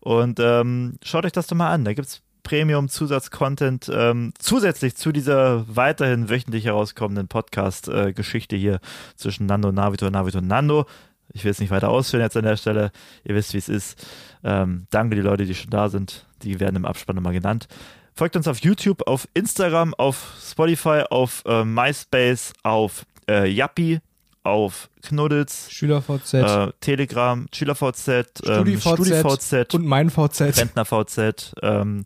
und 0.00 0.40
ähm, 0.40 0.94
schaut 1.04 1.24
euch 1.26 1.32
das 1.32 1.46
doch 1.48 1.56
mal 1.56 1.70
an. 1.72 1.84
Da 1.84 1.92
gibt's 1.92 2.22
Premium-Zusatz-Content 2.42 3.90
ähm, 3.92 4.32
zusätzlich 4.38 4.96
zu 4.96 5.12
dieser 5.12 5.64
weiterhin 5.74 6.28
wöchentlich 6.28 6.64
herauskommenden 6.64 7.28
Podcast-Geschichte 7.28 8.56
hier 8.56 8.80
zwischen 9.16 9.46
Nando 9.46 9.72
Navito, 9.72 10.10
Navito 10.10 10.38
und 10.38 10.46
Nando. 10.46 10.86
Ich 11.32 11.44
will 11.44 11.50
es 11.50 11.60
nicht 11.60 11.70
weiter 11.70 11.88
ausführen 11.88 12.22
jetzt 12.22 12.36
an 12.36 12.44
der 12.44 12.56
Stelle. 12.56 12.90
Ihr 13.24 13.34
wisst, 13.34 13.54
wie 13.54 13.58
es 13.58 13.68
ist. 13.68 14.06
Ähm, 14.42 14.86
danke 14.90 15.16
die 15.16 15.22
Leute, 15.22 15.44
die 15.44 15.54
schon 15.54 15.70
da 15.70 15.88
sind. 15.88 16.26
Die 16.42 16.60
werden 16.60 16.76
im 16.76 16.84
Abspann 16.84 17.16
immer 17.16 17.32
genannt. 17.32 17.68
Folgt 18.14 18.36
uns 18.36 18.48
auf 18.48 18.58
YouTube, 18.58 19.06
auf 19.06 19.28
Instagram, 19.34 19.94
auf 19.94 20.34
Spotify, 20.42 21.04
auf 21.08 21.42
äh, 21.46 21.64
MySpace, 21.64 22.52
auf 22.62 23.06
äh, 23.28 23.48
Yappi, 23.48 24.00
auf 24.42 24.88
Knuddels, 25.02 25.70
SchülerVZ, 25.70 26.34
äh, 26.34 26.72
Telegram, 26.80 27.46
SchülerVZ, 27.52 28.08
ähm, 28.08 28.78
StudiVZ 28.80 28.80
StudiVZ, 28.80 29.74
und 29.74 29.86
mein 29.86 30.10
VZ. 30.10 30.56
RentnerVZ, 30.56 31.54
ähm, 31.62 32.04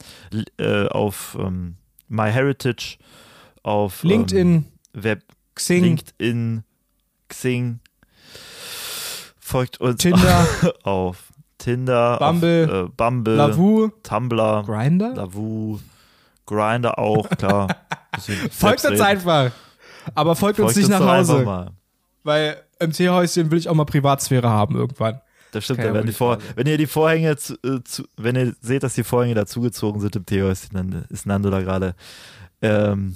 äh, 0.59 0.87
auf 0.89 1.37
ähm, 1.39 1.77
MyHeritage, 2.09 2.99
auf 3.63 4.03
LinkedIn, 4.03 4.49
ähm, 4.49 4.65
Web, 4.93 5.23
Xing, 5.55 5.85
LinkedIn, 5.85 6.65
Xing. 7.29 7.81
Folgt 9.39 9.81
uns 9.81 10.03
Tinder, 10.03 10.47
auf 10.83 11.33
Tinder, 11.59 12.19
Bumble, 12.19 12.65
auf, 12.65 12.89
äh, 12.89 12.93
Bumble, 12.97 13.37
Lavu, 13.37 13.91
Tumblr, 14.03 14.65
Grinder. 14.67 15.15
Lavu, 15.15 15.79
Grinder 16.47 16.99
auch, 16.99 17.29
klar. 17.31 17.69
Folgt 18.51 18.85
uns 18.85 19.01
einfach. 19.01 19.53
Aber 20.15 20.37
folgt, 20.37 20.61
uns 20.61 20.77
nicht 20.77 20.91
nach 20.91 21.01
Hause. 21.01 21.73
Weil 22.25 22.63
im 22.81 22.93
Teehäuschen 22.93 23.51
will 23.51 23.59
ich 23.59 23.69
auch 23.69 23.75
mal 23.75 23.85
Privatsphäre 23.85 24.49
haben 24.49 24.75
irgendwann. 24.75 25.21
Das 25.53 25.65
stimmt, 25.65 25.81
ja, 25.81 25.95
wenn, 25.95 26.13
Vor 26.13 26.39
wenn, 26.57 26.67
ihr 26.67 26.77
die 26.77 26.89
Vorhänge 26.89 27.37
zu, 27.37 27.55
äh, 27.63 27.81
zu, 27.85 28.03
wenn 28.17 28.35
ihr 28.35 28.57
seht, 28.61 28.83
dass 28.83 28.95
die 28.95 29.05
Vorhänge 29.05 29.37
dazugezogen 29.37 30.01
sind 30.01 30.17
im 30.17 30.27
Teehäuschen, 30.27 30.71
dann 30.73 31.05
ist 31.11 31.27
Nando 31.27 31.49
da 31.49 31.61
gerade 31.61 31.95
ähm, 32.61 33.15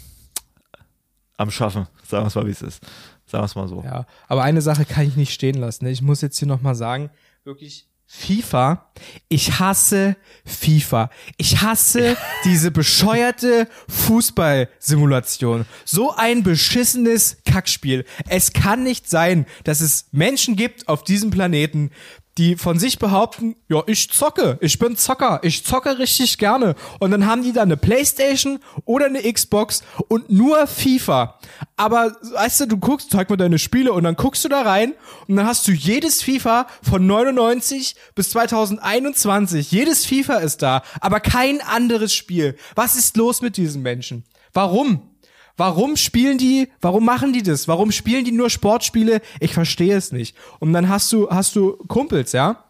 am 1.37 1.51
Schaffen. 1.51 1.89
Sagen 2.07 2.23
wir 2.25 2.29
es 2.29 2.35
mal, 2.37 2.47
wie 2.47 2.53
es 2.53 2.63
ist. 2.63 2.85
Sagen 3.27 3.43
wir 3.43 3.47
es 3.47 3.55
mal 3.57 3.67
so. 3.67 3.83
Ja, 3.83 4.07
aber 4.29 4.45
eine 4.45 4.63
Sache 4.63 4.85
kann 4.85 5.05
ich 5.05 5.17
nicht 5.17 5.33
stehen 5.33 5.57
lassen. 5.57 5.85
Ne? 5.85 5.91
Ich 5.91 6.01
muss 6.01 6.21
jetzt 6.21 6.39
hier 6.39 6.47
nochmal 6.47 6.77
sagen, 6.77 7.11
wirklich 7.43 7.89
FIFA. 8.11 8.91
Ich 9.29 9.61
hasse 9.61 10.17
FIFA. 10.47 11.11
Ich 11.37 11.61
hasse 11.61 12.17
diese 12.45 12.71
bescheuerte 12.71 13.69
Fußballsimulation. 13.89 15.67
So 15.85 16.15
ein 16.15 16.43
beschissenes 16.43 17.37
Kackspiel. 17.45 18.07
Es 18.27 18.55
kann 18.55 18.83
nicht 18.83 19.11
sein, 19.11 19.45
dass 19.65 19.83
es 19.83 20.07
Menschen 20.11 20.57
gibt 20.57 20.89
auf 20.89 21.05
diesem 21.05 21.29
Planeten, 21.29 21.91
die 22.39 22.57
von 22.57 22.79
sich 22.79 22.99
behaupten, 22.99 23.57
ja, 23.69 23.83
ich 23.87 24.11
zocke, 24.11 24.59
ich 24.61 24.79
bin 24.79 24.97
Zocker, 24.97 25.41
ich 25.43 25.65
zocke 25.65 25.99
richtig 25.99 26.39
gerne. 26.39 26.77
Und 27.01 27.11
dann 27.11 27.27
haben 27.27 27.43
die 27.43 27.53
da 27.53 27.63
eine 27.63 27.77
Playstation 27.77 28.61
oder 28.85 29.07
eine 29.07 29.21
Xbox 29.31 29.83
und 30.07 30.31
nur 30.31 30.67
FIFA. 30.67 31.39
Aber, 31.77 32.17
weißt 32.33 32.61
du, 32.61 32.67
du 32.67 32.77
guckst, 32.79 33.11
zeig 33.11 33.29
mal 33.29 33.37
deine 33.37 33.59
Spiele 33.59 33.93
und 33.93 34.05
dann 34.05 34.15
guckst 34.15 34.45
du 34.45 34.49
da 34.49 34.63
rein 34.63 34.95
und 35.27 35.37
dann 35.37 35.47
hast 35.47 35.67
du 35.67 35.73
jedes 35.73 36.23
FIFA 36.23 36.69
von 36.83 37.07
99 37.07 37.97
bis 38.15 38.31
2021. 38.31 39.73
Jedes 39.73 40.07
FIFA 40.07 40.37
ist 40.37 40.63
da, 40.63 40.83
aber 41.01 41.21
kein 41.21 41.61
anderes 41.61 42.15
Spiel. 42.15 42.57
Was 42.77 42.95
ist 42.95 43.17
los 43.17 43.43
mit 43.43 43.57
diesen 43.57 43.83
Menschen? 43.83 44.25
Warum? 44.53 45.08
Warum 45.59 45.97
spielen 45.97 46.39
die, 46.39 46.69
warum 46.81 47.05
machen 47.05 47.33
die 47.33 47.43
das? 47.43 47.69
Warum 47.69 47.93
spielen 47.93 48.25
die 48.25 48.33
nur 48.33 48.49
Sportspiele? 48.49 49.21
Ich 49.41 49.53
verstehe 49.53 49.97
es 49.97 50.13
nicht. 50.13 50.37
Und 50.61 50.73
dann 50.73 50.89
hast 50.89 51.13
du, 51.13 51.29
hast 51.29 51.57
du 51.57 51.77
Kumpels, 51.89 52.33
ja? 52.33 52.65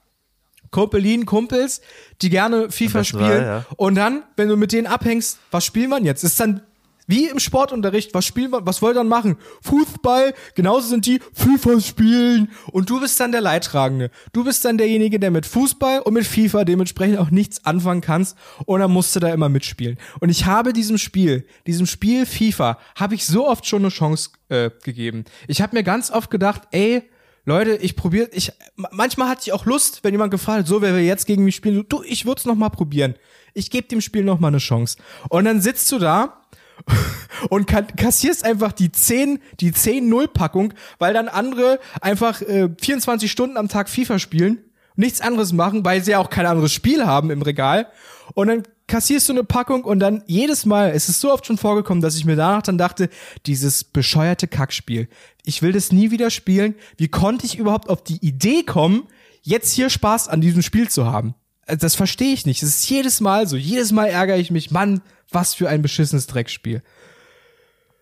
Kumpelin, 0.70 1.26
Kumpels, 1.26 1.82
die 2.22 2.30
gerne 2.30 2.70
FIFA 2.70 3.04
spielen. 3.04 3.22
War, 3.22 3.42
ja. 3.42 3.66
Und 3.76 3.94
dann, 3.94 4.22
wenn 4.36 4.48
du 4.48 4.56
mit 4.56 4.72
denen 4.72 4.86
abhängst, 4.86 5.38
was 5.50 5.64
spielt 5.64 5.90
man 5.90 6.04
jetzt? 6.04 6.24
Ist 6.24 6.40
dann 6.40 6.62
wie 7.08 7.26
im 7.26 7.40
Sportunterricht, 7.40 8.14
was 8.14 8.26
spielen 8.26 8.52
wir, 8.52 8.64
was 8.64 8.82
wollt 8.82 8.94
ihr 8.94 9.00
dann 9.00 9.08
machen? 9.08 9.36
Fußball, 9.62 10.34
genauso 10.54 10.88
sind 10.88 11.06
die 11.06 11.20
FIFA 11.32 11.80
spielen 11.80 12.52
und 12.70 12.88
du 12.88 13.00
bist 13.00 13.18
dann 13.18 13.32
der 13.32 13.40
Leidtragende. 13.40 14.10
Du 14.32 14.44
bist 14.44 14.64
dann 14.64 14.78
derjenige, 14.78 15.18
der 15.18 15.30
mit 15.30 15.46
Fußball 15.46 16.00
und 16.00 16.14
mit 16.14 16.26
FIFA 16.26 16.64
dementsprechend 16.64 17.18
auch 17.18 17.30
nichts 17.30 17.64
anfangen 17.64 18.02
kannst 18.02 18.36
und 18.66 18.80
dann 18.80 18.92
musst 18.92 19.16
du 19.16 19.20
da 19.20 19.32
immer 19.32 19.48
mitspielen. 19.48 19.98
Und 20.20 20.28
ich 20.28 20.46
habe 20.46 20.72
diesem 20.72 20.98
Spiel, 20.98 21.46
diesem 21.66 21.86
Spiel 21.86 22.26
FIFA, 22.26 22.78
habe 22.94 23.14
ich 23.14 23.24
so 23.24 23.48
oft 23.48 23.66
schon 23.66 23.82
eine 23.82 23.88
Chance 23.88 24.30
äh, 24.50 24.70
gegeben. 24.84 25.24
Ich 25.46 25.62
habe 25.62 25.74
mir 25.74 25.82
ganz 25.82 26.10
oft 26.10 26.30
gedacht, 26.30 26.62
ey, 26.72 27.02
Leute, 27.46 27.76
ich 27.76 27.96
probiere, 27.96 28.28
ich 28.32 28.52
manchmal 28.76 29.30
hatte 29.30 29.40
ich 29.44 29.54
auch 29.54 29.64
Lust, 29.64 30.00
wenn 30.04 30.12
jemand 30.12 30.30
gefragt 30.30 30.58
hat, 30.58 30.66
so 30.66 30.82
wer 30.82 30.94
will 30.94 31.00
jetzt 31.00 31.26
gegen 31.26 31.44
mich 31.44 31.56
spielen, 31.56 31.86
du, 31.88 32.02
ich 32.02 32.26
würde 32.26 32.40
es 32.40 32.44
noch 32.44 32.54
mal 32.54 32.68
probieren. 32.68 33.14
Ich 33.54 33.70
gebe 33.70 33.88
dem 33.88 34.02
Spiel 34.02 34.22
noch 34.22 34.38
mal 34.38 34.48
eine 34.48 34.58
Chance. 34.58 34.98
Und 35.30 35.46
dann 35.46 35.62
sitzt 35.62 35.90
du 35.90 35.98
da 35.98 36.37
und 37.50 37.66
kassierst 37.66 38.44
einfach 38.44 38.72
die 38.72 38.92
10, 38.92 39.40
die 39.60 39.72
10-0-Packung, 39.72 40.74
weil 40.98 41.14
dann 41.14 41.28
andere 41.28 41.80
einfach 42.00 42.40
äh, 42.42 42.68
24 42.80 43.30
Stunden 43.30 43.56
am 43.56 43.68
Tag 43.68 43.88
FIFA 43.88 44.18
spielen, 44.18 44.58
nichts 44.96 45.20
anderes 45.20 45.52
machen, 45.52 45.84
weil 45.84 46.02
sie 46.02 46.12
ja 46.12 46.18
auch 46.18 46.30
kein 46.30 46.46
anderes 46.46 46.72
Spiel 46.72 47.06
haben 47.06 47.30
im 47.30 47.42
Regal. 47.42 47.88
Und 48.34 48.48
dann 48.48 48.62
kassierst 48.86 49.28
du 49.28 49.32
eine 49.32 49.44
Packung 49.44 49.84
und 49.84 50.00
dann 50.00 50.22
jedes 50.26 50.66
Mal, 50.66 50.90
es 50.90 51.08
ist 51.08 51.20
so 51.20 51.32
oft 51.32 51.46
schon 51.46 51.58
vorgekommen, 51.58 52.02
dass 52.02 52.16
ich 52.16 52.24
mir 52.24 52.36
danach 52.36 52.62
dann 52.62 52.78
dachte, 52.78 53.08
dieses 53.46 53.84
bescheuerte 53.84 54.48
Kackspiel. 54.48 55.08
Ich 55.44 55.62
will 55.62 55.72
das 55.72 55.92
nie 55.92 56.10
wieder 56.10 56.30
spielen. 56.30 56.74
Wie 56.96 57.08
konnte 57.08 57.46
ich 57.46 57.58
überhaupt 57.58 57.88
auf 57.88 58.02
die 58.02 58.24
Idee 58.26 58.64
kommen, 58.64 59.06
jetzt 59.42 59.72
hier 59.72 59.90
Spaß 59.90 60.28
an 60.28 60.40
diesem 60.40 60.62
Spiel 60.62 60.88
zu 60.88 61.06
haben? 61.06 61.34
Äh, 61.68 61.76
das 61.76 61.94
verstehe 61.94 62.32
ich 62.32 62.46
nicht. 62.46 62.62
Es 62.62 62.70
ist 62.70 62.90
jedes 62.90 63.20
Mal 63.20 63.46
so. 63.46 63.56
Jedes 63.56 63.92
Mal 63.92 64.06
ärgere 64.06 64.38
ich 64.38 64.50
mich, 64.50 64.70
Mann, 64.70 65.02
was 65.30 65.54
für 65.54 65.68
ein 65.68 65.82
beschissenes 65.82 66.26
Dreckspiel. 66.26 66.82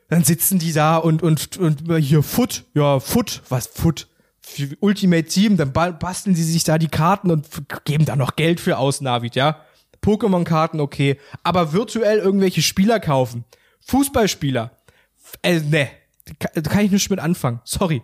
Dann 0.08 0.24
sitzen 0.24 0.58
die 0.58 0.72
da 0.72 0.96
und, 0.96 1.22
und, 1.22 1.56
und 1.58 1.96
hier 1.98 2.22
Foot, 2.22 2.64
ja, 2.74 3.00
Foot, 3.00 3.42
was 3.48 3.66
Foot? 3.66 4.08
Ultimate 4.78 5.26
Team, 5.26 5.56
dann 5.56 5.72
basteln 5.72 6.36
sie 6.36 6.44
sich 6.44 6.62
da 6.62 6.78
die 6.78 6.86
Karten 6.86 7.32
und 7.32 7.48
geben 7.84 8.04
da 8.04 8.14
noch 8.14 8.36
Geld 8.36 8.60
für 8.60 8.78
aus, 8.78 9.00
Navid, 9.00 9.34
ja. 9.34 9.60
Pokémon-Karten, 10.02 10.78
okay. 10.78 11.18
Aber 11.42 11.72
virtuell 11.72 12.18
irgendwelche 12.18 12.62
Spieler 12.62 13.00
kaufen. 13.00 13.44
Fußballspieler. 13.80 14.70
Äh, 15.42 15.58
ne. 15.60 15.88
Da 16.54 16.60
kann 16.60 16.84
ich 16.84 16.92
nicht 16.92 17.10
mit 17.10 17.18
anfangen. 17.18 17.60
Sorry. 17.64 18.02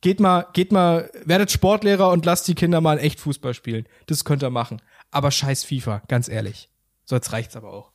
Geht 0.00 0.20
mal, 0.20 0.46
geht 0.52 0.72
mal, 0.72 1.10
werdet 1.24 1.50
Sportlehrer 1.50 2.10
und 2.10 2.24
lasst 2.26 2.46
die 2.48 2.54
Kinder 2.54 2.80
mal 2.80 2.98
echt 2.98 3.20
Fußball 3.20 3.54
spielen. 3.54 3.86
Das 4.06 4.24
könnt 4.24 4.42
ihr 4.42 4.50
machen. 4.50 4.80
Aber 5.10 5.30
scheiß 5.30 5.64
FIFA, 5.64 6.02
ganz 6.08 6.28
ehrlich. 6.28 6.68
So, 7.04 7.16
jetzt 7.16 7.32
reicht's 7.32 7.56
aber 7.56 7.72
auch. 7.72 7.90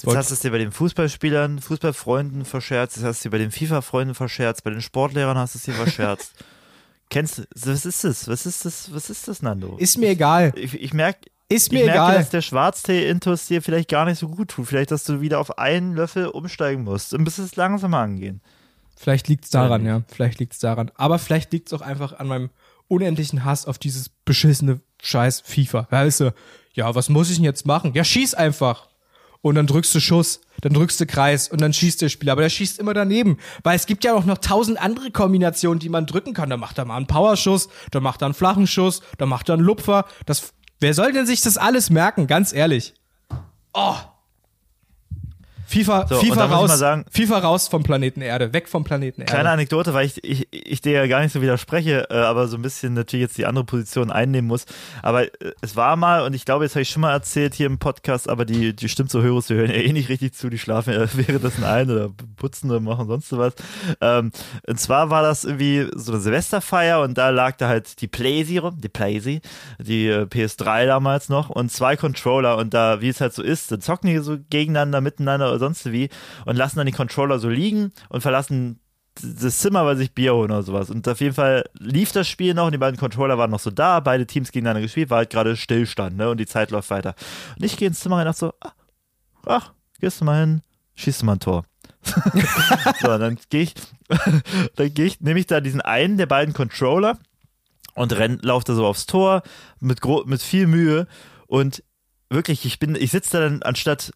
Jetzt 0.00 0.16
hast 0.16 0.30
du 0.30 0.34
es 0.34 0.40
dir 0.40 0.52
bei 0.52 0.58
den 0.58 0.70
Fußballspielern, 0.70 1.58
Fußballfreunden 1.58 2.44
verscherzt, 2.44 2.96
jetzt 2.96 3.04
hast 3.04 3.16
du 3.16 3.18
es 3.18 3.22
dir 3.22 3.30
bei 3.30 3.38
den 3.38 3.50
FIFA-Freunden 3.50 4.14
verscherzt, 4.14 4.62
bei 4.62 4.70
den 4.70 4.80
Sportlehrern 4.80 5.36
hast 5.36 5.54
du 5.54 5.58
es 5.58 5.64
dir 5.64 5.74
verscherzt. 5.74 6.32
Kennst 7.10 7.38
du, 7.38 7.42
was 7.54 7.84
ist 7.84 8.04
das? 8.04 8.28
Was 8.28 8.46
ist 8.46 8.64
das? 8.64 8.94
Was 8.94 9.10
ist 9.10 9.26
das, 9.26 9.42
Nando? 9.42 9.76
Ist 9.78 9.98
mir 9.98 10.10
egal. 10.10 10.52
Ich, 10.56 10.74
ich 10.74 10.92
merke, 10.92 11.30
ist 11.48 11.72
mir 11.72 11.80
ich 11.80 11.86
merke, 11.86 12.18
dass 12.18 12.30
der 12.30 12.42
Schwarztee-Intus 12.42 13.46
dir 13.46 13.62
vielleicht 13.62 13.88
gar 13.88 14.04
nicht 14.04 14.18
so 14.18 14.28
gut 14.28 14.50
tut. 14.50 14.68
Vielleicht, 14.68 14.90
dass 14.90 15.04
du 15.04 15.20
wieder 15.20 15.40
auf 15.40 15.58
einen 15.58 15.94
Löffel 15.94 16.26
umsteigen 16.26 16.84
musst 16.84 17.14
und 17.14 17.24
bis 17.24 17.38
es 17.38 17.56
langsamer 17.56 17.98
angehen. 17.98 18.42
Vielleicht 18.98 19.28
liegt 19.28 19.44
es 19.44 19.50
daran, 19.50 19.86
ja. 19.86 20.02
Vielleicht 20.08 20.40
liegt 20.40 20.54
es 20.54 20.58
daran. 20.58 20.90
Aber 20.96 21.20
vielleicht 21.20 21.52
liegt 21.52 21.68
es 21.68 21.72
auch 21.72 21.82
einfach 21.82 22.18
an 22.18 22.26
meinem 22.26 22.50
unendlichen 22.88 23.44
Hass 23.44 23.66
auf 23.66 23.78
dieses 23.78 24.08
beschissene 24.08 24.80
Scheiß 25.00 25.42
FIFA. 25.42 25.86
Weißt 25.90 26.20
du, 26.20 26.34
ja, 26.72 26.92
was 26.94 27.08
muss 27.08 27.30
ich 27.30 27.36
denn 27.36 27.44
jetzt 27.44 27.64
machen? 27.64 27.92
Ja, 27.94 28.02
schieß 28.02 28.34
einfach 28.34 28.88
und 29.40 29.54
dann 29.54 29.68
drückst 29.68 29.94
du 29.94 30.00
Schuss, 30.00 30.40
dann 30.62 30.72
drückst 30.72 31.00
du 31.00 31.06
Kreis 31.06 31.48
und 31.48 31.60
dann 31.60 31.72
schießt 31.72 32.02
der 32.02 32.08
Spieler. 32.08 32.32
Aber 32.32 32.42
der 32.42 32.48
schießt 32.48 32.80
immer 32.80 32.92
daneben, 32.92 33.38
weil 33.62 33.76
es 33.76 33.86
gibt 33.86 34.02
ja 34.02 34.14
auch 34.14 34.24
noch 34.24 34.38
tausend 34.38 34.80
andere 34.80 35.12
Kombinationen, 35.12 35.78
die 35.78 35.88
man 35.88 36.06
drücken 36.06 36.34
kann. 36.34 36.50
Da 36.50 36.56
macht 36.56 36.76
er 36.78 36.84
mal 36.84 36.96
einen 36.96 37.06
Powerschuss, 37.06 37.68
dann 37.92 38.02
macht 38.02 38.22
er 38.22 38.26
einen 38.26 38.34
flachen 38.34 38.66
Schuss, 38.66 39.00
dann 39.18 39.28
macht 39.28 39.48
er 39.48 39.54
einen 39.54 39.64
Lupfer. 39.64 40.06
Das, 40.26 40.54
wer 40.80 40.92
soll 40.92 41.12
denn 41.12 41.26
sich 41.26 41.40
das 41.40 41.56
alles 41.56 41.90
merken? 41.90 42.26
Ganz 42.26 42.52
ehrlich. 42.52 42.94
Oh, 43.74 43.94
FIFA, 45.68 46.06
so, 46.08 46.14
FIFA 46.16 46.44
raus, 46.46 46.78
sagen, 46.78 47.04
FIFA 47.10 47.38
raus 47.40 47.68
vom 47.68 47.82
Planeten 47.82 48.22
Erde, 48.22 48.54
weg 48.54 48.68
vom 48.68 48.84
Planeten 48.84 49.20
Erde. 49.20 49.30
Kleine 49.30 49.50
Anekdote, 49.50 49.92
weil 49.92 50.06
ich, 50.06 50.24
ich, 50.24 50.48
ich 50.50 50.80
dir 50.80 50.92
ja 50.92 51.06
gar 51.06 51.20
nicht 51.20 51.32
so 51.32 51.42
widerspreche, 51.42 52.08
äh, 52.08 52.14
aber 52.14 52.48
so 52.48 52.56
ein 52.56 52.62
bisschen 52.62 52.94
natürlich 52.94 53.24
jetzt 53.24 53.36
die 53.36 53.44
andere 53.44 53.66
Position 53.66 54.10
einnehmen 54.10 54.48
muss. 54.48 54.64
Aber 55.02 55.24
äh, 55.24 55.52
es 55.60 55.76
war 55.76 55.96
mal, 55.96 56.22
und 56.22 56.32
ich 56.32 56.46
glaube, 56.46 56.64
jetzt 56.64 56.74
habe 56.74 56.82
ich 56.82 56.88
schon 56.88 57.02
mal 57.02 57.12
erzählt 57.12 57.54
hier 57.54 57.66
im 57.66 57.78
Podcast, 57.78 58.30
aber 58.30 58.46
die, 58.46 58.74
die 58.74 58.88
stimmt 58.88 59.10
so 59.10 59.20
Hörer, 59.20 59.42
die 59.46 59.54
hören 59.54 59.70
ja 59.70 59.76
eh 59.76 59.92
nicht 59.92 60.08
richtig 60.08 60.34
zu, 60.34 60.48
die 60.48 60.58
schlafen 60.58 60.94
ja 60.94 61.00
währenddessen 61.12 61.64
ein 61.64 61.90
oder 61.90 62.08
putzen 62.36 62.70
oder 62.70 62.80
machen 62.80 63.06
sonst 63.06 63.36
was. 63.36 63.52
Ähm, 64.00 64.32
und 64.66 64.80
zwar 64.80 65.10
war 65.10 65.22
das 65.22 65.44
irgendwie 65.44 65.86
so 65.94 66.12
eine 66.12 66.20
Silvesterfeier 66.22 67.02
und 67.02 67.18
da 67.18 67.28
lag 67.28 67.56
da 67.58 67.68
halt 67.68 68.00
die 68.00 68.08
Playsee 68.08 68.58
rum, 68.58 68.80
die 68.80 68.88
Playsee, 68.88 69.42
die 69.78 70.08
äh, 70.08 70.22
PS3 70.22 70.86
damals 70.86 71.28
noch 71.28 71.50
und 71.50 71.70
zwei 71.70 71.96
Controller 71.96 72.56
und 72.56 72.72
da, 72.72 73.02
wie 73.02 73.10
es 73.10 73.20
halt 73.20 73.34
so 73.34 73.42
ist, 73.42 73.70
dann 73.70 73.82
zocken 73.82 74.08
die 74.08 74.18
so 74.20 74.38
gegeneinander, 74.48 75.02
miteinander 75.02 75.57
oder 75.58 75.66
sonst 75.66 75.92
wie 75.92 76.08
und 76.46 76.56
lassen 76.56 76.78
dann 76.78 76.86
die 76.86 76.92
Controller 76.92 77.38
so 77.38 77.48
liegen 77.48 77.92
und 78.08 78.20
verlassen 78.20 78.80
das 79.20 79.58
Zimmer, 79.58 79.84
weil 79.84 79.96
sich 79.96 80.12
Bier 80.12 80.34
holen 80.34 80.50
oder 80.50 80.62
sowas. 80.62 80.90
Und 80.90 81.06
auf 81.08 81.20
jeden 81.20 81.34
Fall 81.34 81.64
lief 81.78 82.12
das 82.12 82.28
Spiel 82.28 82.54
noch 82.54 82.66
und 82.66 82.72
die 82.72 82.78
beiden 82.78 82.98
Controller 82.98 83.38
waren 83.38 83.50
noch 83.50 83.60
so 83.60 83.70
da, 83.70 84.00
beide 84.00 84.26
Teams 84.26 84.52
gegeneinander 84.52 84.82
gespielt, 84.82 85.10
war 85.10 85.18
halt 85.18 85.30
gerade 85.30 85.56
Stillstand, 85.56 86.16
ne? 86.16 86.30
Und 86.30 86.38
die 86.38 86.46
Zeit 86.46 86.70
läuft 86.70 86.90
weiter. 86.90 87.14
Und 87.56 87.64
ich 87.64 87.76
gehe 87.76 87.88
ins 87.88 88.00
Zimmer 88.00 88.16
rein 88.16 88.26
und 88.26 88.34
dachte 88.34 88.46
so, 88.46 88.54
ach, 88.60 88.74
ach, 89.46 89.72
gehst 90.00 90.20
du 90.20 90.24
mal 90.24 90.40
hin, 90.40 90.62
schießt 90.94 91.22
du 91.22 91.26
mal 91.26 91.32
ein 91.32 91.40
Tor. 91.40 91.64
so, 93.00 93.18
dann 93.18 93.38
gehe 93.50 93.62
ich, 93.62 93.74
dann 94.76 94.94
gehe 94.94 95.06
ich, 95.06 95.20
nehme 95.20 95.40
ich 95.40 95.46
da 95.46 95.60
diesen 95.60 95.80
einen 95.80 96.16
der 96.16 96.26
beiden 96.26 96.54
Controller 96.54 97.18
und 97.94 98.16
renn, 98.16 98.38
laufe 98.42 98.64
da 98.66 98.74
so 98.74 98.86
aufs 98.86 99.06
Tor 99.06 99.42
mit, 99.80 100.00
mit 100.26 100.42
viel 100.42 100.66
Mühe 100.66 101.06
und 101.46 101.82
wirklich, 102.30 102.64
ich 102.64 102.78
bin, 102.78 102.94
ich 102.94 103.10
sitze 103.10 103.32
da 103.32 103.40
dann 103.40 103.62
anstatt 103.62 104.12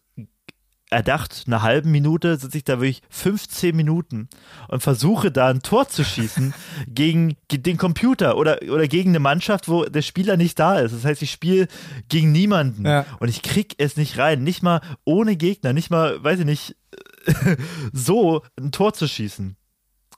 erdacht, 0.93 1.43
eine 1.47 1.61
halbe 1.61 1.89
Minute 1.89 2.37
sitze 2.37 2.57
ich 2.57 2.63
da 2.63 2.79
wirklich 2.79 3.01
15 3.09 3.75
Minuten 3.75 4.29
und 4.67 4.81
versuche 4.81 5.31
da 5.31 5.49
ein 5.49 5.61
Tor 5.61 5.87
zu 5.89 6.03
schießen 6.03 6.53
gegen 6.87 7.35
den 7.51 7.77
Computer 7.77 8.37
oder, 8.37 8.59
oder 8.63 8.87
gegen 8.87 9.09
eine 9.09 9.19
Mannschaft, 9.19 9.67
wo 9.67 9.83
der 9.85 10.01
Spieler 10.01 10.37
nicht 10.37 10.59
da 10.59 10.79
ist. 10.79 10.93
Das 10.93 11.05
heißt, 11.05 11.21
ich 11.21 11.31
spiele 11.31 11.67
gegen 12.09 12.31
niemanden 12.31 12.85
ja. 12.85 13.05
und 13.19 13.29
ich 13.29 13.41
krieg 13.41 13.75
es 13.77 13.97
nicht 13.97 14.17
rein, 14.17 14.43
nicht 14.43 14.63
mal 14.63 14.81
ohne 15.03 15.35
Gegner, 15.35 15.73
nicht 15.73 15.89
mal, 15.89 16.23
weiß 16.23 16.39
ich 16.39 16.45
nicht, 16.45 16.75
so 17.93 18.43
ein 18.59 18.71
Tor 18.71 18.93
zu 18.93 19.07
schießen. 19.07 19.57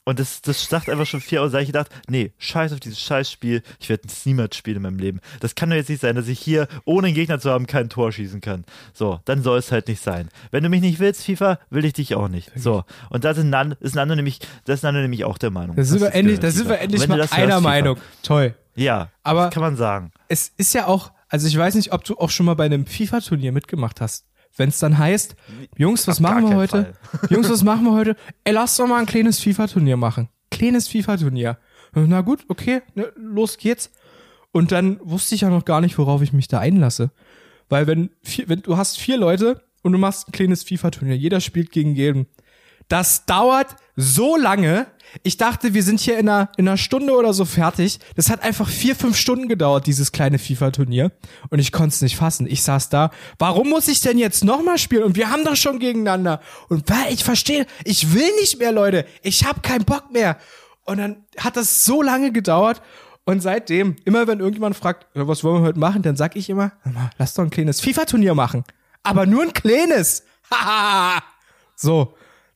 Und 0.08 0.20
das, 0.20 0.41
das 0.41 0.70
sagt 0.70 0.88
einfach 0.89 1.08
schon 1.08 1.20
vier 1.20 1.41
aus. 1.41 1.51
Da 1.51 1.60
ich 1.60 1.68
gedacht, 1.68 1.89
nee, 2.08 2.32
scheiß 2.38 2.72
auf 2.74 2.80
dieses 2.80 2.99
Scheißspiel. 3.01 3.64
Ich 3.80 3.89
werde 3.89 4.03
es 4.08 4.26
niemals 4.26 4.56
spielen 4.56 4.78
in 4.78 4.84
meinem 4.84 4.99
Leben. 4.99 5.20
Das 5.39 5.56
kann 5.56 5.70
doch 5.72 5.76
jetzt 5.76 5.89
nicht 5.89 6.01
sein, 6.01 6.16
dass 6.16 6.28
ich 6.28 6.39
hier, 6.39 6.68
ohne 6.86 7.08
einen 7.08 7.16
Gegner 7.16 7.39
zu 7.39 7.49
haben, 7.49 7.66
kein 7.66 7.89
Tor 7.89 8.12
schießen 8.12 8.39
kann. 8.39 8.66
So, 8.93 9.20
dann 9.26 9.41
soll 9.41 9.58
es 9.58 9.72
halt 9.72 9.88
nicht 9.88 10.01
sein. 10.03 10.30
Wenn 10.51 10.64
du 10.64 10.70
mich 10.70 10.82
nicht 10.82 10.99
willst, 10.99 11.26
FIFA, 11.26 11.60
will 11.72 11.86
ich 11.86 11.93
dich 11.93 12.14
auch 12.16 12.28
nicht. 12.28 12.51
So. 12.56 12.84
Und 13.10 13.24
da 13.24 13.34
sind 13.34 13.49
Nan, 13.49 13.76
ist 13.80 13.95
Nando 13.95 14.16
nämlich, 14.16 14.39
das 14.66 14.76
ist 14.80 14.84
Nando 14.84 15.01
nämlich 15.01 15.26
auch 15.26 15.39
der 15.39 15.49
Meinung. 15.49 15.76
Da 15.76 15.84
sind 15.84 15.99
wir 16.01 16.14
endlich, 16.14 16.39
da 16.39 16.51
sind 16.51 16.70
wir 16.70 16.80
endlich 16.80 17.08
mal 17.08 17.16
einer 17.16 17.24
hörst, 17.24 17.34
FIFA. 17.34 17.60
Meinung. 17.62 17.97
Toll. 18.22 18.53
Ja, 18.76 19.10
Aber- 19.24 19.45
das 19.45 19.53
kann 19.56 19.64
man 19.64 19.76
sagen. 19.76 20.12
Es 20.28 20.51
ist 20.58 20.74
ja 20.74 20.86
auch, 20.86 21.12
also 21.30 21.47
ich 21.47 21.58
weiß 21.58 21.74
nicht, 21.74 21.91
ob 21.93 22.03
du 22.03 22.18
auch 22.20 22.30
schon 22.30 22.45
mal 22.45 22.53
bei 22.56 22.66
einem 22.66 22.86
FIFA-Turnier 22.86 23.51
mitgemacht 23.51 24.01
hast. 24.01 24.26
Wenn 24.58 24.70
es 24.70 24.80
dann 24.80 24.97
heißt, 24.97 25.36
Jungs, 25.78 26.08
was 26.08 26.20
machen 26.20 26.49
wir 26.49 26.56
heute? 26.56 26.93
Jungs, 27.30 27.49
was 27.49 27.64
machen 27.64 27.84
wir 27.84 27.91
heute? 27.91 28.16
Ey, 28.43 28.53
lass 28.53 28.78
doch 28.78 28.88
mal 28.88 28.99
ein 28.99 29.06
kleines 29.06 29.39
FIFA-Turnier 29.39 29.97
machen. 29.97 30.30
Kleines 30.49 30.88
FIFA-Turnier. 30.88 31.58
Na 31.93 32.22
gut, 32.22 32.45
okay, 32.47 32.82
ne, 32.93 33.12
los 33.16 33.58
geht's. 33.58 33.91
Und 34.51 34.72
dann 34.72 34.99
wusste 35.03 35.36
ich 35.36 35.41
ja 35.41 35.49
noch 35.49 35.66
gar 35.66 35.82
nicht, 35.82 35.97
worauf 35.97 36.22
ich 36.22 36.32
mich 36.32 36.47
da 36.47 36.60
einlasse. 36.60 37.12
Weil 37.68 37.88
wenn, 37.88 38.10
wenn 38.45 38.62
du 38.62 38.78
hast 38.78 38.97
vier 38.97 39.18
Leute 39.18 39.62
und 39.82 39.91
du 39.91 39.97
machst 39.97 40.28
ein 40.28 40.32
kleines 40.32 40.64
FIFA-Turnier, 40.64 41.18
jeder 41.18 41.41
spielt 41.41 41.72
gegen 41.72 41.93
jeden. 41.95 42.28
Das 42.88 43.25
dauert 43.25 43.75
so 43.95 44.36
lange. 44.38 44.88
Ich 45.23 45.38
dachte, 45.38 45.73
wir 45.73 45.81
sind 45.83 45.99
hier 45.99 46.17
in 46.17 46.27
einer, 46.27 46.51
in 46.57 46.67
einer 46.67 46.77
Stunde 46.77 47.13
oder 47.13 47.33
so 47.33 47.45
fertig. 47.45 47.99
Das 48.15 48.29
hat 48.29 48.43
einfach 48.43 48.67
vier, 48.67 48.95
fünf 48.95 49.17
Stunden 49.17 49.47
gedauert, 49.47 49.88
dieses 49.88 50.11
kleine 50.11 50.39
FIFA-Turnier. 50.39 51.11
Und 51.49 51.59
ich 51.59 51.71
konnte 51.71 51.93
es 51.93 52.01
nicht 52.01 52.17
fassen. 52.17 52.47
Ich 52.47 52.63
saß 52.63 52.89
da. 52.89 53.11
Warum 53.39 53.69
muss 53.69 53.88
ich 53.88 54.01
denn 54.01 54.17
jetzt 54.17 54.43
nochmal 54.43 54.77
spielen? 54.77 55.03
Und 55.03 55.15
wir 55.15 55.31
haben 55.31 55.45
doch 55.45 55.55
schon 55.55 55.79
gegeneinander. 55.79 56.41
Und 56.67 56.89
weil 56.89 57.13
ich 57.13 57.23
verstehe, 57.23 57.65
ich 57.86 58.13
will 58.13 58.29
nicht 58.41 58.59
mehr, 58.59 58.71
Leute. 58.71 59.05
Ich 59.21 59.45
habe 59.45 59.61
keinen 59.61 59.86
Bock 59.86 60.11
mehr. 60.11 60.38
Und 60.83 60.97
dann 60.97 61.23
hat 61.38 61.55
das 61.55 61.86
so 61.86 62.01
lange 62.01 62.31
gedauert. 62.31 62.81
Und 63.23 63.41
seitdem, 63.41 63.95
immer 64.05 64.27
wenn 64.27 64.39
irgendjemand 64.39 64.75
fragt, 64.75 65.07
"Ja, 65.15 65.27
was 65.27 65.43
wollen 65.43 65.63
wir 65.63 65.67
heute 65.67 65.79
machen, 65.79 66.03
dann 66.03 66.15
sag 66.15 66.36
ich 66.36 66.47
immer, 66.49 66.73
"Hör 66.83 66.91
mal, 66.91 67.09
lass 67.17 67.33
doch 67.33 67.43
ein 67.43 67.49
kleines 67.49 67.81
FIFA-Turnier 67.81 68.36
machen. 68.36 68.63
Aber 69.01 69.25
nur 69.25 69.41
ein 69.43 69.53
kleines. 69.53 70.23
Haha. 70.51 71.23
so, 71.75 72.13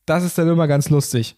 das 0.09 0.23
ist 0.23 0.37
dann 0.37 0.47
immer 0.47 0.67
ganz 0.67 0.89
lustig. 0.89 1.35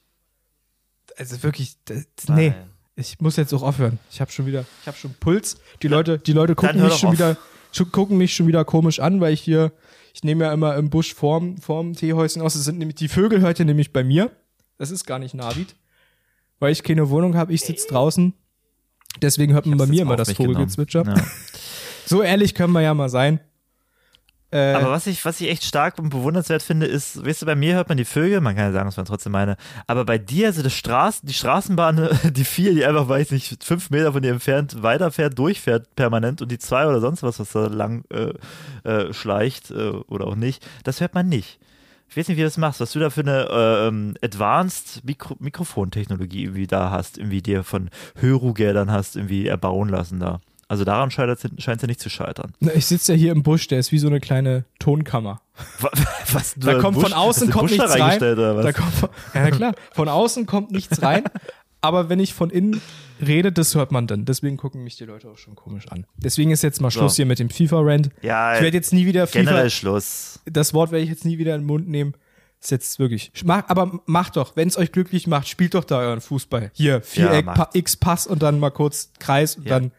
Also 1.17 1.43
wirklich, 1.43 1.76
das, 1.86 2.05
nee, 2.30 2.53
ich 2.95 3.19
muss 3.19 3.36
jetzt 3.36 3.53
auch 3.53 3.63
aufhören. 3.63 3.99
Ich 4.09 4.22
habe 4.22 4.32
schon 4.32 4.45
wieder, 4.45 4.65
ich 4.82 4.88
habe 4.88 4.97
schon 4.97 5.13
Puls. 5.19 5.57
Die 5.82 5.89
Leute, 5.89 6.17
die 6.17 6.32
Leute 6.32 6.55
gucken 6.55 6.82
mich 6.82 6.93
schon 6.93 7.09
auf. 7.09 7.15
wieder, 7.15 7.38
gucken 7.91 8.17
mich 8.17 8.34
schon 8.34 8.47
wieder 8.47 8.63
komisch 8.63 8.99
an, 8.99 9.19
weil 9.19 9.34
ich 9.34 9.41
hier, 9.41 9.74
ich 10.13 10.24
nehme 10.24 10.45
ja 10.45 10.53
immer 10.53 10.76
im 10.76 10.89
Busch 10.89 11.13
vorm, 11.13 11.57
vorm 11.57 11.93
Teehäuschen 11.93 12.41
aus. 12.41 12.53
Das 12.53 12.63
sind 12.63 12.78
nämlich, 12.78 12.95
die 12.95 13.09
Vögel 13.09 13.41
hört 13.41 13.59
ihr 13.59 13.65
nämlich 13.65 13.91
bei 13.91 14.03
mir. 14.03 14.32
Das 14.78 14.89
ist 14.89 15.05
gar 15.05 15.19
nicht 15.19 15.34
Navid. 15.34 15.76
Weil 16.59 16.72
ich 16.72 16.84
keine 16.84 17.09
Wohnung 17.09 17.36
habe, 17.36 17.53
ich 17.53 17.61
sitze 17.61 17.88
draußen. 17.88 18.34
Deswegen 19.22 19.53
hört 19.53 19.65
man 19.65 19.78
bei 19.78 19.88
mir 19.88 20.03
immer 20.03 20.15
das 20.15 20.32
Vogelgezwitscher. 20.32 21.03
Ja. 21.05 21.15
So 22.03 22.24
ehrlich 22.24 22.55
können 22.55 22.74
wir 22.74 22.82
ja 22.82 22.93
mal 22.93 23.07
sein. 23.07 23.39
Äh, 24.51 24.73
Aber 24.73 24.91
was 24.91 25.07
ich, 25.07 25.23
was 25.23 25.39
ich 25.39 25.49
echt 25.49 25.63
stark 25.63 25.97
und 25.97 26.09
bewundernswert 26.09 26.61
finde, 26.61 26.85
ist, 26.85 27.25
weißt 27.25 27.41
du, 27.41 27.45
bei 27.45 27.55
mir 27.55 27.75
hört 27.75 27.87
man 27.87 27.97
die 27.97 28.05
Vögel, 28.05 28.41
man 28.41 28.55
kann 28.55 28.65
ja 28.65 28.71
sagen, 28.73 28.87
das 28.87 28.97
waren 28.97 29.05
trotzdem 29.05 29.31
meine, 29.31 29.55
aber 29.87 30.03
bei 30.03 30.17
dir, 30.17 30.47
also 30.47 30.61
das 30.61 30.73
Straßen, 30.73 31.25
die 31.27 31.33
Straßenbahn, 31.33 32.09
die 32.33 32.43
vier, 32.43 32.73
die 32.73 32.85
einfach, 32.85 33.07
weiß 33.07 33.31
nicht, 33.31 33.63
fünf 33.63 33.89
Meter 33.91 34.11
von 34.11 34.21
dir 34.21 34.31
entfernt 34.31 34.83
weiterfährt, 34.83 35.39
durchfährt 35.39 35.95
permanent 35.95 36.41
und 36.41 36.51
die 36.51 36.59
zwei 36.59 36.85
oder 36.85 36.99
sonst 36.99 37.23
was, 37.23 37.39
was 37.39 37.51
da 37.51 37.67
lang 37.67 38.03
äh, 38.09 38.33
äh, 38.87 39.13
schleicht 39.13 39.71
äh, 39.71 39.91
oder 40.07 40.27
auch 40.27 40.35
nicht, 40.35 40.65
das 40.83 40.99
hört 40.99 41.13
man 41.13 41.29
nicht. 41.29 41.59
Ich 42.09 42.17
weiß 42.17 42.27
nicht, 42.27 42.35
wie 42.35 42.41
du 42.41 42.47
das 42.47 42.57
machst, 42.57 42.81
was 42.81 42.91
du 42.91 42.99
da 42.99 43.09
für 43.09 43.21
eine 43.21 43.47
äh, 43.49 43.87
ähm, 43.87 44.15
Advanced 44.21 45.05
Mikro 45.05 45.37
Mikrofontechnologie 45.39 46.43
irgendwie 46.43 46.67
da 46.67 46.91
hast, 46.91 47.17
irgendwie 47.17 47.41
dir 47.41 47.63
von 47.63 47.89
Höruggeldern 48.19 48.91
hast 48.91 49.15
irgendwie 49.15 49.47
erbauen 49.47 49.87
lassen 49.87 50.19
da. 50.19 50.41
Also 50.72 50.86
daran 50.86 51.11
scheint 51.11 51.30
es 51.30 51.43
ja 51.82 51.88
nicht 51.88 51.99
zu 51.99 52.09
scheitern. 52.09 52.53
na, 52.61 52.72
ich 52.74 52.86
sitze 52.86 53.11
ja 53.11 53.17
hier 53.17 53.32
im 53.34 53.43
Busch, 53.43 53.67
der 53.67 53.78
ist 53.80 53.91
wie 53.91 53.99
so 53.99 54.07
eine 54.07 54.22
kleine 54.22 54.63
Tonkammer. 54.80 55.41
Wa- 55.82 55.91
Was, 56.32 56.55
Da 56.57 56.76
kommt 56.80 57.01
von 57.01 57.11
außen 57.11 57.51
kommt 57.51 57.72
nichts 57.72 57.89
rein. 57.99 58.19
Da 58.19 58.72
kommt 58.72 58.93
ja 59.01 59.09
na 59.34 59.51
klar, 59.51 59.74
von 59.91 60.07
außen 60.07 60.45
kommt 60.45 60.72
nichts 60.72 61.01
rein. 61.01 61.26
Aber 61.82 62.07
wenn 62.07 62.22
ich 62.22 62.34
von 62.34 62.49
innen 62.51 62.80
rede, 63.19 63.51
das 63.51 63.76
hört 63.76 63.91
man 63.91 64.07
dann. 64.07 64.24
Deswegen 64.24 64.55
gucken 64.55 64.84
mich 64.86 64.95
die 64.95 65.03
Leute 65.03 65.30
auch 65.30 65.38
schon 65.38 65.55
komisch 65.55 65.89
an. 65.89 66.05
Deswegen 66.15 66.51
ist 66.51 66.61
jetzt 66.63 66.80
mal 66.80 66.89
Schluss 66.89 67.13
So. 67.13 67.17
hier 67.17 67.26
mit 67.26 67.39
dem 67.39 67.49
FIFA-Rant. 67.49 68.09
ja, 68.22 68.55
Ich 68.55 68.61
werde 68.61 68.78
jetzt 68.78 68.93
nie 68.93 69.05
wieder 69.05 69.28
FIFA, 69.28 69.39
generell 69.39 69.69
Schluss. 69.69 70.39
das 70.45 70.74
Wort 70.74 70.91
werde 70.91 71.03
ich 71.03 71.09
jetzt 71.09 71.26
nie 71.26 71.38
wieder 71.38 71.53
in 71.55 71.61
den 71.61 71.67
Mund 71.67 71.89
nehmen. 71.89 72.13
Ist 72.61 72.72
jetzt 72.72 72.97
wirklich. 72.99 73.32
Mach, 73.43 73.63
aber 73.67 73.99
macht 74.05 74.38
doch, 74.38 74.55
wenn 74.55 74.69
es 74.69 74.78
euch 74.78 74.93
glücklich 74.93 75.28
macht, 75.28 75.49
spielt 75.49 75.74
doch 75.74 75.84
da 75.84 75.97
euren 75.99 76.22
Fußball. 76.22 76.72
Hier, 76.76 77.01
Viereck, 77.01 77.45
Ja, 77.47 77.51
pa 77.51 77.57
macht's. 77.61 77.76
X 77.76 77.97
Pass 77.97 78.26
und 78.28 78.41
dann 78.41 78.59
mal 78.59 78.69
kurz 78.69 79.11
Kreis 79.19 79.55
und 79.57 79.65
Ja. 79.67 79.80
dann 79.80 79.91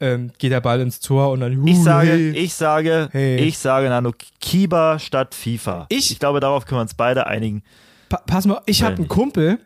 ähm, 0.00 0.30
geht 0.38 0.52
der 0.52 0.60
Ball 0.60 0.80
ins 0.80 1.00
Tor 1.00 1.30
und 1.30 1.40
dann. 1.40 1.66
Ich 1.66 1.76
Huh, 1.76 1.82
sage, 1.82 2.10
hey. 2.10 2.30
ich 2.30 2.54
sage, 2.54 3.08
Hey. 3.12 3.36
ich 3.36 3.58
sage, 3.58 3.88
Nano, 3.88 4.12
Kiba 4.40 4.98
statt 4.98 5.34
FIFA. 5.34 5.86
Ich- 5.88 6.10
ich 6.10 6.18
glaube, 6.18 6.40
darauf 6.40 6.66
können 6.66 6.78
wir 6.78 6.82
uns 6.82 6.94
beide 6.94 7.26
einigen. 7.26 7.62
Pa 8.08 8.18
pass 8.26 8.46
mal, 8.46 8.60
ich 8.66 8.82
habe 8.82 8.96
einen. 8.96 9.08
Kumpel, 9.08 9.58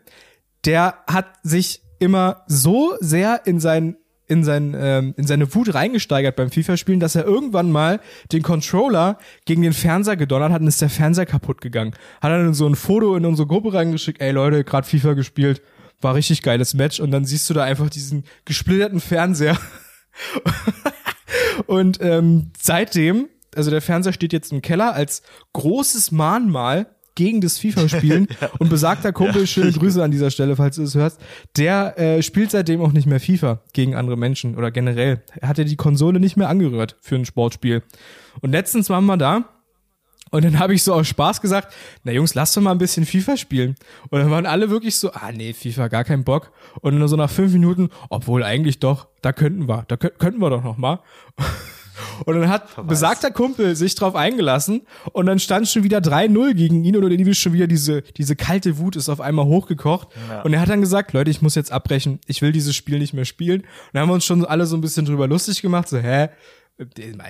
der 0.65 0.95
hat 1.07 1.27
sich 1.43 1.81
immer 1.99 2.43
so 2.47 2.95
sehr 2.99 3.41
in 3.45 3.59
sein 3.59 3.97
in, 4.27 4.45
sein, 4.45 4.73
ähm, 4.79 5.13
in 5.17 5.27
seine 5.27 5.53
Wut 5.53 5.73
reingesteigert 5.73 6.37
beim 6.37 6.49
FIFA-Spielen, 6.49 7.01
dass 7.01 7.15
er 7.15 7.25
irgendwann 7.25 7.69
mal 7.69 7.99
den 8.31 8.41
Controller 8.43 9.17
gegen 9.43 9.61
den 9.61 9.73
Fernseher 9.73 10.15
gedonnert 10.15 10.53
hat 10.53 10.61
und 10.61 10.67
ist 10.67 10.81
der 10.81 10.89
Fernseher 10.89 11.25
kaputt 11.25 11.59
gegangen. 11.59 11.91
Hat 12.21 12.31
dann 12.31 12.53
so 12.53 12.65
ein 12.65 12.75
Foto 12.75 13.17
in 13.17 13.25
unsere 13.25 13.45
Gruppe 13.45 13.73
reingeschickt, 13.73 14.21
ey 14.21 14.31
Leute, 14.31 14.63
gerade 14.63 14.87
FIFA 14.87 15.13
gespielt, 15.15 15.61
war 15.99 16.15
richtig 16.15 16.43
geiles 16.43 16.73
Match 16.73 17.01
und 17.01 17.11
dann 17.11 17.25
siehst 17.25 17.49
du 17.49 17.53
da 17.53 17.63
einfach 17.65 17.89
diesen 17.89 18.23
gesplitterten 18.45 19.01
Fernseher. 19.01 19.57
und 21.65 21.99
ähm, 22.01 22.51
seitdem, 22.59 23.29
also 23.55 23.71
der 23.71 23.81
Fernseher 23.81 24.13
steht 24.13 24.33
jetzt 24.33 24.51
im 24.51 24.61
Keller 24.61 24.93
als 24.93 25.21
großes 25.53 26.11
Mahnmal 26.11 26.87
gegen 27.15 27.41
das 27.41 27.57
FIFA-Spielen 27.57 28.27
und 28.59 28.69
besagter 28.69 29.11
Kumpel, 29.11 29.45
schöne 29.45 29.71
Grüße 29.71 30.01
an 30.03 30.11
dieser 30.11 30.31
Stelle, 30.31 30.55
falls 30.55 30.77
du 30.77 30.83
es 30.83 30.95
hörst, 30.95 31.19
der 31.57 31.97
äh, 31.99 32.23
spielt 32.23 32.51
seitdem 32.51 32.81
auch 32.81 32.93
nicht 32.93 33.05
mehr 33.05 33.19
FIFA 33.19 33.61
gegen 33.73 33.95
andere 33.95 34.17
Menschen 34.17 34.55
oder 34.55 34.71
generell. 34.71 35.21
Er 35.39 35.49
hat 35.49 35.57
ja 35.57 35.63
die 35.63 35.75
Konsole 35.75 36.19
nicht 36.19 36.37
mehr 36.37 36.49
angerührt 36.49 36.95
für 37.01 37.15
ein 37.15 37.25
Sportspiel. 37.25 37.83
Und 38.41 38.51
letztens 38.51 38.89
waren 38.89 39.05
wir 39.05 39.17
da 39.17 39.45
und 40.31 40.43
dann 40.45 40.57
habe 40.59 40.73
ich 40.73 40.83
so 40.83 40.93
aus 40.93 41.07
Spaß 41.07 41.41
gesagt, 41.41 41.73
na 42.03 42.11
Jungs, 42.11 42.33
lasst 42.35 42.55
doch 42.57 42.61
mal 42.61 42.71
ein 42.71 42.77
bisschen 42.77 43.05
FIFA 43.05 43.37
spielen. 43.37 43.75
Und 44.09 44.19
dann 44.19 44.31
waren 44.31 44.45
alle 44.45 44.69
wirklich 44.69 44.95
so, 44.95 45.11
ah 45.11 45.31
nee, 45.33 45.53
FIFA, 45.53 45.87
gar 45.89 46.03
kein 46.03 46.23
Bock. 46.23 46.51
Und 46.81 46.97
dann 46.97 47.07
so 47.07 47.15
nach 47.17 47.29
fünf 47.29 47.51
Minuten, 47.53 47.89
obwohl 48.09 48.43
eigentlich 48.43 48.79
doch, 48.79 49.07
da 49.21 49.33
könnten 49.33 49.67
wir, 49.67 49.83
da 49.87 49.95
kö- 49.95 50.09
könnten 50.17 50.39
wir 50.41 50.49
doch 50.49 50.63
noch 50.63 50.77
mal. 50.77 50.99
Und 52.25 52.39
dann 52.39 52.49
hat 52.49 52.87
besagter 52.87 53.29
Kumpel 53.31 53.75
sich 53.75 53.93
drauf 53.95 54.15
eingelassen 54.15 54.81
und 55.13 55.25
dann 55.27 55.37
stand 55.39 55.67
schon 55.67 55.83
wieder 55.83 55.99
3-0 55.99 56.53
gegen 56.53 56.83
ihn 56.83 56.95
oder 56.95 57.07
irgendwie 57.09 57.35
schon 57.35 57.53
wieder 57.53 57.67
diese, 57.67 58.01
diese 58.01 58.35
kalte 58.35 58.77
Wut 58.79 58.95
ist 58.95 59.09
auf 59.09 59.21
einmal 59.21 59.45
hochgekocht. 59.45 60.07
Und 60.43 60.53
er 60.53 60.61
hat 60.61 60.69
dann 60.69 60.81
gesagt, 60.81 61.13
Leute, 61.13 61.29
ich 61.29 61.41
muss 61.43 61.53
jetzt 61.53 61.71
abbrechen, 61.71 62.19
ich 62.25 62.41
will 62.41 62.51
dieses 62.51 62.75
Spiel 62.75 62.97
nicht 62.97 63.13
mehr 63.13 63.25
spielen. 63.25 63.61
Und 63.61 63.67
dann 63.93 64.03
haben 64.03 64.09
wir 64.09 64.13
uns 64.15 64.25
schon 64.25 64.45
alle 64.45 64.65
so 64.65 64.77
ein 64.77 64.81
bisschen 64.81 65.05
drüber 65.05 65.27
lustig 65.27 65.61
gemacht, 65.61 65.89
so, 65.89 65.97
hä? 65.99 66.29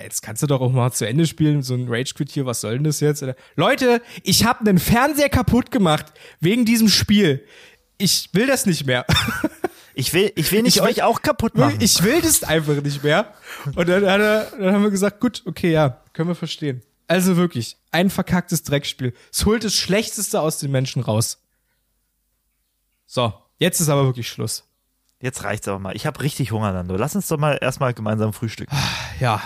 Jetzt 0.02 0.22
kannst 0.22 0.42
du 0.42 0.46
doch 0.46 0.60
auch 0.60 0.72
mal 0.72 0.90
zu 0.92 1.06
Ende 1.06 1.26
spielen, 1.26 1.62
so 1.62 1.74
ein 1.74 1.86
Rage-Quit 1.88 2.30
hier, 2.30 2.46
was 2.46 2.60
soll 2.62 2.74
denn 2.74 2.84
das 2.84 3.00
jetzt? 3.00 3.24
Leute, 3.56 4.00
ich 4.22 4.44
habe 4.44 4.60
einen 4.60 4.78
Fernseher 4.78 5.28
kaputt 5.28 5.70
gemacht 5.70 6.06
wegen 6.40 6.64
diesem 6.64 6.88
Spiel. 6.88 7.44
Ich 7.98 8.30
will 8.32 8.46
das 8.46 8.66
nicht 8.66 8.86
mehr. 8.86 9.06
Ich 9.94 10.14
will, 10.14 10.32
ich 10.36 10.50
will 10.50 10.62
nicht 10.62 10.76
Ich 10.76 10.82
will- 10.82 10.88
euch 10.88 11.02
auch 11.02 11.20
kaputt 11.20 11.54
machen. 11.54 11.76
Ich 11.80 12.02
will 12.02 12.22
das 12.22 12.44
einfach 12.44 12.80
nicht 12.82 13.04
mehr. 13.04 13.34
Und 13.76 13.90
dann, 13.90 14.02
er, 14.02 14.46
dann 14.58 14.72
haben 14.72 14.82
wir 14.84 14.90
gesagt, 14.90 15.20
gut, 15.20 15.42
okay, 15.44 15.70
ja, 15.70 16.02
können 16.14 16.28
wir 16.30 16.34
verstehen. 16.34 16.80
Also 17.08 17.36
wirklich, 17.36 17.76
ein 17.90 18.08
verkacktes 18.08 18.62
Dreckspiel. 18.62 19.12
Es 19.30 19.44
holt 19.44 19.64
das 19.64 19.74
Schlechteste 19.74 20.40
aus 20.40 20.56
den 20.56 20.70
Menschen 20.70 21.02
raus. 21.02 21.42
So, 23.06 23.34
jetzt 23.58 23.80
ist 23.80 23.90
aber 23.90 24.06
wirklich 24.06 24.28
Schluss. 24.30 24.64
Jetzt 25.22 25.44
reicht's 25.44 25.68
aber 25.68 25.78
mal. 25.78 25.96
Ich 25.96 26.04
habe 26.04 26.20
richtig 26.20 26.50
Hunger, 26.52 26.72
Nando. 26.72 26.96
Lass 26.96 27.14
uns 27.16 27.28
doch 27.28 27.38
mal 27.38 27.56
erstmal 27.60 27.94
gemeinsam 27.94 28.32
frühstücken. 28.32 28.76
Ja, 29.20 29.40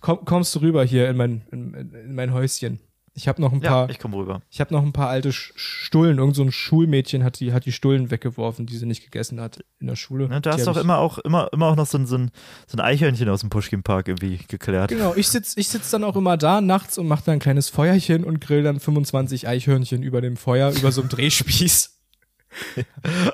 komm, 0.00 0.24
kommst 0.24 0.54
du 0.56 0.58
rüber 0.58 0.84
hier 0.84 1.08
in 1.08 1.16
mein, 1.16 1.42
in, 1.52 1.72
in 1.74 2.14
mein 2.14 2.32
Häuschen. 2.34 2.80
Ich 3.12 3.26
habe 3.28 3.40
noch 3.42 3.52
ein 3.52 3.60
Ja, 3.60 3.70
paar, 3.70 3.90
ich 3.90 3.98
komme 3.98 4.16
rüber. 4.16 4.40
ich 4.50 4.60
habe 4.60 4.72
noch 4.72 4.82
ein 4.82 4.92
paar 4.92 5.08
alte 5.08 5.32
Stullen. 5.32 6.18
Irgend 6.18 6.36
so 6.36 6.42
ein 6.42 6.52
Schulmädchen 6.52 7.22
hat 7.24 7.38
die, 7.40 7.52
hat 7.52 7.64
die 7.66 7.72
Stullen 7.72 8.10
weggeworfen, 8.10 8.66
die 8.66 8.76
sie 8.76 8.86
nicht 8.86 9.02
gegessen 9.04 9.40
hat 9.40 9.64
in 9.80 9.88
der 9.88 9.96
Schule. 9.96 10.28
Ne, 10.28 10.40
du 10.40 10.48
Die 10.50 10.54
hast 10.54 10.66
hab 10.66 10.74
doch 10.74 10.80
immer 10.80 10.98
auch, 10.98 11.18
immer, 11.18 11.48
immer 11.52 11.66
auch 11.66 11.76
noch 11.76 11.86
so 11.86 11.98
ein, 11.98 12.06
so 12.06 12.16
ein, 12.16 12.30
so 12.66 12.76
ein 12.76 12.80
Eichhörnchen 12.80 13.28
aus 13.28 13.40
dem 13.40 13.50
Pushkin-Park 13.50 14.08
irgendwie 14.08 14.38
geklärt. 14.48 14.90
Genau, 14.90 15.14
ich 15.16 15.28
sitz, 15.28 15.56
ich 15.56 15.68
sitz 15.68 15.90
dann 15.90 16.04
auch 16.04 16.16
immer 16.16 16.36
da 16.36 16.60
nachts 16.60 16.98
und 16.98 17.08
mache 17.08 17.24
dann 17.26 17.34
ein 17.34 17.40
kleines 17.40 17.68
Feuerchen 17.68 18.24
und 18.24 18.40
grill 18.40 18.62
dann 18.62 18.78
25 18.80 19.46
Eichhörnchen 19.46 20.02
über 20.02 20.20
dem 20.20 20.36
Feuer, 20.36 20.70
über 20.72 20.90
so 20.92 21.00
einem 21.02 21.10
Drehspieß. 21.10 21.99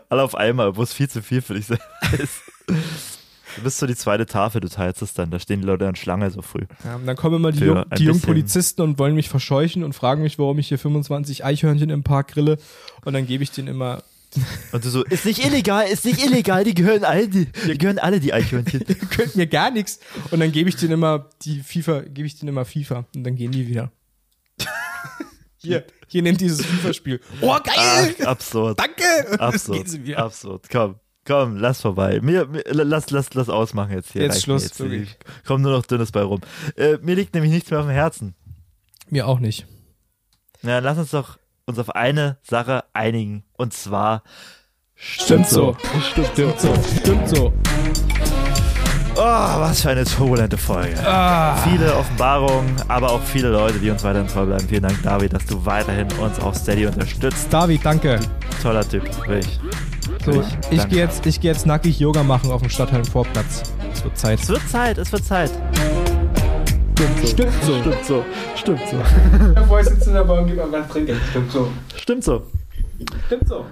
Alle 0.08 0.22
auf 0.22 0.34
einmal, 0.34 0.76
wo 0.76 0.82
es 0.82 0.92
viel 0.92 1.08
zu 1.08 1.22
viel 1.22 1.42
für 1.42 1.54
dich 1.54 1.70
ist. 1.70 2.42
Du 3.56 3.62
bist 3.62 3.78
so 3.78 3.86
die 3.86 3.96
zweite 3.96 4.26
Tafel, 4.26 4.60
du 4.60 4.68
teilst 4.68 5.00
es 5.00 5.14
dann. 5.14 5.30
Da 5.30 5.38
stehen 5.38 5.60
die 5.60 5.66
Leute 5.66 5.88
an 5.88 5.96
Schlange 5.96 6.30
so 6.30 6.42
früh. 6.42 6.66
Ja, 6.84 6.98
dann 7.04 7.16
kommen 7.16 7.36
immer 7.36 7.52
die, 7.52 7.64
jung, 7.64 7.84
die 7.96 8.04
jungen 8.04 8.20
Polizisten 8.20 8.82
und 8.82 8.98
wollen 8.98 9.14
mich 9.14 9.28
verscheuchen 9.28 9.82
und 9.82 9.94
fragen 9.94 10.22
mich, 10.22 10.38
warum 10.38 10.58
ich 10.58 10.68
hier 10.68 10.78
25 10.78 11.44
Eichhörnchen 11.44 11.88
im 11.88 12.02
Park 12.02 12.28
grille. 12.28 12.58
Und 13.04 13.14
dann 13.14 13.26
gebe 13.26 13.42
ich 13.42 13.50
denen 13.50 13.68
immer 13.68 14.02
Und 14.72 14.84
du 14.84 14.90
so, 14.90 15.04
ist 15.04 15.24
nicht 15.24 15.44
illegal, 15.44 15.86
ist 15.88 16.04
nicht 16.04 16.24
illegal, 16.24 16.64
die 16.64 16.74
gehören 16.74 17.04
alle, 17.04 17.28
die, 17.28 17.46
die 17.46 17.78
gehören 17.78 17.98
alle 17.98 18.20
die 18.20 18.32
Eichhörnchen. 18.32 18.84
Ihr 18.88 18.94
könnt 18.94 19.36
mir 19.36 19.46
gar 19.46 19.70
nichts. 19.70 20.00
Und 20.30 20.40
dann 20.40 20.52
gebe 20.52 20.68
ich 20.68 20.76
denen 20.76 20.92
immer 20.92 21.30
die 21.42 21.60
FIFA, 21.60 22.00
gebe 22.00 22.26
ich 22.26 22.38
denen 22.38 22.50
immer 22.50 22.64
FIFA. 22.64 23.06
Und 23.14 23.24
dann 23.24 23.36
gehen 23.36 23.52
die 23.52 23.66
wieder. 23.66 23.90
Hier, 25.66 25.84
hier 26.08 26.22
nimmt 26.22 26.40
dieses 26.40 26.64
FIFA-Spiel. 26.64 27.20
Oh, 27.40 27.56
geil! 27.62 28.14
Ach, 28.20 28.26
absurd. 28.26 28.78
Danke! 28.78 29.40
Absurd. 29.40 29.88
Absurd. 30.16 30.66
Komm, 30.70 30.96
komm, 31.24 31.56
lass 31.56 31.80
vorbei. 31.80 32.20
Mir, 32.22 32.46
mir, 32.46 32.62
lass, 32.66 33.10
lass, 33.10 33.34
lass 33.34 33.48
ausmachen 33.48 33.92
jetzt 33.92 34.12
hier. 34.12 34.22
Jetzt 34.22 34.42
Schluss, 34.42 34.64
Jetzt, 34.64 34.80
wirklich. 34.80 35.16
kommt 35.46 35.62
nur 35.62 35.72
noch 35.72 35.86
dünnes 35.86 36.12
bei 36.12 36.22
rum. 36.22 36.40
Äh, 36.76 36.98
mir 37.02 37.14
liegt 37.14 37.34
nämlich 37.34 37.52
nichts 37.52 37.70
mehr 37.70 37.80
auf 37.80 37.86
dem 37.86 37.92
Herzen. 37.92 38.34
Mir 39.08 39.26
auch 39.26 39.38
nicht. 39.38 39.66
Na, 40.62 40.78
lass 40.78 40.98
uns 40.98 41.10
doch 41.10 41.38
uns 41.66 41.78
auf 41.78 41.90
eine 41.90 42.38
Sache 42.42 42.84
einigen. 42.92 43.44
Und 43.52 43.72
zwar 43.72 44.22
Stimmt 44.98 45.48
so. 45.48 45.76
Stimmt 46.32 46.58
so. 46.58 46.74
Stimmt 47.00 47.28
so. 47.28 47.52
Oh, 49.18 49.20
was 49.20 49.80
für 49.80 49.90
eine 49.90 50.04
turbulente 50.04 50.58
Folge. 50.58 50.94
Ah. 51.06 51.56
Viele 51.56 51.94
Offenbarungen, 51.96 52.76
aber 52.88 53.12
auch 53.12 53.22
viele 53.22 53.48
Leute, 53.48 53.78
die 53.78 53.88
uns 53.88 54.04
weiterhin 54.04 54.28
treu 54.28 54.44
bleiben. 54.44 54.68
Vielen 54.68 54.82
Dank, 54.82 55.02
David, 55.02 55.32
dass 55.32 55.46
du 55.46 55.64
weiterhin 55.64 56.06
uns 56.20 56.38
auf 56.38 56.54
Steady 56.54 56.86
unterstützt. 56.86 57.48
David, 57.50 57.82
danke. 57.82 58.20
Toller 58.62 58.86
Typ, 58.86 59.04
wirklich. 59.16 59.58
So, 60.24 60.44
ich 60.70 60.78
danke. 60.78 60.94
gehe 60.94 60.98
jetzt, 60.98 61.24
ich 61.24 61.40
gehe 61.40 61.50
jetzt 61.50 61.64
nackig 61.66 61.98
Yoga 61.98 62.22
machen 62.22 62.50
auf 62.50 62.60
dem 62.60 62.68
Stadthallenvorplatz. 62.68 63.62
Es 63.92 64.04
wird 64.04 64.18
Zeit. 64.18 64.40
Es 64.40 64.48
wird 64.50 64.68
Zeit, 64.68 64.98
es 64.98 65.12
wird 65.12 65.24
Zeit. 65.24 65.50
Stimmt 67.24 67.52
so. 67.62 67.80
Stimmt 67.80 68.04
so, 68.04 68.24
stimmt 68.54 68.80
so. 68.90 68.96
Bevor 69.54 69.80
ich 69.80 69.86
sitze 69.86 70.08
in 70.10 70.14
der 70.14 70.24
Bahn, 70.24 70.46
gib 70.46 70.60
einfach 70.60 70.88
trinken. 70.90 71.18
Stimmt 71.30 71.52
so. 71.52 71.70
Stimmt 71.96 72.24
so. 72.24 72.42
Stimmt 73.26 73.48
so. 73.48 73.64